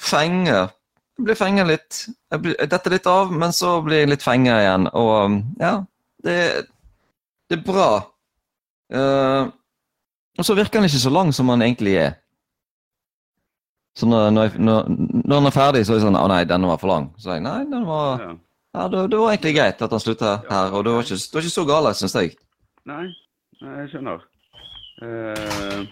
fenger. 0.00 0.72
Blir 1.22 1.38
fenga 1.38 1.64
litt. 1.68 2.04
Jeg, 2.32 2.42
blir, 2.42 2.56
jeg 2.58 2.70
detter 2.72 2.96
litt 2.96 3.06
av, 3.06 3.30
men 3.30 3.54
så 3.54 3.76
blir 3.84 4.02
jeg 4.02 4.10
litt 4.10 4.24
fenga 4.24 4.56
igjen. 4.62 4.88
Og 4.98 5.12
um, 5.28 5.36
ja, 5.60 5.76
det, 6.26 6.38
det 7.50 7.58
er 7.60 7.66
bra. 7.66 7.90
Uh, 8.90 9.52
og 10.34 10.46
så 10.46 10.56
virker 10.58 10.80
han 10.80 10.88
ikke 10.88 11.04
så 11.04 11.12
lang 11.14 11.30
som 11.34 11.52
han 11.52 11.62
egentlig 11.62 11.94
er. 12.02 12.16
Så 13.94 14.08
når, 14.10 14.30
når, 14.34 14.48
jeg, 14.48 14.64
når, 14.66 14.88
når 15.22 15.36
han 15.38 15.46
er 15.46 15.54
ferdig, 15.54 15.84
så 15.86 15.94
er 15.94 16.00
det 16.00 16.06
sånn 16.08 16.18
Å 16.18 16.26
nei, 16.32 16.42
denne 16.50 16.66
var 16.66 16.80
for 16.82 16.90
lang. 16.90 17.12
Så 17.22 17.36
jeg 17.36 17.44
nei, 17.46 17.60
den 17.70 17.86
var 17.86 18.24
ja. 18.24 18.30
ja, 18.74 18.86
det, 18.90 19.04
det 19.12 19.20
var 19.20 19.34
egentlig 19.36 19.54
greit 19.54 19.84
at 19.86 19.94
han 19.94 20.02
slutta 20.02 20.36
her. 20.50 20.74
Og 20.74 20.82
det 20.82 20.96
var 20.96 21.06
ikke, 21.06 21.20
det 21.22 21.38
var 21.38 21.46
ikke 21.46 21.58
så 21.60 21.66
gale, 21.68 21.94
syns 21.94 22.16
jeg. 22.18 22.34
Nei, 22.90 23.04
jeg 23.62 23.92
skjønner. 23.94 24.24
Uh... 24.98 25.84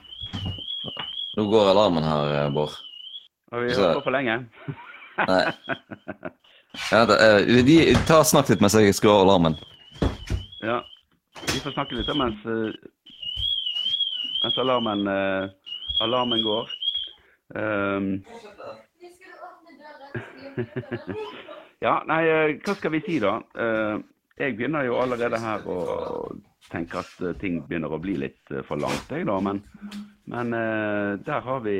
Nå 1.32 1.44
går 1.48 1.70
alarmen 1.70 2.04
her, 2.04 2.32
eh, 2.42 2.48
Bård. 2.52 2.74
har 3.52 3.62
vi 3.62 3.72
holdt 3.72 4.00
på 4.02 4.08
for 4.08 4.12
lenge? 4.18 4.42
Nei. 5.20 5.44
Ja, 6.90 7.04
da, 7.04 7.18
uh, 7.20 7.64
de, 7.66 7.76
ta 8.08 8.22
og 8.22 8.28
Snakk 8.28 8.48
litt 8.48 8.62
mens 8.64 8.76
jeg 8.78 8.94
skrur 8.96 9.26
alarmen. 9.26 9.58
Ja. 10.64 10.80
Vi 11.52 11.60
får 11.60 11.74
snakke 11.74 11.96
litt 11.96 12.08
mens, 12.16 12.38
uh, 12.46 12.70
mens 14.44 14.58
alarmen, 14.62 15.02
uh, 15.08 15.48
alarmen 16.04 16.42
går. 16.44 16.70
Um, 17.54 18.06
ja, 21.84 21.98
nei, 22.08 22.22
eh, 22.28 22.54
hva 22.64 22.74
skal 22.76 22.92
vi 22.94 23.00
si 23.04 23.18
da? 23.20 23.34
Jeg 24.38 24.56
begynner 24.56 24.86
jo 24.86 24.98
allerede 25.00 25.40
her 25.40 25.64
å 25.68 25.76
tenke 26.72 27.00
at 27.02 27.40
ting 27.40 27.60
begynner 27.68 27.92
å 27.92 28.00
bli 28.00 28.16
litt 28.20 28.52
for 28.68 28.80
langt, 28.80 29.12
jeg 29.12 29.26
da. 29.28 29.36
Men, 29.44 29.60
men 30.32 30.52
der 31.24 31.44
har 31.44 31.60
vi 31.64 31.76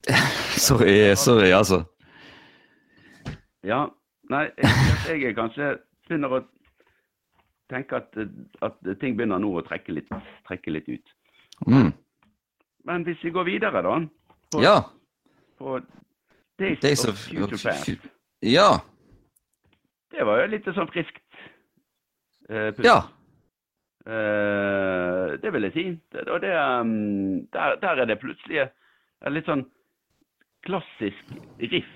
Sorry, 0.68 1.16
sorry, 1.18 1.50
altså. 1.54 1.84
Ja. 3.66 3.86
Nei, 4.30 4.44
jeg, 4.56 4.98
jeg 5.08 5.30
er 5.30 5.36
kanskje 5.36 5.70
begynner 6.06 6.36
å 6.36 6.40
tenke 7.70 8.00
at, 8.00 8.18
at 8.66 8.78
ting 9.00 9.16
begynner 9.18 9.40
nå 9.42 9.52
å 9.58 9.64
trekke 9.66 9.94
litt, 9.94 10.10
trekke 10.48 10.74
litt 10.74 10.88
ut. 10.90 11.12
Mm. 11.66 11.90
Men 12.88 13.04
hvis 13.06 13.22
vi 13.24 13.32
går 13.34 13.46
videre, 13.48 13.82
da, 13.84 13.96
på, 14.52 14.62
Ja. 14.64 14.76
på 15.58 15.80
Days, 16.58 16.80
Days 16.80 17.04
of 17.04 17.14
of 17.14 17.18
Future 17.18 17.58
Past. 17.58 18.08
Ja. 18.42 18.80
Det 20.10 20.26
var 20.26 20.42
jo 20.42 20.50
litt 20.52 20.68
sånn 20.74 20.90
friskt. 20.90 21.22
Uh. 22.50 22.72
Ja. 22.84 22.98
Uh, 24.08 25.36
det 25.40 25.52
vil 25.54 25.68
jeg 25.68 25.74
si. 25.76 25.84
Det, 26.12 26.26
og 26.28 26.40
det, 26.42 26.54
um, 26.56 27.46
der, 27.52 27.76
der 27.82 28.02
er 28.02 28.08
det 28.10 28.18
plutselig 28.20 28.64
et 28.64 29.32
litt 29.32 29.48
sånn 29.48 29.66
klassisk 30.66 31.34
riff. 31.60 31.90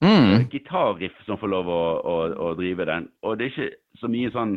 Mm. 0.00 0.48
Gitarriff 0.52 1.12
som 1.26 1.38
får 1.40 1.48
lov 1.50 1.68
å, 1.68 1.82
å, 2.06 2.16
å 2.48 2.54
drive 2.58 2.84
den. 2.86 3.08
Og 3.26 3.38
det 3.38 3.44
er 3.48 3.50
ikke 3.50 3.70
så 3.98 4.06
mye 4.12 4.30
sånn 4.30 4.52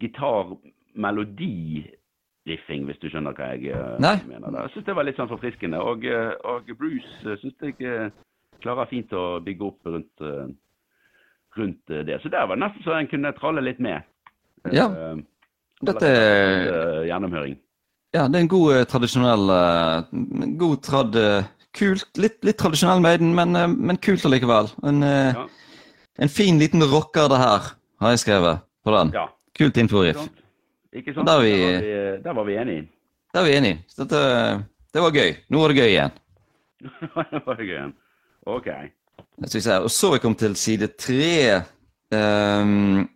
gitarmelodiriffing, 0.00 2.82
hvis 2.88 3.00
du 3.00 3.06
skjønner 3.08 3.32
hva 3.36 3.46
jeg 3.54 3.62
eh, 3.72 3.96
Nei. 4.02 4.18
mener. 4.28 4.48
da. 4.50 4.58
Jeg 4.66 4.72
syns 4.74 4.86
det 4.88 4.96
var 4.98 5.04
litt 5.08 5.18
sånn 5.20 5.32
forfriskende. 5.32 5.78
Og, 5.80 5.98
eh, 6.04 6.32
og 6.48 6.62
Bruce 6.78 7.14
uh, 7.24 7.36
syns 7.40 7.56
jeg 7.64 7.74
eh, 7.86 8.10
klarer 8.62 8.86
fint 8.90 9.10
å 9.16 9.40
bygge 9.44 9.64
opp 9.70 9.80
rundt, 9.88 10.16
eh, 10.20 10.46
rundt 11.58 11.84
eh, 11.90 12.04
det. 12.08 12.16
Så 12.22 12.28
der 12.32 12.46
var 12.48 12.54
det 12.56 12.64
nesten 12.66 12.84
så 12.86 12.90
en 12.98 13.10
kunne 13.10 13.32
tralle 13.38 13.60
litt 13.64 13.80
med. 13.82 13.98
Eh, 14.68 14.74
Ja. 14.78 14.86
Dette 15.82 16.06
er 16.06 16.68
eh, 16.70 17.06
gjennomhøring. 17.08 17.56
Ja, 18.14 18.28
det 18.28 18.36
er 18.38 18.42
en 18.44 18.48
god 18.52 18.68
eh, 18.76 18.84
tradisjonell 18.86 19.44
eh, 19.56 20.00
God 20.60 20.78
trad... 20.86 21.12
eh, 21.74 21.78
Kult. 21.78 22.06
Litt, 22.18 22.38
litt 22.44 22.58
tradisjonell 22.58 23.00
Maiden, 23.00 23.34
men, 23.34 23.56
eh, 23.56 23.66
men 23.68 23.96
kult 23.96 24.24
allikevel. 24.24 24.70
En, 24.84 25.02
eh, 25.02 25.34
Ja. 25.34 25.46
en 26.18 26.28
fin 26.28 26.58
liten 26.58 26.82
rocker, 26.82 27.28
det 27.28 27.38
her, 27.38 27.72
har 28.00 28.10
jeg 28.10 28.18
skrevet 28.18 28.60
på 28.84 28.90
den. 28.98 29.12
Ja. 29.14 29.26
Kult 29.58 29.76
inforiff. 29.76 30.28
Ikke 30.94 31.14
sant? 31.14 31.26
Der 31.26 31.32
er 31.38 31.42
vi- 31.42 31.50
Der, 31.50 31.72
var 31.72 31.80
vi, 32.16 32.22
der 32.22 32.32
var 32.34 32.44
vi 32.44 32.56
enige. 32.56 32.88
Det 33.34 33.44
vi 33.44 33.50
enige 33.56 33.84
Dette, 33.96 34.64
det 34.92 35.00
var 35.02 35.10
gøy. 35.10 35.36
Nå 35.50 35.58
var 35.60 35.68
det 35.68 35.76
gøy 35.76 35.88
igjen. 35.88 36.10
det 37.32 37.42
var 37.46 37.56
gøy. 37.56 37.64
igjen. 37.64 37.94
OK. 38.46 38.66
Og 39.38 39.90
så 39.90 40.08
er 40.08 40.12
vi 40.12 40.18
kommet 40.18 40.38
til 40.38 40.54
side 40.56 40.86
tre. 40.98 41.62
Um, 42.12 43.08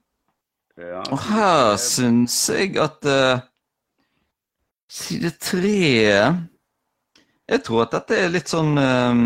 Ja. 0.78 1.00
og 1.10 1.18
her 1.18 1.76
syns 1.76 2.48
jeg 2.50 2.76
at 2.76 3.04
uh, 3.04 3.40
Side 4.88 5.30
tre 5.40 6.36
Jeg 7.46 7.62
tror 7.66 7.84
at 7.84 7.94
dette 7.94 8.16
er 8.18 8.32
litt 8.34 8.50
sånn 8.50 8.74
um, 8.74 9.20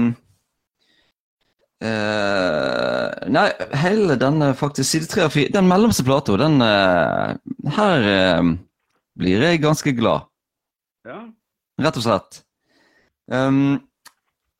uh, 1.81 3.09
Nei, 3.33 3.47
hele 3.81 4.17
denne 4.21 4.53
faktisk 4.59 4.91
Side 4.91 5.09
tre 5.11 5.27
og 5.29 5.33
fire 5.35 5.53
Den 5.55 5.69
mellomste 5.71 6.05
plata, 6.05 6.37
den 6.41 6.61
uh, 6.61 7.33
Her 7.77 8.09
eh, 8.11 8.51
blir 9.21 9.45
jeg 9.45 9.63
ganske 9.65 9.93
glad. 9.97 10.29
ja. 11.09 11.23
Rett 11.81 11.97
og 11.97 12.05
slett. 12.05 12.43
Um, 13.33 13.79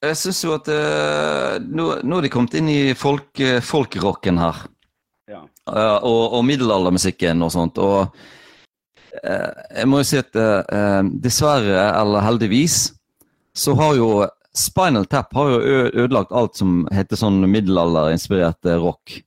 jeg 0.01 0.17
syns 0.17 0.39
jo 0.41 0.55
at 0.57 0.69
uh, 0.73 1.59
nå, 1.61 1.87
nå 2.01 2.17
er 2.17 2.25
de 2.25 2.31
kommet 2.33 2.55
inn 2.57 2.71
i 2.73 2.95
folk, 2.97 3.41
folkrocken 3.65 4.41
her. 4.41 4.63
ja. 5.29 5.43
Og, 5.69 6.37
og 6.39 6.47
middelaldermusikken 6.49 7.45
og 7.45 7.53
sånt. 7.53 7.77
Og 7.77 8.09
jeg 9.21 9.91
må 9.91 10.01
jo 10.01 10.09
si 10.09 10.21
at 10.23 10.33
dessverre, 11.21 11.85
eller 12.01 12.25
heldigvis, 12.25 12.79
så 13.57 13.75
har 13.79 13.97
jo 13.99 14.11
Spinal 14.57 15.07
Tap 15.07 15.35
har 15.35 15.51
jo 15.51 15.59
ødelagt 15.95 16.33
alt 16.35 16.57
som 16.59 16.83
heter 16.91 17.19
sånn 17.19 17.39
middelalderinspirert 17.47 18.67
eh, 18.67 18.81
rock. 18.83 19.21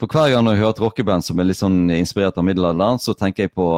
For 0.00 0.10
hver 0.10 0.32
gang 0.34 0.48
jeg 0.50 0.60
hører 0.60 0.74
et 0.74 0.82
rockeband 0.82 1.24
som 1.24 1.38
er 1.40 1.48
litt 1.48 1.60
sånn 1.60 1.86
inspirert 1.94 2.36
av 2.36 2.44
middelalderen, 2.48 2.98
så 3.00 3.14
tenker 3.16 3.46
jeg 3.46 3.54
på 3.56 3.68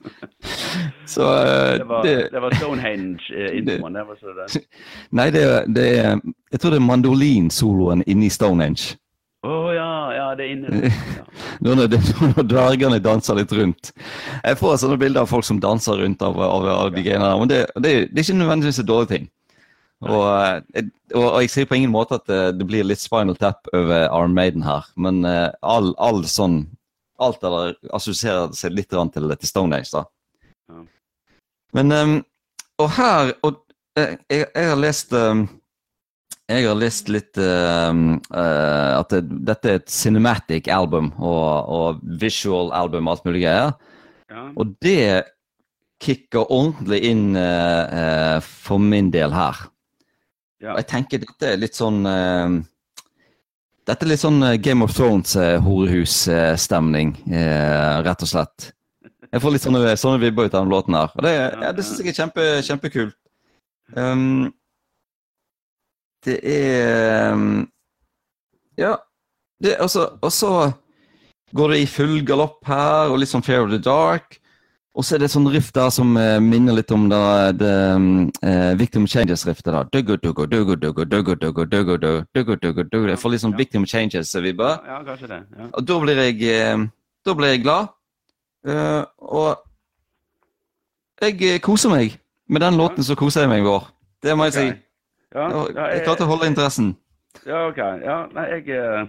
Så 1.06 1.22
eh, 1.22 1.78
Det 1.78 1.84
var, 1.84 2.02
det, 2.06 2.40
var 2.40 2.56
Stonehenge-introen. 2.56 3.98
Nei, 5.18 5.28
det, 5.30 5.44
det 5.68 5.86
Jeg 6.52 6.60
tror 6.60 6.74
det 6.74 6.80
er 6.80 6.86
mandolinsoloen 6.88 8.02
inni 8.06 8.30
Stonehenge. 8.32 8.96
Å 9.40 9.56
ja, 9.72 9.90
ja, 10.12 10.24
det 10.36 10.44
er 10.44 10.52
inne 10.52 10.70
der. 10.72 10.90
Ja. 10.90 11.26
Når, 11.64 11.76
når 12.36 12.46
dvergene 12.48 12.98
danser 13.04 13.36
litt 13.36 13.50
rundt. 13.52 13.90
Jeg 14.40 14.56
får 14.56 14.78
sånne 14.80 14.96
bilder 15.00 15.26
av 15.26 15.28
folk 15.28 15.44
som 15.44 15.58
danser 15.60 15.98
rundt 16.00 16.22
av, 16.24 16.38
av, 16.40 16.64
av 16.72 16.88
de 16.94 17.02
greiene 17.04 17.26
der. 17.26 17.40
Men 17.40 17.50
det, 17.50 17.58
det, 17.76 17.92
det 18.08 18.22
er 18.22 18.24
ikke 18.24 18.36
nødvendigvis 18.38 18.80
en 18.80 18.88
dårlig 18.88 19.10
ting. 19.10 19.26
Og, 20.08 20.24
eh, 20.24 20.86
og, 21.12 21.26
og 21.26 21.42
jeg 21.44 21.52
sier 21.52 21.68
på 21.68 21.76
ingen 21.76 21.92
måte 21.92 22.16
at 22.16 22.24
det, 22.30 22.40
det 22.56 22.66
blir 22.68 22.86
litt 22.88 23.02
Spinal 23.02 23.36
Tap 23.36 23.68
over 23.76 24.06
Arm 24.08 24.32
Maiden 24.36 24.64
her, 24.64 24.86
men 24.96 25.20
uh, 25.28 25.50
all, 25.60 25.92
all 26.00 26.24
sånn 26.28 26.62
Alt 27.20 27.42
eller 27.44 27.74
assosierer 27.92 28.54
seg 28.56 28.72
litt 28.72 28.88
til, 28.88 29.02
til, 29.12 29.44
Stone 29.44 29.76
Age, 29.76 29.90
da. 29.92 30.06
Ja. 30.72 30.78
Men 31.76 31.92
um, 31.92 32.14
Og 32.80 32.88
her 32.96 33.34
og, 33.44 33.58
eh, 34.00 34.14
jeg, 34.32 34.46
jeg 34.54 34.70
har 34.70 34.80
lest 34.80 35.12
ehm, 35.12 35.42
jeg 36.50 36.66
har 36.66 36.74
lest 36.78 37.08
litt 37.12 37.38
uh, 37.38 37.92
uh, 37.94 38.98
at 38.98 39.10
det, 39.14 39.20
dette 39.46 39.68
er 39.70 39.74
et 39.78 39.92
cinematic 39.92 40.68
album 40.72 41.12
og, 41.18 41.68
og 41.70 42.00
visual 42.20 42.72
album 42.74 43.06
og 43.06 43.12
alt 43.14 43.24
mulig 43.28 43.42
greier. 43.44 43.72
Ja. 44.30 44.42
Og 44.58 44.66
det 44.82 45.24
kicker 46.00 46.44
ordentlig 46.48 47.00
inn 47.10 47.36
uh, 47.36 48.40
for 48.42 48.78
min 48.82 49.10
del 49.14 49.32
her. 49.36 49.56
Ja. 50.60 50.72
Og 50.74 50.78
jeg 50.82 50.88
tenker 50.90 51.18
dette 51.22 51.46
er 51.54 51.60
litt 51.60 51.76
sånn 51.78 52.00
Dette 53.88 54.04
er 54.04 54.10
litt 54.10 54.20
sånn 54.20 54.40
Game 54.60 54.84
of 54.84 54.92
Thrones-horehus-stemning, 54.92 57.14
eh, 57.32 58.02
rett 58.04 58.22
og 58.22 58.28
slett. 58.28 58.72
Jeg 59.32 59.40
får 59.40 59.50
litt 59.54 59.64
sånne, 59.64 59.96
sånne 59.98 60.22
vibber 60.22 60.44
ut 60.46 60.54
av 60.54 60.62
den 60.66 60.74
låten 60.74 60.94
her. 60.94 61.08
Og 61.16 61.22
det, 61.24 61.32
ja, 61.32 61.72
det 61.74 61.82
syns 61.86 62.00
jeg 62.04 62.10
er 62.12 62.20
kjempe, 62.20 62.42
kjempekult. 62.66 63.16
Um, 63.96 64.52
det 66.26 66.40
er 66.44 67.32
um, 67.32 67.68
Ja. 68.78 68.96
Det, 69.60 69.74
altså, 69.76 70.06
og 70.22 70.32
så 70.32 70.72
går 71.52 71.68
det 71.74 71.80
i 71.82 71.86
full 71.86 72.22
galopp 72.24 72.64
her, 72.64 73.10
og 73.10 73.18
litt 73.20 73.28
sånn 73.28 73.44
Fair 73.44 73.66
of 73.66 73.68
the 73.72 73.78
Dark. 73.78 74.38
Og 74.96 75.04
så 75.04 75.14
er 75.14 75.20
det 75.20 75.28
et 75.28 75.34
sånn 75.34 75.50
riff 75.52 75.68
der 75.76 75.90
som 75.94 76.16
eh, 76.18 76.38
minner 76.42 76.74
litt 76.74 76.90
om 76.90 77.04
det, 77.10 77.20
det 77.60 77.74
eh, 78.42 78.72
Victim 78.80 79.04
Changes-riftet. 79.06 79.68
da. 79.70 79.84
Duggo, 79.92 80.16
duggo, 80.16 80.46
duggo, 80.50 80.74
duggo, 80.80 81.04
duggo, 81.04 81.36
duggo, 81.36 81.66
duggo, 81.66 81.96
duggo, 82.34 82.56
duggo, 82.56 82.84
duggo. 82.88 83.06
Jeg 83.12 83.20
får 83.20 83.34
litt 83.34 83.44
sånn 83.44 83.54
Ja. 83.54 83.60
Victim 83.60 83.86
Changes-vibber. 83.86 84.80
Ja, 84.88 84.98
kanskje 85.06 85.30
det. 85.30 85.40
Ja. 85.58 85.68
Og 85.70 85.86
da 85.86 85.98
blir 86.02 86.22
jeg, 86.24 86.42
eh, 86.42 86.86
da 87.24 87.34
blir 87.36 87.52
jeg 87.54 87.62
glad. 87.68 87.92
Uh, 88.66 89.04
og 89.18 89.60
jeg 91.20 91.38
eh, 91.44 91.60
koser 91.64 91.92
meg 91.92 92.18
med 92.48 92.60
den 92.60 92.76
låten, 92.76 93.04
så 93.04 93.16
koser 93.16 93.44
jeg 93.44 93.52
meg 93.52 93.62
i 93.62 93.68
vår. 93.68 93.86
Det 94.20 94.36
må 94.36 94.48
jeg 94.48 94.56
si. 94.56 94.66
Ok. 94.68 94.86
Ja, 95.30 95.46
ja, 95.46 95.86
Jeg 95.94 96.04
klarte 96.06 96.26
å 96.26 96.32
holde 96.32 96.48
interessen. 96.50 96.94
Ja, 97.46 97.68
ok. 97.68 97.78
Ja, 98.02 98.16
nei, 98.34 98.46
jeg, 98.56 98.64
eh, 98.74 99.04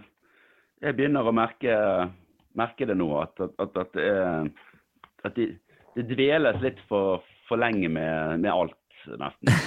jeg 0.85 0.97
begynner 0.97 1.25
å 1.25 1.33
merke, 1.33 1.77
merke 2.57 2.85
det 2.85 2.97
nå, 2.99 3.09
at, 3.23 3.41
at, 3.41 3.79
at, 3.81 3.97
at, 5.25 5.33
det 5.35 5.47
det, 5.95 6.05
dveles 6.13 6.61
litt 6.61 6.77
for, 6.89 7.25
for 7.49 7.61
lenge 7.61 7.89
med, 7.89 8.37
med 8.43 8.51
alt, 8.53 8.77
nesten. 9.17 9.55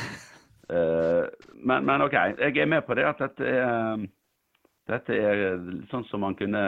Eh, 0.65 1.27
men, 1.61 1.85
men 1.85 2.01
OK, 2.07 2.15
jeg 2.41 2.57
er 2.57 2.69
med 2.73 2.87
på 2.87 2.95
det 2.97 3.03
at 3.05 3.19
dette 3.21 3.45
er, 3.45 4.05
dette 4.89 5.13
er 5.13 5.43
sånn 5.91 6.07
som 6.09 6.23
man 6.25 6.33
kunne, 6.39 6.63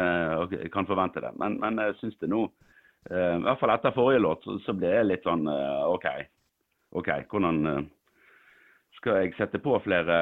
kan 0.75 0.85
forvente 0.85 1.23
det. 1.25 1.31
Men, 1.41 1.57
men 1.63 1.81
jeg 1.81 1.95
syns 2.03 2.19
det 2.21 2.29
nå, 2.29 2.43
eh, 3.09 3.39
i 3.39 3.47
hvert 3.47 3.63
fall 3.63 3.73
etter 3.73 3.95
forrige 3.97 4.21
låt, 4.21 4.45
så, 4.45 4.59
så 4.67 4.75
ble 4.77 4.91
jeg 4.93 5.09
litt 5.09 5.25
sånn 5.25 5.49
OK. 5.49 6.05
OK, 7.01 7.09
hvordan 7.33 7.89
skal 8.97 9.21
jeg 9.23 9.35
sette 9.37 9.59
på 9.63 9.77
flere, 9.85 10.17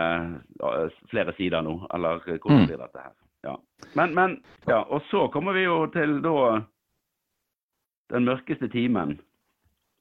flere 1.11 1.35
sider 1.39 1.63
nå, 1.63 1.79
eller 1.95 2.21
hvordan 2.25 2.61
Mm. 2.61 2.67
blir 2.67 2.79
dette 2.81 2.99
her? 3.03 3.13
Ja. 3.45 3.55
Men, 3.95 4.15
men, 4.15 4.37
ja, 4.69 4.81
og 4.83 5.03
så 5.11 5.29
kommer 5.33 5.53
vi 5.53 5.65
jo 5.67 5.87
til 5.93 6.21
da 6.25 6.61
den 8.13 8.25
mørkeste 8.25 8.69
timen. 8.73 9.19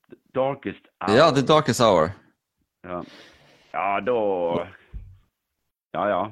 The 0.10 0.18
Darkest 0.36 0.86
hour. 1.02 1.16
Ja, 1.18 1.30
The 1.32 1.42
Darkest 1.48 1.82
Hour. 1.82 2.10
Ja, 2.84 3.02
ja 3.74 4.00
da 4.00 4.18
Ja, 5.94 6.08
ja. 6.10 6.24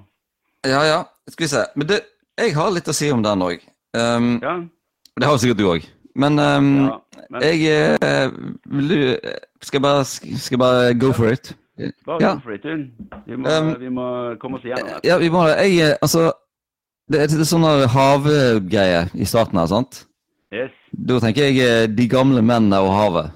Ja, 0.65 0.81
ja. 0.85 1.03
Skal 1.29 1.43
vi 1.43 1.47
se. 1.47 1.65
Men 1.75 1.87
det, 1.87 2.01
jeg 2.37 2.53
har 2.55 2.71
litt 2.71 2.87
å 2.89 2.93
si 2.93 3.11
om 3.11 3.21
den 3.23 3.41
òg. 3.41 3.61
Um, 3.93 4.39
Ja, 4.41 4.55
det 5.19 5.27
har 5.27 5.37
sikkert 5.37 5.57
du 5.57 5.67
òg. 5.69 5.85
Men 6.15 6.39
um, 6.39 6.87
ja. 6.87 6.97
Men 7.29 7.41
jeg 7.41 7.97
eh, 8.03 8.31
Vil 8.65 8.89
du 8.89 9.17
Skal 9.61 9.77
jeg 9.77 9.81
bare, 9.85 10.03
skal 10.05 10.51
jeg 10.51 10.59
bare 10.59 10.93
go 10.99 11.11
for 11.13 11.31
it? 11.31 11.53
Bare 12.05 12.21
ja. 12.21 12.35
for. 12.43 12.51
Vi 13.25 13.37
må, 13.37 13.49
Um, 13.49 13.75
vi 13.79 13.89
må 13.89 14.07
komme 14.41 14.57
oss 14.57 14.65
igjennom 14.65 14.87
dette. 14.87 15.07
Ja, 15.07 15.17
vi 15.17 15.29
må 15.29 15.47
Jeg 15.47 15.77
eh, 15.79 15.95
Altså 16.01 16.31
Det 17.11 17.19
er 17.19 17.23
et 17.23 17.47
sånn 17.47 17.65
her 17.65 17.87
havgreie 17.91 19.05
i 19.15 19.25
starten 19.27 19.59
her, 19.59 19.67
sant? 19.67 20.05
Yes. 20.51 20.71
Da 20.91 21.19
tenker 21.23 21.47
jeg 21.47 21.63
eh, 21.63 21.87
de 21.87 22.07
gamle 22.11 22.43
mennene 22.43 22.79
og 22.83 22.91
havet. 22.95 23.31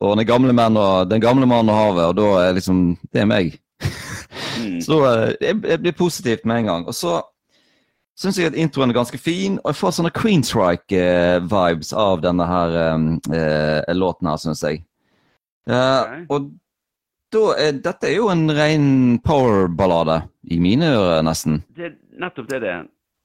Og 0.00 0.16
den 0.18 0.26
gamle, 0.28 0.52
menn 0.52 0.76
og, 0.76 1.08
den 1.08 1.22
gamle 1.24 1.46
mannen 1.48 1.72
og 1.72 1.78
havet, 1.78 2.04
og 2.10 2.18
da 2.18 2.26
er 2.44 2.58
liksom 2.58 2.98
Det 3.12 3.22
er 3.22 3.30
meg. 3.30 3.56
Mm. 4.60 4.80
Så 4.86 5.00
det, 5.04 5.38
jeg, 5.40 5.62
jeg 5.64 5.80
blir 5.80 5.96
positivt 5.96 6.44
med 6.44 6.60
en 6.60 6.70
gang. 6.70 6.86
Og 6.88 6.94
så 6.94 7.20
syns 8.16 8.38
jeg 8.40 8.50
at 8.50 8.56
introen 8.56 8.90
er 8.90 8.96
ganske 8.96 9.18
fin, 9.20 9.58
og 9.62 9.72
jeg 9.72 9.80
får 9.80 9.96
sånne 9.96 10.12
Queenstrike-vibes 10.16 11.92
av 11.96 12.22
denne 12.24 12.46
her 12.48 12.76
um, 12.94 13.08
uh, 13.28 13.80
låten 13.92 14.30
her, 14.30 14.40
syns 14.40 14.64
jeg. 14.64 14.84
Uh, 15.68 15.76
Ok. 15.76 16.30
Og 16.32 16.50
da 17.36 17.46
er 17.60 17.78
dette 17.84 18.08
er 18.08 18.16
jo 18.16 18.28
en 18.32 18.48
ren 18.56 18.90
powerballade 19.24 20.22
i 20.50 20.58
mine 20.62 20.90
ører, 20.96 21.24
nesten. 21.26 21.60
Det, 21.76 21.94
nettopp 22.16 22.50
det 22.50 22.62
det 22.64 22.72
er. 22.72 22.84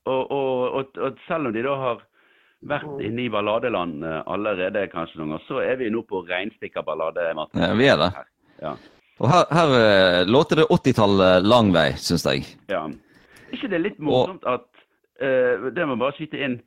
Og, 0.09 0.31
og, 0.33 0.79
og, 0.79 0.97
og 0.97 1.19
selv 1.27 1.49
om 1.49 1.53
de 1.55 1.63
da 1.65 1.75
har 1.77 1.99
vært 2.69 3.03
inne 3.05 3.25
i 3.25 3.29
balladeland 3.33 4.03
eh, 4.05 4.17
allerede 4.29 4.87
kanskje 4.91 5.19
noen 5.19 5.35
ganger, 5.35 5.45
så 5.47 5.61
er 5.65 5.79
vi 5.81 5.91
nå 5.93 6.03
på 6.09 6.23
reinspikkerballade. 6.27 7.31
Martin. 7.37 7.61
Ja, 7.63 7.71
vi 7.77 7.87
er 7.89 8.01
det. 8.01 8.09
Ja. 8.61 8.73
Og 9.21 9.29
her, 9.29 9.45
her 9.53 9.75
eh, 9.77 10.19
låter 10.29 10.61
det 10.61 10.67
80-tallet 10.73 11.47
lang 11.47 11.71
vei, 11.75 11.91
syns 12.01 12.25
jeg. 12.29 12.45
ja. 12.71 12.85
ikke 13.51 13.69
det 13.69 13.79
er 13.79 13.85
litt 13.89 13.99
morsomt 14.01 14.45
at 14.47 14.67
uh, 15.21 15.69
Det 15.73 15.87
må 15.87 15.97
bare 15.99 16.15
skyte 16.17 16.39
inn. 16.41 16.59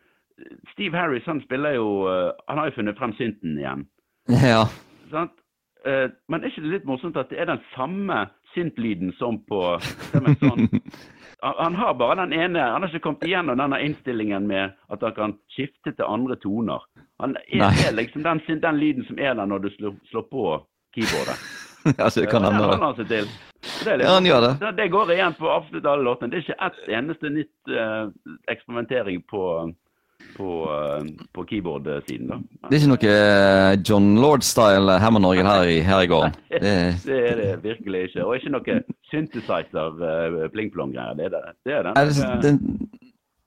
Steve 0.72 0.98
Harris 0.98 1.26
han 1.30 1.40
spiller 1.44 1.76
jo 1.76 1.86
uh, 2.10 2.34
Han 2.50 2.58
har 2.58 2.68
jo 2.68 2.74
funnet 2.80 2.98
frem 2.98 3.14
synten 3.18 3.58
igjen. 3.58 3.86
Ja. 4.42 4.64
sant? 5.12 5.34
Eh, 5.86 6.08
men 6.28 6.40
er 6.40 6.52
ikke 6.52 6.64
det 6.64 6.72
litt 6.78 6.88
morsomt 6.88 7.18
at 7.20 7.32
det 7.32 7.42
er 7.42 7.50
den 7.50 7.62
samme 7.74 8.24
syntlyden 8.54 9.12
som 9.18 9.40
på 9.48 9.60
sånn, 9.82 10.68
han, 11.44 11.56
han 11.58 11.76
har 11.76 11.96
bare 11.98 12.22
den 12.22 12.32
ene 12.32 12.62
Han 12.62 12.84
har 12.84 12.92
ikke 12.92 13.04
kommet 13.08 13.26
igjennom 13.28 13.58
denne 13.60 13.80
innstillingen 13.84 14.46
med 14.48 14.72
at 14.88 15.04
han 15.04 15.16
kan 15.16 15.34
skifte 15.52 15.92
til 15.92 16.06
andre 16.08 16.38
toner. 16.40 16.84
Han 17.20 17.36
er, 17.44 17.66
er 17.68 17.96
liksom 17.96 18.24
den, 18.24 18.40
den 18.62 18.80
lyden 18.80 19.04
som 19.08 19.20
er 19.20 19.36
der 19.36 19.50
når 19.50 19.66
du 19.66 19.70
slår, 19.76 19.98
slår 20.12 20.26
på 20.30 20.46
keyboardet. 20.96 21.36
altså, 22.04 22.20
det 22.20 22.30
kan 22.32 22.44
hende. 22.44 22.62
det 22.62 22.70
det. 22.70 22.84
han 22.84 22.96
seg 22.96 23.08
Det, 23.12 23.20
liksom, 23.20 24.06
Ja, 24.06 24.14
han 24.14 24.26
gjør 24.26 24.40
det. 24.40 24.52
det. 24.60 24.72
Det 24.80 24.88
går 24.88 25.12
igjen 25.12 25.36
på 25.38 25.50
absolutt 25.52 25.86
alle 25.92 26.08
låtene. 26.08 26.32
Det 26.32 26.40
er 26.40 26.46
ikke 26.46 26.66
ett 26.70 26.92
eneste 26.98 27.32
nytt 27.32 27.72
uh, 27.76 28.08
eksperimentering 28.52 29.22
på, 29.28 29.44
på, 30.36 30.48
uh, 30.66 31.04
på 31.34 31.44
keyboard-siden. 31.50 32.28
da. 32.30 32.38
Det 32.68 32.76
er 32.76 32.80
ikke 32.80 32.92
noe 32.92 33.14
eh, 33.14 33.76
John 33.86 34.08
Lord-style 34.18 34.98
Hammernorgel 35.02 35.46
her 35.46 35.70
her 35.86 36.02
i 36.04 36.10
gården. 36.10 36.34
Det, 36.64 36.74
Det 37.06 37.20
er 37.30 37.40
det 37.40 37.52
virkelig 37.62 38.08
ikke. 38.08 38.24
Og 38.24 38.36
ikke 38.38 38.54
noe 38.56 38.78
synthesizer 39.10 40.02
uh, 40.02 40.44
pling-plong-greier. 40.54 41.16
Det 41.18 41.28
er 41.30 41.34
det. 41.36 41.42
Det 41.64 41.78
er 41.78 41.90
er 41.92 42.10
det, 42.10 42.28
det, 42.42 42.54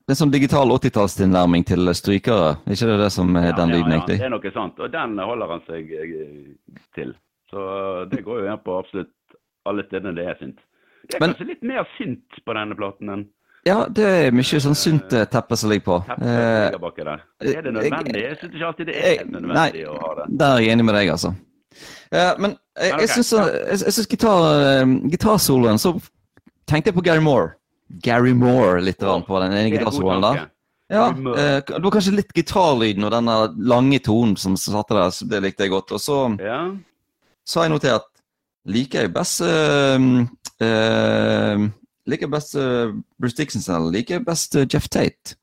det 0.08 0.14
er 0.14 0.20
sånn 0.22 0.32
digital 0.32 0.70
80-tallstilnærming 0.72 1.66
til 1.68 1.90
strykere. 1.92 2.54
Er 2.64 2.76
ikke 2.76 2.86
det 2.88 3.00
det 3.02 3.12
som 3.12 3.34
er 3.36 3.50
den 3.52 3.74
lyden, 3.74 3.98
Det 4.08 4.20
er 4.24 4.32
noe 4.32 4.52
sånt. 4.54 4.78
Og 4.80 4.92
den 4.92 5.18
holder 5.20 5.50
han 5.52 5.64
seg 5.66 5.90
eh, 5.92 6.54
til. 6.96 7.12
Så 7.52 7.64
det 8.08 8.22
går 8.24 8.40
jo 8.40 8.46
igjen 8.46 8.62
på 8.64 8.78
absolutt 8.80 9.12
alle 9.68 9.84
stedene 9.84 10.14
det 10.16 10.24
er 10.30 10.38
synt. 10.40 10.62
Det 11.08 11.16
er 11.16 11.20
Men- 11.20 11.34
kanskje 11.34 11.48
litt 11.50 11.62
mer 11.62 11.84
synt 11.98 12.40
på 12.44 12.56
denne 12.56 12.76
platen 12.76 13.12
enn 13.12 13.26
Ja, 13.68 13.78
det 13.92 14.06
er 14.08 14.34
mye 14.34 14.60
sånn 14.64 14.76
sunt 14.78 15.12
eh, 15.16 15.26
teppe 15.28 15.58
som 15.58 15.72
ligger 15.72 15.84
på. 15.88 15.98
Eh, 16.16 16.64
ligger 16.68 16.82
baki 16.82 17.04
der. 17.04 17.22
Er 17.44 17.62
det 17.66 17.74
nødvendig? 17.74 18.22
Jeg 18.24 18.38
syns 18.40 18.54
ikke 18.54 18.70
alltid 18.70 18.90
det 18.90 18.96
er 18.96 19.24
nødvendig 19.26 19.58
Nei, 19.58 19.84
å 19.84 19.96
ha 20.02 20.12
det. 20.20 20.26
Der 20.40 20.54
er 20.54 20.64
jeg 20.64 20.76
enig 20.76 20.86
med 20.88 20.98
deg, 20.98 21.12
altså. 21.14 21.32
Eh, 22.08 22.30
men 22.40 22.54
jeg, 22.78 22.94
jeg 23.02 23.10
syns, 23.16 23.32
jeg, 23.36 23.80
jeg 23.84 23.96
syns 23.98 24.10
gitar, 24.10 24.46
eh, 24.64 24.92
gitarsoloen 25.12 25.78
Så 25.82 25.92
tenkte 26.70 26.88
jeg 26.90 26.96
på 26.96 27.04
Gary 27.04 27.22
Moore. 27.24 27.52
Gary 28.04 28.32
Moore 28.36 28.80
litt 28.84 29.00
på 29.00 29.42
den 29.42 29.52
ene 29.56 29.72
gitarsoloen 29.72 30.24
der. 30.24 30.46
Ja, 30.88 31.10
eh, 31.12 31.58
det 31.68 31.82
var 31.84 31.92
kanskje 31.92 32.16
litt 32.16 32.32
gitarlyden 32.36 33.04
og 33.04 33.12
denne 33.12 33.40
lange 33.68 34.00
tonen 34.00 34.38
som 34.40 34.56
satte 34.56 34.96
der, 34.96 35.10
så 35.12 35.28
det 35.28 35.42
likte 35.44 35.66
jeg 35.66 35.74
godt. 35.76 35.92
Og 35.92 36.00
så 36.00 36.22
Ja. 36.40 36.62
så 37.44 37.60
har 37.60 37.68
jeg 37.68 37.76
notert 37.76 38.08
liker 38.68 39.04
jeg 39.06 39.12
best 39.12 39.40
uh, 39.40 40.26
eh, 40.60 41.68
Liker 42.08 42.30
best 42.32 42.56
uh, 42.56 42.94
Bruce 43.20 43.36
Dixon 43.36 43.64
selv. 43.64 43.90
liker 43.92 44.22
best 44.24 44.56
uh, 44.56 44.64
Jeff 44.64 44.88
Tate? 44.88 45.36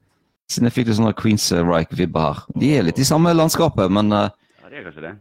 Siden 0.50 0.70
jeg 0.70 0.76
fikk 0.76 0.90
litt 0.90 0.98
sånne 1.00 1.14
Queens 1.18 1.46
Rike-vibber 1.54 2.26
her. 2.26 2.42
De 2.62 2.74
er 2.78 2.86
litt 2.86 3.02
i 3.02 3.08
samme 3.08 3.34
landskapet, 3.34 3.90
men 3.94 4.12
uh, 4.14 4.28
ja, 4.62 4.70
det 4.70 4.82
er 4.82 4.88
kanskje 4.90 5.06
det. 5.08 5.14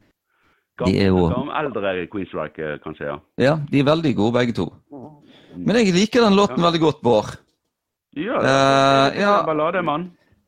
De 0.85 0.97
er 0.99 1.13
jo- 1.13 1.29
Gamle, 1.31 1.55
eldre 1.61 2.07
Queens 2.11 2.33
Rike, 2.35 2.79
kanskje, 2.85 3.07
ja. 3.13 3.19
ja, 3.39 3.55
de 3.71 3.81
er 3.81 3.87
veldig 3.87 4.15
gode 4.19 4.35
begge 4.41 4.57
to. 4.57 4.69
Men 5.55 5.79
jeg 5.79 5.95
liker 5.95 6.25
den 6.27 6.35
låten 6.35 6.65
veldig 6.65 6.81
godt, 6.83 7.01
Bård. 7.05 7.37
Du 8.15 8.23
gjør 8.23 8.43
det. 8.43 8.51
Eh, 8.51 9.05
det 9.15 9.21
er 9.21 9.23
ja. 9.23 9.35
en 9.41 9.47
ballademann. 9.47 10.05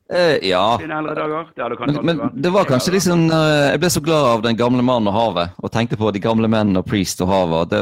Eh, 0.09 0.37
ja. 0.49 0.79
Eldre 0.83 1.15
dager. 1.19 1.49
Det 1.57 1.63
hadde 1.65 1.77
kanskje 1.81 2.03
Men, 2.07 2.17
men 2.21 2.43
det 2.43 2.51
var 2.55 2.65
kanskje 2.69 2.93
liksom 2.95 3.25
eh, 3.27 3.73
Jeg 3.73 3.81
ble 3.83 3.89
så 3.91 4.03
glad 4.07 4.27
av 4.37 4.43
Den 4.45 4.55
gamle 4.59 4.85
mannen 4.87 5.11
og 5.11 5.17
havet, 5.17 5.57
og 5.59 5.73
tenkte 5.75 5.99
på 5.99 6.13
de 6.15 6.23
gamle 6.23 6.47
mennene 6.47 6.79
og 6.79 6.87
Priest 6.87 7.21
og 7.25 7.33
havet, 7.33 7.73
det, 7.75 7.81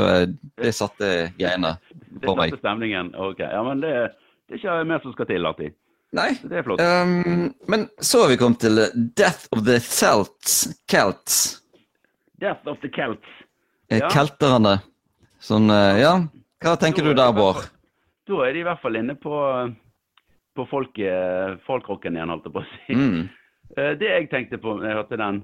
det 0.62 0.72
satte 0.72 1.10
greiene 1.36 1.74
på 2.24 2.32
meg. 2.38 2.48
Det 2.54 2.56
satte 2.56 2.62
stemningen. 2.64 3.10
Ok, 3.20 3.42
ja, 3.44 3.60
men 3.66 3.82
det, 3.84 3.92
det 4.48 4.56
er 4.56 4.62
ikke 4.62 4.78
mer 4.88 5.02
som 5.04 5.12
skal 5.12 5.28
til 5.28 5.44
alltid. 5.50 5.74
Nei. 6.14 6.30
Det 6.46 6.60
er 6.60 6.64
flott. 6.64 6.80
Um, 6.80 7.50
men 7.68 7.88
så 7.98 8.22
har 8.22 8.30
vi 8.30 8.38
kommet 8.40 8.60
til 8.62 8.78
Death 9.18 9.48
of 9.52 9.64
the 9.66 9.80
Celts. 9.82 10.60
Celts. 10.88 11.40
Death 12.40 12.64
of 12.70 12.78
the 12.84 12.90
Celts. 12.94 13.26
Eh, 13.90 13.98
Ja. 14.00 14.08
Kelterne. 14.14 14.78
Sånn, 15.44 15.66
eh, 15.74 16.00
ja. 16.00 16.14
Hva 16.64 16.76
tenker 16.80 17.04
du 17.04 17.12
der, 17.18 17.34
Bård? 17.36 17.66
Da 18.30 18.38
er 18.46 18.54
de 18.56 18.62
i 18.62 18.64
hvert 18.64 18.80
fall 18.80 18.96
inne 18.96 19.18
på, 19.20 19.34
på 20.54 20.66
folk, 20.70 20.98
folkrocken 21.66 22.16
igjen, 22.16 22.30
holdt 22.30 22.44
jeg 22.48 22.54
på 22.54 22.62
å 22.62 22.68
si. 22.70 22.94
Mm. 22.94 23.24
Eh, 23.76 23.92
Det 23.98 24.10
jeg 24.10 24.30
tenkte 24.30 24.58
på 24.62 24.76
da 24.80 24.90
jeg 24.92 24.98
hørte 25.00 25.16
den 25.18 25.38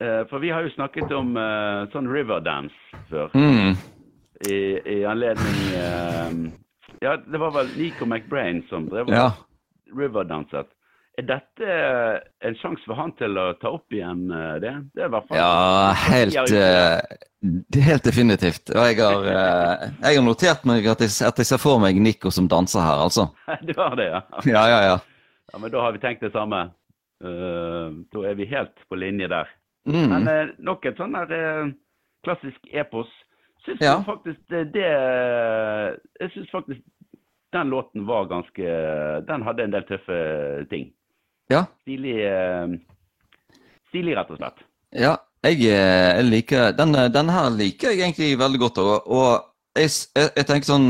eh, 0.00 0.22
For 0.30 0.38
vi 0.42 0.50
har 0.54 0.62
jo 0.66 0.70
snakket 0.74 1.10
om 1.16 1.36
eh, 1.40 1.86
sånn 1.92 2.06
Riverdance 2.12 3.02
før. 3.10 3.32
Mm. 3.34 3.74
I, 4.46 4.58
i 4.92 4.98
anledning 5.08 5.60
eh, 5.74 6.36
Ja, 7.02 7.16
det 7.16 7.40
var 7.40 7.54
vel 7.56 7.70
Nico 7.78 8.06
McBrain 8.06 8.62
som 8.68 8.86
drev 8.92 9.08
Ja. 9.12 9.30
riverdanset. 9.96 10.68
Er 11.16 11.24
dette 11.24 11.64
eh, 11.64 12.16
en 12.44 12.56
sjanse 12.60 12.84
for 12.84 12.98
han 12.98 13.14
til 13.16 13.38
å 13.40 13.46
ta 13.56 13.70
opp 13.72 13.94
igjen 13.94 14.26
eh, 14.28 14.56
det? 14.60 14.72
Det 14.92 15.06
i 15.06 15.12
hvert 15.14 15.28
fall 15.30 15.38
Ja, 15.38 15.94
helt, 16.10 16.50
eh, 16.52 17.84
helt 17.86 18.04
definitivt. 18.04 18.68
Og 18.74 18.82
jeg 18.84 18.98
har, 19.00 19.28
jeg 19.30 20.18
har 20.18 20.24
notert 20.26 20.66
meg 20.68 20.84
at 20.92 21.00
jeg, 21.00 21.14
at 21.24 21.40
jeg 21.40 21.48
ser 21.48 21.62
for 21.62 21.80
meg 21.80 21.96
Nico 22.04 22.32
som 22.34 22.50
danser 22.52 22.84
her, 22.84 23.04
altså. 23.06 23.30
Du 23.68 23.72
har 23.80 23.96
det, 23.96 24.10
ja. 24.12 24.20
Ja, 24.44 24.64
ja, 24.68 24.80
ja. 24.84 24.98
ja. 25.54 25.60
Men 25.62 25.72
da 25.72 25.86
har 25.86 25.96
vi 25.96 26.02
tenkt 26.02 26.26
det 26.26 26.34
samme. 26.34 26.66
Da 27.22 28.24
er 28.28 28.34
vi 28.36 28.44
helt 28.50 28.76
på 28.90 28.98
linje 29.00 29.30
der. 29.32 29.48
Mm. 29.88 30.10
Men 30.10 30.50
nok 30.66 30.84
et 30.84 30.98
sånn 31.00 31.16
der 31.16 31.70
klassisk 32.26 32.68
epos. 32.76 33.08
Syns 33.64 33.80
Ja. 33.80 33.94
faktisk 34.04 34.42
det, 34.52 34.66
det 34.74 34.84
Jeg 36.20 36.30
syns 36.34 36.50
faktisk 36.52 36.82
den 37.56 37.70
låten 37.72 38.04
var 38.06 38.28
ganske 38.28 38.68
Den 39.26 39.42
hadde 39.46 39.64
en 39.64 39.72
del 39.72 39.86
tøffe 39.88 40.18
ting. 40.70 40.90
Ja. 41.52 41.64
Stilig 41.86 42.16
eh, 42.26 42.76
Stilig, 43.90 44.16
rett 44.18 44.30
og 44.34 44.40
slett. 44.40 44.64
Ja, 44.96 45.16
jeg, 45.46 45.60
eh, 45.70 46.12
jeg 46.18 46.28
liker 46.28 46.72
den, 46.76 46.94
den 47.14 47.30
her 47.32 47.50
liker 47.54 47.92
jeg 47.92 48.02
egentlig 48.02 48.32
veldig 48.40 48.62
godt. 48.64 48.80
Og, 48.82 48.94
og 49.06 49.78
jeg, 49.78 49.92
jeg, 50.16 50.32
jeg 50.36 50.48
tenker 50.48 50.70
sånn 50.74 50.88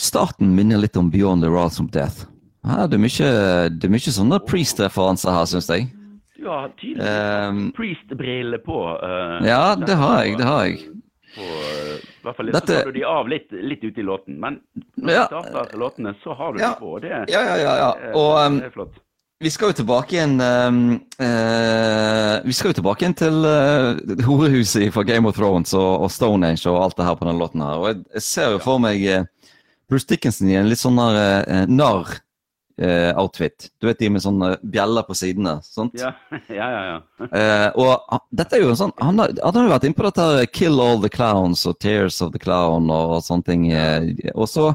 Starten 0.00 0.54
minner 0.56 0.80
litt 0.80 0.96
om 0.96 1.10
Beyond 1.12 1.44
the 1.44 1.50
Wrath 1.52 1.82
of 1.82 1.90
Death. 1.92 2.24
Her 2.64 2.86
er 2.86 2.88
det 2.88 3.00
mye, 3.02 3.32
det 3.74 3.88
er 3.88 3.92
mye 3.92 4.14
sånne 4.14 4.38
priest-referanser 4.48 5.34
her, 5.34 5.48
syns 5.50 5.68
jeg. 5.68 5.90
Du 6.38 6.48
har 6.50 6.72
tydelig 6.80 7.10
um, 7.50 7.60
Priest-briller 7.76 8.62
på. 8.64 8.78
Uh, 9.02 9.42
ja, 9.46 9.76
det 9.78 9.94
har 9.98 10.24
jeg. 10.24 10.38
Det 10.40 10.46
har 10.48 10.64
jeg. 10.66 10.78
På, 11.36 11.44
eh, 11.44 12.08
I 12.22 12.26
hvert 12.28 12.36
fall 12.38 12.50
Dette- 12.54 12.66
så 12.76 12.82
tar 12.84 12.92
du 12.92 12.98
de 13.00 13.04
av 13.04 13.26
litt, 13.28 13.50
litt 13.50 13.82
ute 13.82 13.98
i 13.98 14.04
låten. 14.06 14.36
Men 14.38 14.60
når 14.96 15.10
Ja. 15.16 15.24
du 15.26 15.48
starter 15.50 15.78
låtene, 15.78 16.14
så 16.22 16.36
har 16.38 16.52
du 16.52 16.60
Ja. 16.62 16.74
de 16.74 16.80
på. 16.80 17.00
Det, 17.02 17.10
Ja, 17.32 17.40
ja, 17.42 17.56
ja. 17.58 17.74
ja. 17.76 18.12
Og 18.14 18.46
um, 18.46 18.58
det 18.60 18.66
er 18.66 18.70
flott. 18.76 18.94
vi 19.42 19.50
skal 19.50 19.72
jo 19.72 19.82
tilbake 19.82 20.14
igjen 20.14 20.36
um, 20.40 21.00
uh, 21.18 22.40
Vi 22.46 22.52
skal 22.54 22.70
jo 22.72 22.78
tilbake 22.80 23.02
igjen 23.02 23.16
til 23.18 23.42
uh, 23.42 24.24
horehuset 24.28 24.92
fra 24.94 25.02
Game 25.08 25.26
of 25.28 25.36
Thrones 25.36 25.74
og, 25.74 26.02
og 26.06 26.10
Stonehenge 26.14 26.66
og 26.70 26.78
alt 26.84 26.96
det 26.96 27.06
her 27.08 27.16
på 27.18 27.26
den 27.28 27.38
låten 27.42 27.60
her. 27.64 27.78
Og 27.82 27.88
jeg, 27.90 28.04
jeg 28.14 28.22
ser 28.28 28.50
jo 28.56 28.62
for 28.62 28.78
meg 28.82 29.02
uh, 29.10 29.24
Bruce 29.90 30.06
Dickinson 30.08 30.48
i 30.48 30.54
en 30.56 30.68
litt 30.70 30.80
sånn 30.80 30.96
eh, 31.02 31.66
narr 31.68 32.14
eh, 32.78 33.10
outfit. 33.20 33.70
Du 33.80 33.86
vet 33.88 33.98
de 33.98 34.08
med 34.12 34.22
sånne 34.24 34.54
bjeller 34.62 35.04
på 35.08 35.16
sidene. 35.16 35.58
sant? 35.66 35.96
Ja, 35.98 36.12
ja, 36.48 36.68
ja. 36.70 36.82
ja. 36.92 37.00
Eh, 37.42 37.68
og 37.78 38.22
dette 38.34 38.56
er 38.58 38.64
jo 38.64 38.72
en 38.72 38.78
sånn 38.78 38.92
Han 38.98 39.20
har, 39.22 39.30
han 39.44 39.64
jo 39.64 39.70
vært 39.70 39.84
inne 39.86 39.96
på 39.96 40.04
dette 40.08 40.24
her, 40.26 40.46
'Kill 40.50 40.80
all 40.82 41.00
the 41.00 41.10
clowns' 41.12 41.64
og 41.70 41.78
'Tears 41.78 42.20
of 42.22 42.32
the 42.32 42.40
Clown' 42.42 42.90
og, 42.90 43.22
sånne 43.22 43.46
ting. 43.46 43.70
eh, 43.72 44.10
og 44.34 44.48
så 44.50 44.72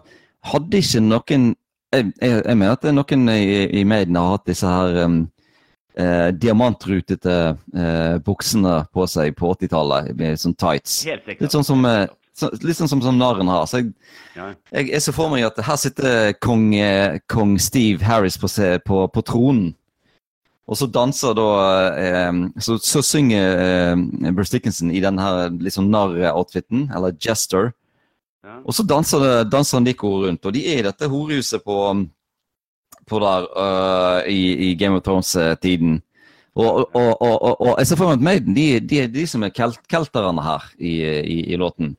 hadde 0.47 0.77
ikke 0.79 1.01
noen 1.03 1.55
Jeg, 1.93 2.11
jeg, 2.19 2.43
jeg 2.43 2.57
mener 2.57 2.73
at 2.75 2.83
noen 2.91 3.29
i, 3.31 3.79
i 3.79 3.83
Maiden 3.87 4.15
har 4.19 4.33
hatt 4.35 4.47
disse 4.49 4.67
her 4.67 5.05
um, 5.05 5.21
eh, 5.97 6.29
diamantrutete 6.35 7.35
eh, 7.75 8.17
buksene 8.25 8.81
på 8.93 9.05
seg 9.07 9.35
på 9.39 9.53
80-tallet, 9.55 10.11
med 10.17 10.39
sånn 10.41 10.55
tights. 10.59 11.05
Litt 11.07 11.53
sånn 11.53 11.63
som, 11.63 11.85
eh, 11.87 12.07
så, 12.37 12.51
litt 12.61 12.77
sånn 12.77 12.89
som, 12.91 13.01
som 13.01 13.17
narren 13.17 13.49
har. 13.49 13.65
Så 13.69 13.81
jeg, 13.81 13.91
Ja. 14.37 14.51
jeg, 14.71 14.91
jeg 14.93 15.01
ser 15.01 15.15
for 15.17 15.33
meg 15.33 15.47
at 15.47 15.57
her 15.65 15.79
sitter 15.81 16.33
kong, 16.43 16.69
eh, 16.75 17.17
kong 17.29 17.57
Steve 17.61 18.05
Harris 18.05 18.37
på, 18.37 18.49
på, 18.85 19.01
på 19.09 19.25
tronen. 19.25 19.71
Og 20.67 20.75
så 20.75 20.87
danser 20.91 21.33
da 21.37 21.49
eh, 21.95 22.39
Så, 22.59 22.77
så 22.83 23.01
synger 23.01 23.61
eh, 23.63 24.31
Bruce 24.35 24.51
Dickinson 24.51 24.91
i 24.91 25.01
denne 25.03 25.23
her 25.23 25.49
litt 25.63 25.77
sånn 25.77 25.89
narr-outfiten, 25.93 26.89
eller 26.93 27.15
jester. 27.23 27.71
Ja. 28.45 28.59
Og 28.63 28.75
så 28.75 28.85
danser, 28.87 29.23
det, 29.23 29.49
danser 29.51 29.81
Nico 29.83 30.11
rundt, 30.25 30.45
og 30.45 30.53
de 30.55 30.63
er 30.71 30.83
i 30.83 30.87
dette 30.87 31.09
horehuset 31.11 31.63
på, 31.65 31.77
på 33.07 33.19
der 33.23 33.47
uh, 33.57 34.19
i, 34.29 34.69
i 34.69 34.75
Game 34.79 34.95
of 34.95 35.03
Thrones-tiden. 35.03 35.97
Og, 36.57 36.87
og, 36.95 37.21
og, 37.21 37.61
og 37.61 37.73
jeg 37.77 37.89
ser 37.89 37.99
for 37.99 38.09
meg 38.09 38.17
at 38.17 38.23
Maiden 38.25 38.55
de, 38.55 38.79
de 38.81 39.01
er 39.03 39.11
de 39.13 39.25
som 39.29 39.43
er 39.45 39.51
kelt, 39.53 39.81
kelterne 39.91 40.41
her 40.41 40.63
i, 40.79 40.93
i, 41.21 41.37
i 41.53 41.59
låten. 41.59 41.91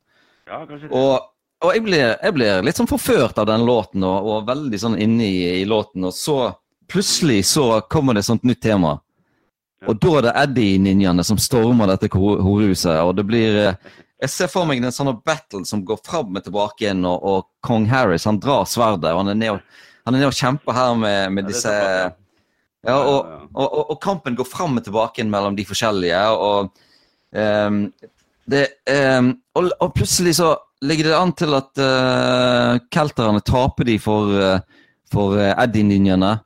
Ja, 0.48 0.62
kanskje 0.64 0.88
det. 0.88 0.94
Og, 0.96 1.28
og 1.64 1.74
jeg, 1.74 1.84
blir, 1.86 2.06
jeg 2.16 2.34
blir 2.36 2.64
litt 2.66 2.80
sånn 2.80 2.90
forført 2.90 3.38
av 3.40 3.48
den 3.50 3.66
låten, 3.68 4.06
og, 4.06 4.30
og 4.32 4.48
veldig 4.48 4.80
sånn 4.80 4.98
inne 5.00 5.26
i, 5.26 5.38
i 5.60 5.68
låten. 5.68 6.06
Og 6.08 6.14
så 6.16 6.38
plutselig 6.90 7.44
så 7.52 7.80
kommer 7.90 8.16
det 8.16 8.24
et 8.24 8.30
sånt 8.30 8.46
nytt 8.48 8.62
tema. 8.64 8.96
Og 9.86 9.98
da 10.02 10.12
er 10.18 10.26
det 10.26 10.36
Eddie-ninjaene 10.42 11.24
som 11.26 11.38
stormer 11.38 11.90
dette 11.92 12.10
horehuset. 12.10 12.98
Og 13.04 13.12
det 13.18 13.24
blir 13.28 13.58
eh, 13.62 13.90
Jeg 14.18 14.32
ser 14.34 14.48
for 14.50 14.66
meg 14.66 14.82
en 14.82 14.94
sånn 14.94 15.12
battle 15.22 15.62
som 15.68 15.84
går 15.86 16.00
fram 16.06 16.34
og 16.34 16.42
tilbake 16.42 16.82
igjen, 16.84 17.04
og, 17.06 17.22
og 17.22 17.44
kong 17.62 17.86
Harris 17.86 18.26
han 18.26 18.40
drar 18.42 18.66
sverdet, 18.66 19.12
og 19.12 19.22
han 19.22 19.30
er 19.30 19.38
nede 19.38 19.58
og, 19.58 19.84
han 20.08 20.16
nede 20.16 20.30
og 20.32 20.34
kjemper 20.34 20.74
her 20.74 20.96
med, 20.98 21.36
med 21.36 21.46
disse 21.46 21.74
ja, 22.86 22.94
og, 22.94 23.26
og, 23.58 23.96
kampen 24.02 24.36
går 24.38 24.46
fram 24.48 24.78
og 24.78 24.86
tilbake 24.86 25.20
igjen 25.20 25.32
mellom 25.32 25.56
de 25.58 25.66
forskjellige. 25.68 26.20
Og, 26.40 26.84
ehm, 27.36 27.80
det, 28.48 28.64
ehm, 28.88 29.34
og, 29.58 29.70
og 29.80 29.94
plutselig 29.96 30.38
så 30.38 30.54
ligger 30.82 31.10
det 31.10 31.16
an 31.18 31.32
til 31.36 31.56
at 31.58 31.80
uh, 31.82 32.78
kelterne 32.94 33.42
taper 33.44 33.88
de 33.88 33.96
for, 34.00 34.30
uh, 34.30 34.84
for 35.12 35.36
uh, 35.36 35.52
Eddie-ninjene. 35.58 36.36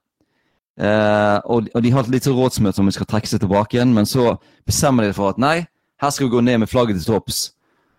Eh, 0.80 1.38
og, 1.52 1.68
og 1.68 1.82
de 1.84 1.90
har 1.92 2.06
et 2.06 2.14
lite 2.14 2.32
rådsmøte 2.32 2.80
om 2.80 2.88
de 2.88 2.94
skal 2.96 3.08
trekke 3.08 3.28
seg 3.28 3.42
tilbake 3.42 3.76
igjen, 3.76 3.92
men 3.94 4.08
så 4.08 4.38
bestemmer 4.68 5.04
de 5.04 5.16
for 5.16 5.34
at 5.34 5.40
nei, 5.42 5.58
her 6.00 6.12
skal 6.14 6.26
vi 6.26 6.32
gå 6.32 6.40
ned 6.44 6.62
med 6.62 6.70
flagget 6.70 6.98
til 6.98 7.12
topps. 7.12 7.42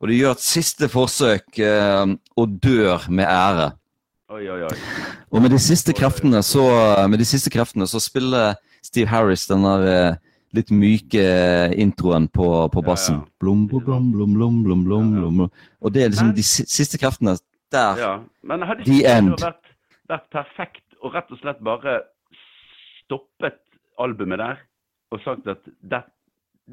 Og 0.01 0.09
de 0.09 0.17
gjør 0.17 0.35
et 0.35 0.43
siste 0.43 0.89
forsøk 0.91 1.61
eh, 1.63 2.15
og 2.35 2.57
dør 2.63 3.05
med 3.13 3.29
ære. 3.29 3.69
Oi, 4.33 4.43
oi, 4.49 4.59
oi. 4.65 4.75
Og 5.29 5.43
med 5.43 5.53
de 5.53 5.61
siste 5.61 5.93
kreftene 5.95 6.41
så, 6.43 6.65
med 7.07 7.21
de 7.21 7.27
siste 7.29 7.53
kreftene 7.53 7.85
så 7.87 8.01
spiller 8.01 8.57
Steve 8.83 9.07
Harris 9.11 9.45
den 9.47 9.63
der 9.63 10.17
litt 10.53 10.69
myke 10.71 11.23
introen 11.81 12.27
på, 12.29 12.47
på 12.73 12.81
bassen. 12.85 13.15
ja. 13.15 13.25
ja. 13.25 13.37
blom, 13.39 13.67
blom, 13.67 14.11
blom, 14.13 14.33
blom, 14.37 14.59
blom, 14.63 14.83
blom, 14.85 15.11
blom. 15.17 15.49
Og 15.81 15.93
det 15.93 16.03
er 16.03 16.09
liksom 16.13 16.27
Men- 16.27 16.35
de 16.37 16.43
siste 16.43 16.97
kreftene 17.01 17.37
der. 17.71 17.97
Ja. 17.97 18.13
Men 18.43 18.61
hadde 18.61 18.83
The 18.85 18.91
ikke 18.91 19.07
det 19.07 19.17
end. 19.17 19.29
vært, 19.41 19.71
vært 20.09 20.29
perfekt 20.31 20.97
og 21.01 21.13
rett 21.15 21.31
og 21.31 21.39
slett 21.41 21.63
bare 21.63 22.01
stoppet 23.03 23.59
albumet 23.99 24.39
der 24.39 24.61
og 25.11 25.19
sagt 25.25 25.47
at 25.47 25.61
that, 25.89 26.05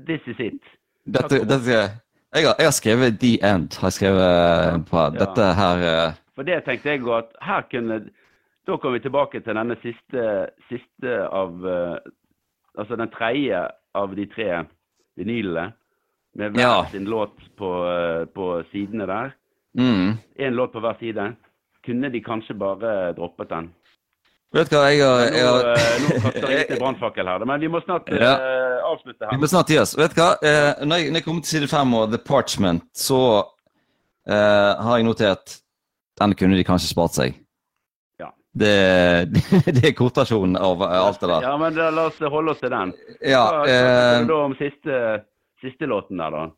this 0.07 0.21
is 0.27 0.39
it? 0.39 0.61
Dette, 1.05 1.43
dette, 1.49 1.81
jeg, 2.35 2.47
har, 2.47 2.55
jeg 2.59 2.67
har 2.67 2.77
skrevet 2.77 3.19
'The 3.21 3.33
End'. 3.43 3.81
har 3.81 3.89
jeg 3.89 3.93
skrevet 3.93 4.87
på 4.91 4.97
Ja. 4.97 5.11
Dette 5.25 5.55
her 5.55 5.77
uh... 6.09 6.13
For 6.35 6.43
det 6.43 6.65
tenkte 6.65 6.89
jeg 6.89 7.03
at 7.09 7.33
her 7.43 7.63
kunne 7.71 8.01
Da 8.67 8.77
kommer 8.77 8.99
vi 8.99 9.03
tilbake 9.03 9.41
til 9.41 9.55
denne 9.57 9.77
siste, 9.83 10.23
siste 10.69 11.15
av 11.33 11.65
eh, 11.67 11.97
Altså 12.81 12.97
den 12.97 13.13
tredje 13.13 13.61
av 13.95 14.15
de 14.17 14.27
tre 14.31 14.65
vinylene. 15.21 15.73
Med 16.39 16.55
hver 16.55 16.63
Ja. 16.63 16.87
sin 16.91 17.05
låt 17.11 17.37
på, 17.59 17.69
eh, 17.91 18.25
på 18.31 18.63
sidene 18.73 19.07
der. 19.07 19.33
mm. 19.77 20.19
Låt 20.55 20.73
på 20.73 20.81
hver 20.81 20.97
side. 21.01 21.37
Kunne 21.87 22.11
de 22.13 22.21
kanskje 22.21 22.55
bare 22.59 23.13
droppet 23.13 23.49
den? 23.49 23.71
Vet 24.51 24.71
du 24.71 24.75
hva, 24.75 24.89
jeg 24.91 24.99
har, 25.07 25.21
Nå, 25.31 25.37
jeg 25.37 25.45
nå, 25.47 25.59
eh, 25.71 25.93
nå 26.03 26.23
kaster 26.25 26.51
jeg 26.51 26.67
til 26.73 26.81
brannfakkel 26.81 27.29
her, 27.31 27.45
men 27.47 27.61
vi 27.63 27.69
må 27.71 27.81
snart 27.85 28.09
ja. 28.11 28.33
uh, 28.35 28.89
avslutte 28.91 29.29
Vi 29.31 29.39
må 29.39 29.47
snart 29.47 29.71
gi 29.71 29.79
oss. 29.79 29.93
Vet 29.99 30.17
du 30.17 30.19
hva? 30.19 30.33
uh, 30.43 30.83
når, 30.83 30.97
jeg, 30.97 31.13
når 31.13 31.21
jeg 31.21 31.27
kommer 31.29 31.45
til 31.47 31.53
side 31.55 31.69
fem 31.71 31.95
og 31.95 32.09
The 32.11 32.19
Parchment, 32.27 32.83
så 32.99 33.21
uh, 33.47 34.73
har 34.83 34.99
jeg 34.99 35.07
notert 35.07 35.55
Den 36.19 36.35
kunne 36.35 36.59
de 36.59 36.67
kanskje 36.67 36.91
spart 36.91 37.15
seg. 37.15 37.39
Det, 38.51 38.77
det, 39.77 39.83
er 39.85 39.93
kortversjonen 39.95 40.57
av 40.59 40.83
alt 40.83 41.21
det 41.23 41.29
der. 41.31 41.45
Ja, 41.47 41.57
men 41.61 41.77
da, 41.77 41.91
la 41.95 42.09
oss 42.11 42.19
holde 42.19 42.55
oss 42.55 42.63
til 42.63 42.73
den. 42.73 42.95
Ja, 43.23 43.45
Hva 43.55 43.69
eh, 43.71 44.25
da 44.27 44.41
om 44.47 44.57
siste, 44.59 44.97
siste 45.63 45.87
låten 45.91 46.19
der, 46.19 46.35
da? 46.35 46.49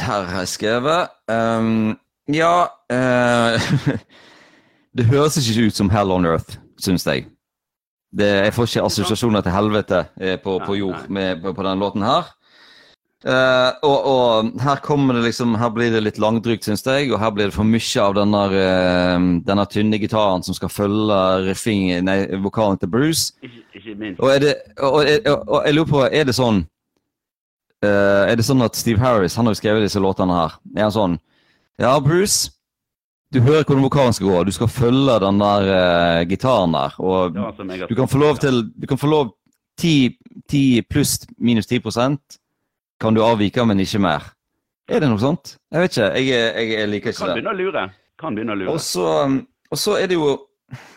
her 0.00 0.24
har 0.28 0.44
jeg 0.44 0.48
skrevet 0.48 1.10
um, 1.28 1.92
Ja 2.32 2.68
uh, 2.92 3.72
Det 4.96 5.08
høres 5.08 5.38
ikke 5.40 5.68
ut 5.68 5.76
som 5.76 5.90
Hell 5.90 6.12
on 6.12 6.26
Earth, 6.28 6.58
syns 6.76 7.06
jeg. 7.08 7.24
Det, 8.12 8.26
jeg 8.28 8.52
får 8.52 8.66
ikke 8.68 8.82
assosiasjoner 8.84 9.40
til 9.40 9.54
helvete 9.54 10.02
eh, 10.20 10.34
på, 10.36 10.58
på 10.60 10.74
jord 10.76 11.06
med, 11.08 11.40
på, 11.40 11.54
på 11.56 11.64
den 11.64 11.80
låten 11.80 12.04
her. 12.04 12.28
Eh, 13.22 13.70
og, 13.86 14.06
og 14.10 14.62
her 14.64 14.80
kommer 14.82 15.14
det 15.14 15.28
liksom 15.28 15.52
Her 15.54 15.68
blir 15.70 15.92
det 15.94 16.00
litt 16.02 16.16
langdrygt, 16.18 16.66
syns 16.66 16.82
jeg. 16.82 17.12
Og 17.12 17.20
her 17.22 17.30
blir 17.34 17.50
det 17.50 17.54
for 17.54 17.68
mye 17.68 18.02
av 18.02 18.16
denne, 18.18 18.42
uh, 18.50 19.26
denne 19.46 19.66
tynne 19.70 20.00
gitaren 20.02 20.42
som 20.42 20.56
skal 20.58 20.72
følge 20.72 21.18
riffing, 21.46 21.92
nei, 22.06 22.18
vokalen 22.42 22.80
til 22.82 22.90
Bruce. 22.90 23.30
Ikke, 23.42 23.62
ikke 23.78 23.94
minst. 23.98 24.22
Og, 24.22 24.32
er 24.32 24.42
det, 24.42 24.54
og, 24.78 24.98
og, 25.04 25.44
og 25.46 25.68
jeg 25.68 25.76
lurer 25.78 25.92
på, 25.92 26.02
er 26.08 26.26
det 26.26 26.34
sånn 26.38 26.64
uh, 27.86 28.24
Er 28.26 28.34
det 28.38 28.48
sånn 28.48 28.66
at 28.66 28.78
Steve 28.78 29.02
Harris 29.02 29.38
han 29.38 29.46
har 29.46 29.54
jo 29.54 29.62
skrevet 29.62 29.86
disse 29.86 30.02
låtene 30.02 30.40
her? 30.40 30.58
Er 30.74 30.88
han 30.88 30.96
sånn 30.96 31.16
Ja, 31.80 31.94
Bruce, 32.02 32.50
du 33.32 33.40
hører 33.40 33.62
hvordan 33.64 33.86
vokalen 33.86 34.12
skal 34.12 34.28
gå. 34.28 34.42
Du 34.44 34.52
skal 34.52 34.68
følge 34.68 35.14
den 35.22 35.38
der 35.40 35.68
eh, 35.72 36.24
gitaren 36.28 36.74
der. 36.76 36.98
Og 37.00 37.38
du 37.88 37.94
kan 37.96 38.10
få 38.10 38.20
lov 38.20 38.42
til 38.42 38.66
Du 38.76 38.84
kan 38.86 39.00
få 39.00 39.08
lov 39.08 39.30
10, 39.80 40.18
10 40.52 40.82
pluss 40.90 41.14
minus 41.40 41.66
10 41.66 41.80
kan 43.02 43.14
du 43.16 43.20
avvike, 43.26 43.64
men 43.66 43.80
ikke 43.82 44.00
mer. 44.02 44.28
Er 44.88 45.02
det 45.02 45.08
noe 45.10 45.20
sånt? 45.22 45.56
Jeg 45.72 45.82
vet 45.84 45.96
ikke. 45.96 46.08
Jeg, 46.18 46.28
jeg, 46.30 46.70
jeg 46.76 46.88
liker 46.92 47.12
Kan 47.12 47.18
ikke 47.18 47.28
det. 47.28 47.34
begynne 47.40 47.52
å 47.54 47.58
lure. 47.58 47.84
kan 48.22 48.34
begynne 48.36 48.54
å 48.54 48.58
lure. 48.60 48.72
Og 48.76 48.80
så, 48.82 49.06
og 49.72 49.78
så 49.80 49.96
er 49.98 50.10
det 50.10 50.18
jo 50.20 50.32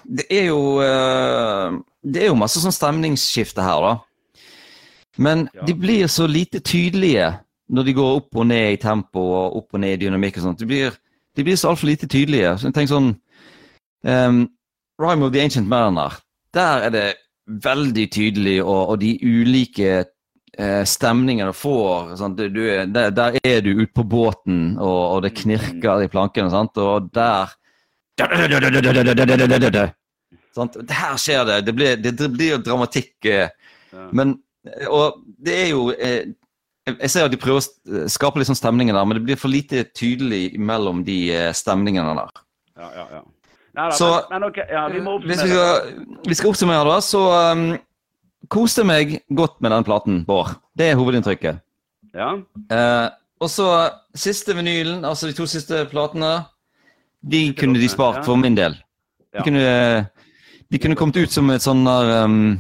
Det 0.08 0.26
er 0.32 0.46
jo 0.48 0.60
eh, 0.86 1.78
Det 2.06 2.22
er 2.24 2.30
jo 2.30 2.38
masse 2.40 2.62
sånn 2.64 2.72
stemningsskifte 2.76 3.64
her, 3.66 3.82
da. 3.82 3.96
Men 5.18 5.50
Ja. 5.54 5.64
de 5.66 5.74
blir 5.74 6.08
så 6.12 6.28
lite 6.28 6.60
tydelige 6.60 7.34
når 7.70 7.84
de 7.88 7.94
går 7.98 8.16
opp 8.20 8.36
og 8.36 8.46
ned 8.48 8.74
i 8.74 8.78
tempo 8.78 9.20
og 9.20 9.56
opp 9.58 9.74
og 9.74 9.80
ned 9.82 9.96
i 9.96 10.06
dynamikk 10.06 10.38
og 10.38 10.44
sånt. 10.44 10.60
De 10.60 10.66
blir, 10.70 10.92
de 11.36 11.44
blir 11.44 11.56
så 11.58 11.72
altfor 11.72 11.88
lite 11.90 12.08
tydelige. 12.08 12.52
Så 12.62 12.70
tenker 12.72 12.92
sånn 12.94 13.16
um, 14.06 14.44
Rhyme 15.02 15.26
of 15.26 15.32
the 15.34 15.42
Ancient 15.42 15.68
Mariner. 15.68 16.14
Der 16.54 16.86
er 16.86 16.90
det 16.94 17.06
veldig 17.48 18.06
tydelig, 18.12 18.60
og, 18.64 18.90
og 18.94 19.00
de 19.02 19.16
ulike 19.24 20.04
eh, 20.58 20.84
stemningene 20.88 21.52
du 21.52 21.58
får 21.58 22.16
sant? 22.20 22.38
Du, 22.38 22.50
du, 22.50 22.62
er- 22.72 22.86
der, 22.88 23.12
der 23.16 23.38
er 23.44 23.62
du 23.66 23.72
ute 23.82 23.92
på 23.96 24.04
båten, 24.04 24.78
og, 24.80 25.02
og 25.16 25.22
det 25.26 25.34
knirker 25.38 26.04
i 26.06 26.10
plankene, 26.12 26.50
sant? 26.54 26.78
og 26.78 27.12
der 27.16 27.52
Sant? 30.56 30.78
Her 30.90 31.18
skjer 31.20 31.44
det. 31.50 31.58
Det 31.68 31.74
blir, 31.76 31.98
det, 32.00 32.14
det 32.20 32.30
blir 32.32 32.62
dramatikk. 32.64 33.26
eh. 33.28 33.50
Men 34.16 34.38
Og 34.90 35.20
det 35.46 35.54
er 35.66 35.68
jo 35.70 35.90
eh, 35.94 36.32
Jeg 36.88 37.10
ser 37.12 37.26
at 37.28 37.32
de 37.34 37.38
prøver 37.42 37.60
å 37.62 38.08
skape 38.12 38.40
litt 38.40 38.48
sånn 38.50 38.58
stemninger 38.60 38.94
der, 38.96 39.06
men 39.08 39.18
det 39.20 39.24
blir 39.28 39.40
for 39.42 39.50
lite 39.52 39.84
tydelig 39.98 40.54
mellom 40.60 41.04
de 41.08 41.18
stemningene 41.58 42.14
der. 42.18 42.32
Ja, 42.78 42.90
ja, 42.96 43.06
ja. 43.18 43.22
Neida, 43.76 43.96
Så- 43.98 44.10
men, 44.30 44.40
men 44.40 44.44
okay, 44.50 44.66
ja, 44.72 44.88
vi 44.88 45.00
vi 45.28 45.36
skal, 45.36 45.94
vi 46.30 46.36
skal 46.40 46.50
oppsummere, 46.54 46.86
da, 46.88 47.00
så 47.04 47.24
um, 47.52 47.64
koste 48.52 48.86
meg 48.88 49.20
godt 49.34 49.62
med 49.62 49.72
den 49.72 49.86
platen, 49.88 50.24
Bård. 50.28 50.56
Det 50.78 50.92
er 50.92 51.00
hovedinntrykket. 51.00 51.62
Ja, 52.16 52.36
Eh, 52.72 53.10
og 53.44 53.50
så 53.52 53.68
siste 54.16 54.56
vinylen, 54.56 55.04
altså 55.06 55.28
de 55.28 55.36
to 55.36 55.46
siste 55.46 55.84
platene, 55.92 56.46
de 57.22 57.54
kunne 57.60 57.80
de 57.82 57.90
spart 57.90 58.24
for 58.26 58.40
min 58.40 58.56
del. 58.56 58.78
De 59.36 59.44
kunne, 59.44 60.06
de 60.72 60.80
kunne 60.80 60.96
kommet 60.96 61.18
ut 61.20 61.34
som 61.34 61.50
et 61.52 61.64
sånn 61.66 61.84
der 61.84 62.12
um, 62.24 62.56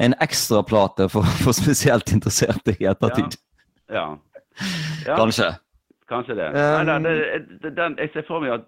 En 0.00 0.14
ekstraplate 0.20 1.08
for, 1.08 1.24
for 1.44 1.56
spesielt 1.56 2.12
interesserte 2.12 2.74
i 2.80 2.88
ettertid. 2.88 3.36
ja. 3.88 4.16
ja 5.06 5.16
Kanskje. 5.16 5.54
kanskje 6.08 6.36
det. 6.36 6.48
Um, 6.52 6.86
Nei, 6.86 6.98
nei, 6.98 6.98
det, 7.04 7.58
det, 7.62 7.76
den, 7.76 7.96
jeg 8.00 8.12
ser 8.14 8.26
for 8.28 8.40
meg 8.40 8.56
at 8.58 8.66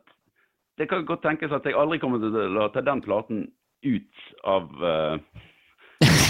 det 0.78 0.88
kan 0.88 1.04
godt 1.06 1.24
tenkes 1.26 1.52
at 1.52 1.66
jeg 1.66 1.76
aldri 1.76 1.98
kommer 1.98 2.22
til 2.22 2.58
å 2.60 2.68
ta 2.72 2.84
den 2.84 3.02
platen 3.02 3.46
ut 3.84 4.24
av 4.46 4.68
uh, 4.80 5.16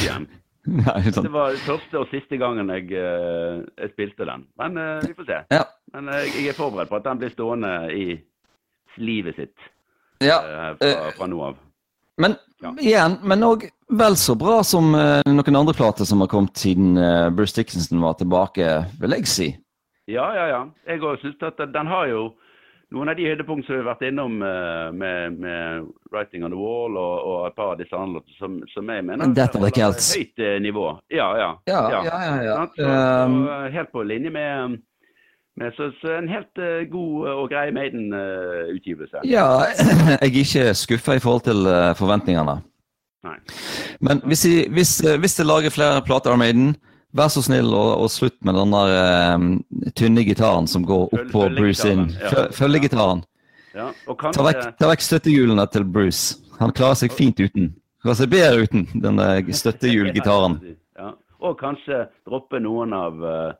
igjen. 0.02 0.26
Nei, 0.68 1.00
Det 1.06 1.14
sånn. 1.16 1.30
var 1.32 1.54
første 1.64 2.00
og 2.02 2.10
siste 2.12 2.36
gangen 2.40 2.68
jeg, 2.74 2.90
eh, 2.92 3.62
jeg 3.80 3.92
spilte 3.94 4.26
den. 4.28 4.42
Men 4.60 4.76
eh, 4.76 5.06
vi 5.06 5.14
får 5.16 5.28
se. 5.30 5.38
Ja. 5.54 5.62
Men 5.94 6.10
eh, 6.12 6.26
jeg 6.34 6.50
er 6.52 6.58
forberedt 6.58 6.90
på 6.92 6.98
at 6.98 7.06
den 7.08 7.22
blir 7.22 7.32
stående 7.32 7.72
i 7.94 8.04
livet 8.98 9.38
sitt 9.38 9.68
ja. 10.24 10.40
fra, 10.80 11.10
fra 11.16 11.28
nå 11.30 11.40
av. 11.52 11.56
Men 12.18 12.34
Ja. 12.58 12.72
igjen, 12.82 13.12
men 13.22 13.44
òg 13.46 13.68
vel 13.94 14.16
så 14.18 14.34
bra 14.34 14.56
som 14.66 14.90
noen 14.90 15.56
andre 15.60 15.74
plater 15.78 16.04
som 16.04 16.18
har 16.24 16.26
kommet 16.32 16.58
siden 16.58 16.98
Bruce 17.38 17.54
Dickinson 17.54 18.00
var 18.02 18.16
tilbake, 18.18 18.66
vil 18.98 19.14
jeg 19.14 19.28
si. 19.30 19.46
Ja, 20.10 20.24
ja, 20.34 20.46
ja. 20.50 20.58
Jeg 20.90 21.04
òg 21.06 21.20
syns 21.22 21.38
at 21.46 21.62
den 21.70 21.86
har 21.86 22.08
jo 22.10 22.24
noen 22.94 23.10
av 23.12 23.18
de 23.18 23.26
høydepunktene 23.28 23.66
som 23.66 23.76
vi 23.76 23.82
har 23.82 23.88
vært 23.90 24.04
innom 24.08 24.42
eh, 24.42 24.90
med, 24.96 25.38
med 25.42 25.88
'Writing 26.08 26.44
on 26.46 26.54
the 26.54 26.58
Wall' 26.58 26.96
og, 26.96 27.16
og 27.20 27.46
et 27.48 27.56
par 27.58 27.74
av 27.74 27.80
disse 27.80 27.96
andre 27.96 28.22
som, 28.38 28.58
som 28.72 28.88
jeg 28.88 29.04
mener 29.04 29.34
Dette 29.36 29.60
var 29.60 29.72
holder 29.76 30.00
høyt 30.16 30.44
eh, 30.44 30.56
nivå. 30.64 30.86
Ja, 31.12 31.28
ja. 31.36 31.50
Ja, 31.68 31.82
ja, 31.92 32.02
ja. 32.08 32.36
ja. 32.48 32.60
Så, 32.76 32.88
Um, 32.88 33.44
så, 33.44 33.58
eh, 33.58 33.72
helt 33.76 33.92
på 33.92 34.02
linje 34.08 34.32
med, 34.32 34.78
med 35.60 35.76
så, 35.76 35.90
så 36.00 36.16
en 36.16 36.30
helt 36.32 36.62
uh, 36.62 36.80
god 36.88 37.28
og 37.34 37.44
grei 37.52 37.68
Maiden-utgivelse. 37.76 39.24
ja, 39.28 39.46
jeg 40.08 40.18
er 40.22 40.42
ikke 40.42 40.74
skuffa 40.74 41.18
i 41.18 41.22
forhold 41.22 41.44
til 41.50 41.68
uh, 41.68 41.92
forventningene. 41.98 42.60
Nei. 43.28 43.36
Men 44.00 44.22
hvis, 44.24 44.46
hvis, 44.72 44.92
hvis 45.20 45.36
det 45.36 45.46
lager 45.46 45.74
flere 45.74 46.00
plater 46.06 46.32
av 46.32 46.40
Maiden, 46.40 46.76
vær 47.16 47.28
så 47.32 47.42
snill 47.42 47.70
og, 47.74 47.90
og 48.04 48.10
slutt 48.12 48.36
med 48.44 48.54
den 48.58 48.74
der 48.74 49.34
um, 49.34 49.46
tynne 49.96 50.24
gitaren 50.26 50.66
som 50.68 50.84
går 50.86 51.06
opp 51.08 51.30
på 51.32 51.46
Bruce 51.56 51.88
inn. 51.88 52.08
følgegitaren, 52.52 53.22
ja. 53.74 53.90
Ta 54.34 54.42
vekk, 54.44 54.62
ta 54.80 54.88
vekk 54.90 55.04
støttehjulene 55.04 55.64
til 55.72 55.84
Bruce. 55.84 56.36
Han 56.58 56.72
klarer 56.74 56.98
seg 56.98 57.12
fint 57.14 57.38
uten. 57.40 57.70
Klarer 58.02 58.18
seg 58.22 58.30
bedre 58.32 58.64
uten 58.66 58.86
den 59.02 59.20
støttehjulgitaren. 59.60 60.58
Ja. 60.98 61.12
Og 61.38 61.58
kanskje 61.60 62.08
droppe 62.26 62.58
noen 62.58 62.92
av, 62.96 63.20
eh, 63.22 63.52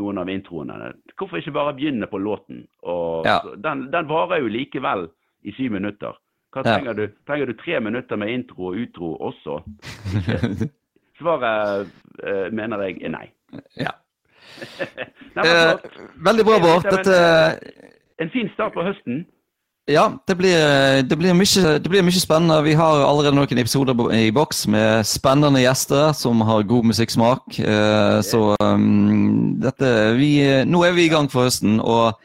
noen 0.00 0.18
av 0.22 0.30
introene. 0.32 0.94
Hvorfor 1.18 1.42
ikke 1.42 1.52
bare 1.52 1.74
begynne 1.76 2.08
på 2.08 2.18
låten? 2.18 2.64
Og, 2.82 3.26
Ja. 3.28 3.42
den, 3.56 3.90
den 3.92 4.08
varer 4.08 4.40
jo 4.40 4.48
likevel 4.48 5.08
i 5.44 5.52
syv 5.52 5.72
minutter. 5.76 6.16
Hva 6.50 6.64
trenger, 6.66 6.94
du? 6.96 7.04
trenger 7.28 7.46
du 7.46 7.52
tre 7.60 7.78
minutter 7.80 8.16
med 8.18 8.32
intro 8.32 8.72
og 8.72 8.80
utro 8.80 9.12
også? 9.28 9.60
Svaret 11.20 11.90
uh, 12.24 12.46
mener 12.52 12.88
jeg 12.88 13.00
er 13.04 13.14
nei. 13.14 13.26
Ja. 13.78 13.94
nei 15.36 15.46
Eh, 15.46 15.76
veldig 16.26 16.44
bra, 16.44 16.56
Bård. 16.58 16.88
Dette 16.90 17.18
en 18.20 18.30
fin 18.32 18.50
start 18.54 18.74
på 18.76 18.84
høsten. 18.84 19.22
Ja, 19.88 20.04
det 20.28 20.36
blir, 20.38 20.58
det, 21.08 21.16
blir 21.18 21.34
mye, 21.34 21.70
det 21.82 21.90
blir 21.90 22.04
mye 22.04 22.20
spennende. 22.20 22.60
Vi 22.62 22.76
har 22.78 23.00
allerede 23.02 23.34
noen 23.34 23.62
episoder 23.62 23.96
i 24.14 24.28
boks 24.34 24.66
med 24.70 25.06
spennende 25.08 25.62
gjester 25.62 26.12
som 26.14 26.44
har 26.46 26.66
god 26.68 26.90
musikksmak. 26.92 27.58
Eh, 27.58 28.18
så 28.26 28.42
um, 28.60 29.56
dette 29.62 29.88
vi, 30.20 30.34
Nå 30.68 30.84
er 30.84 30.94
vi 30.94 31.08
i 31.08 31.12
gang 31.12 31.30
for 31.32 31.48
høsten, 31.48 31.80
og 31.80 32.20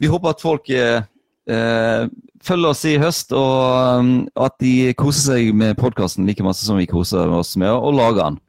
vi 0.00 0.10
håper 0.10 0.32
at 0.32 0.42
folk 0.42 0.72
eh, 0.72 1.04
eh, 1.50 2.08
følger 2.46 2.72
oss 2.72 2.84
i 2.88 2.96
høst, 3.00 3.32
og 3.36 4.00
um, 4.00 4.10
at 4.42 4.56
de 4.62 4.92
koser 4.98 5.36
seg 5.36 5.54
med 5.56 5.76
podkasten 5.80 6.26
like 6.28 6.44
masse 6.44 6.66
som 6.66 6.78
vi 6.80 6.88
koser 6.90 7.30
oss 7.32 7.54
med 7.60 7.72
å 7.72 7.92
lage 7.94 8.22
den. 8.22 8.40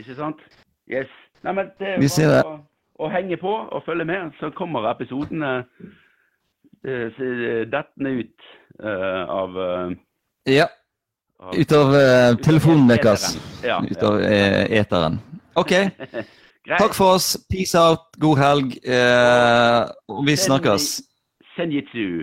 Ikke 0.00 0.16
sant? 0.18 0.44
Yes. 0.90 1.10
Nei, 1.42 1.56
men 1.58 1.72
det 1.80 1.94
er 1.94 1.98
Vi 2.00 2.10
ser 2.12 2.30
bare 2.30 2.52
å, 2.52 2.58
å 3.06 3.10
henge 3.12 3.38
på 3.40 3.50
og 3.50 3.82
følge 3.86 4.06
med, 4.08 4.30
så 4.40 4.52
kommer 4.56 4.86
episodene 4.92 5.54
eh, 6.86 7.22
dettende 7.72 8.14
ut 8.20 8.46
uh, 8.82 9.24
av, 9.26 9.58
uh, 9.58 9.96
Ja, 10.48 10.68
ut 11.52 11.74
av 11.74 11.94
uh, 11.96 12.36
telefonen 12.44 12.86
deres. 12.92 13.32
Ja, 13.64 13.80
Ut 13.82 14.02
av 14.06 14.20
eh, 14.22 14.64
eteren. 14.78 15.18
OK. 15.58 15.74
Takk 16.78 16.94
for 16.94 17.16
oss. 17.16 17.34
Peace 17.50 17.74
out. 17.78 18.06
God 18.22 18.38
helg. 18.38 18.76
Og 20.06 20.22
vi 20.28 20.36
snakkes. 20.38 20.92
Senjitsu 21.56 22.22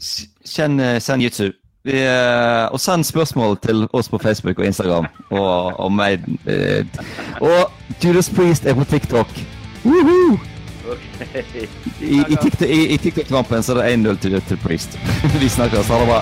S- 0.00 0.26
Kjenn 0.54 0.80
eh, 0.80 0.98
Senjitsu. 1.02 1.50
Vi, 1.84 1.96
eh, 1.96 2.66
og 2.72 2.80
send 2.80 3.04
spørsmål 3.08 3.56
til 3.64 3.86
oss 3.96 4.08
på 4.12 4.18
Facebook 4.20 4.58
og 4.60 4.66
Instagram 4.68 5.06
og, 5.30 5.80
og 5.80 5.92
meg. 5.92 6.20
eh, 6.46 6.84
og 7.40 7.70
Judas 8.04 8.28
Priest 8.30 8.66
er 8.66 8.74
på 8.76 8.84
TikTok. 8.84 9.28
Woohoo! 9.84 10.38
Okay. 10.90 11.42
I, 12.00 12.18
i, 12.20 12.36
TikTok- 12.36 12.68
i, 12.68 12.80
i 12.94 12.96
TikTok-kampen 12.98 13.62
så 13.62 13.76
er 13.78 13.82
det 13.96 13.96
1-0 13.96 14.20
til, 14.20 14.40
til 14.48 14.56
Priest. 14.64 14.98
Vi 15.40 15.48
snakkes. 15.48 15.86
Ha 15.88 15.98
det 16.02 16.08
bra. 16.10 16.20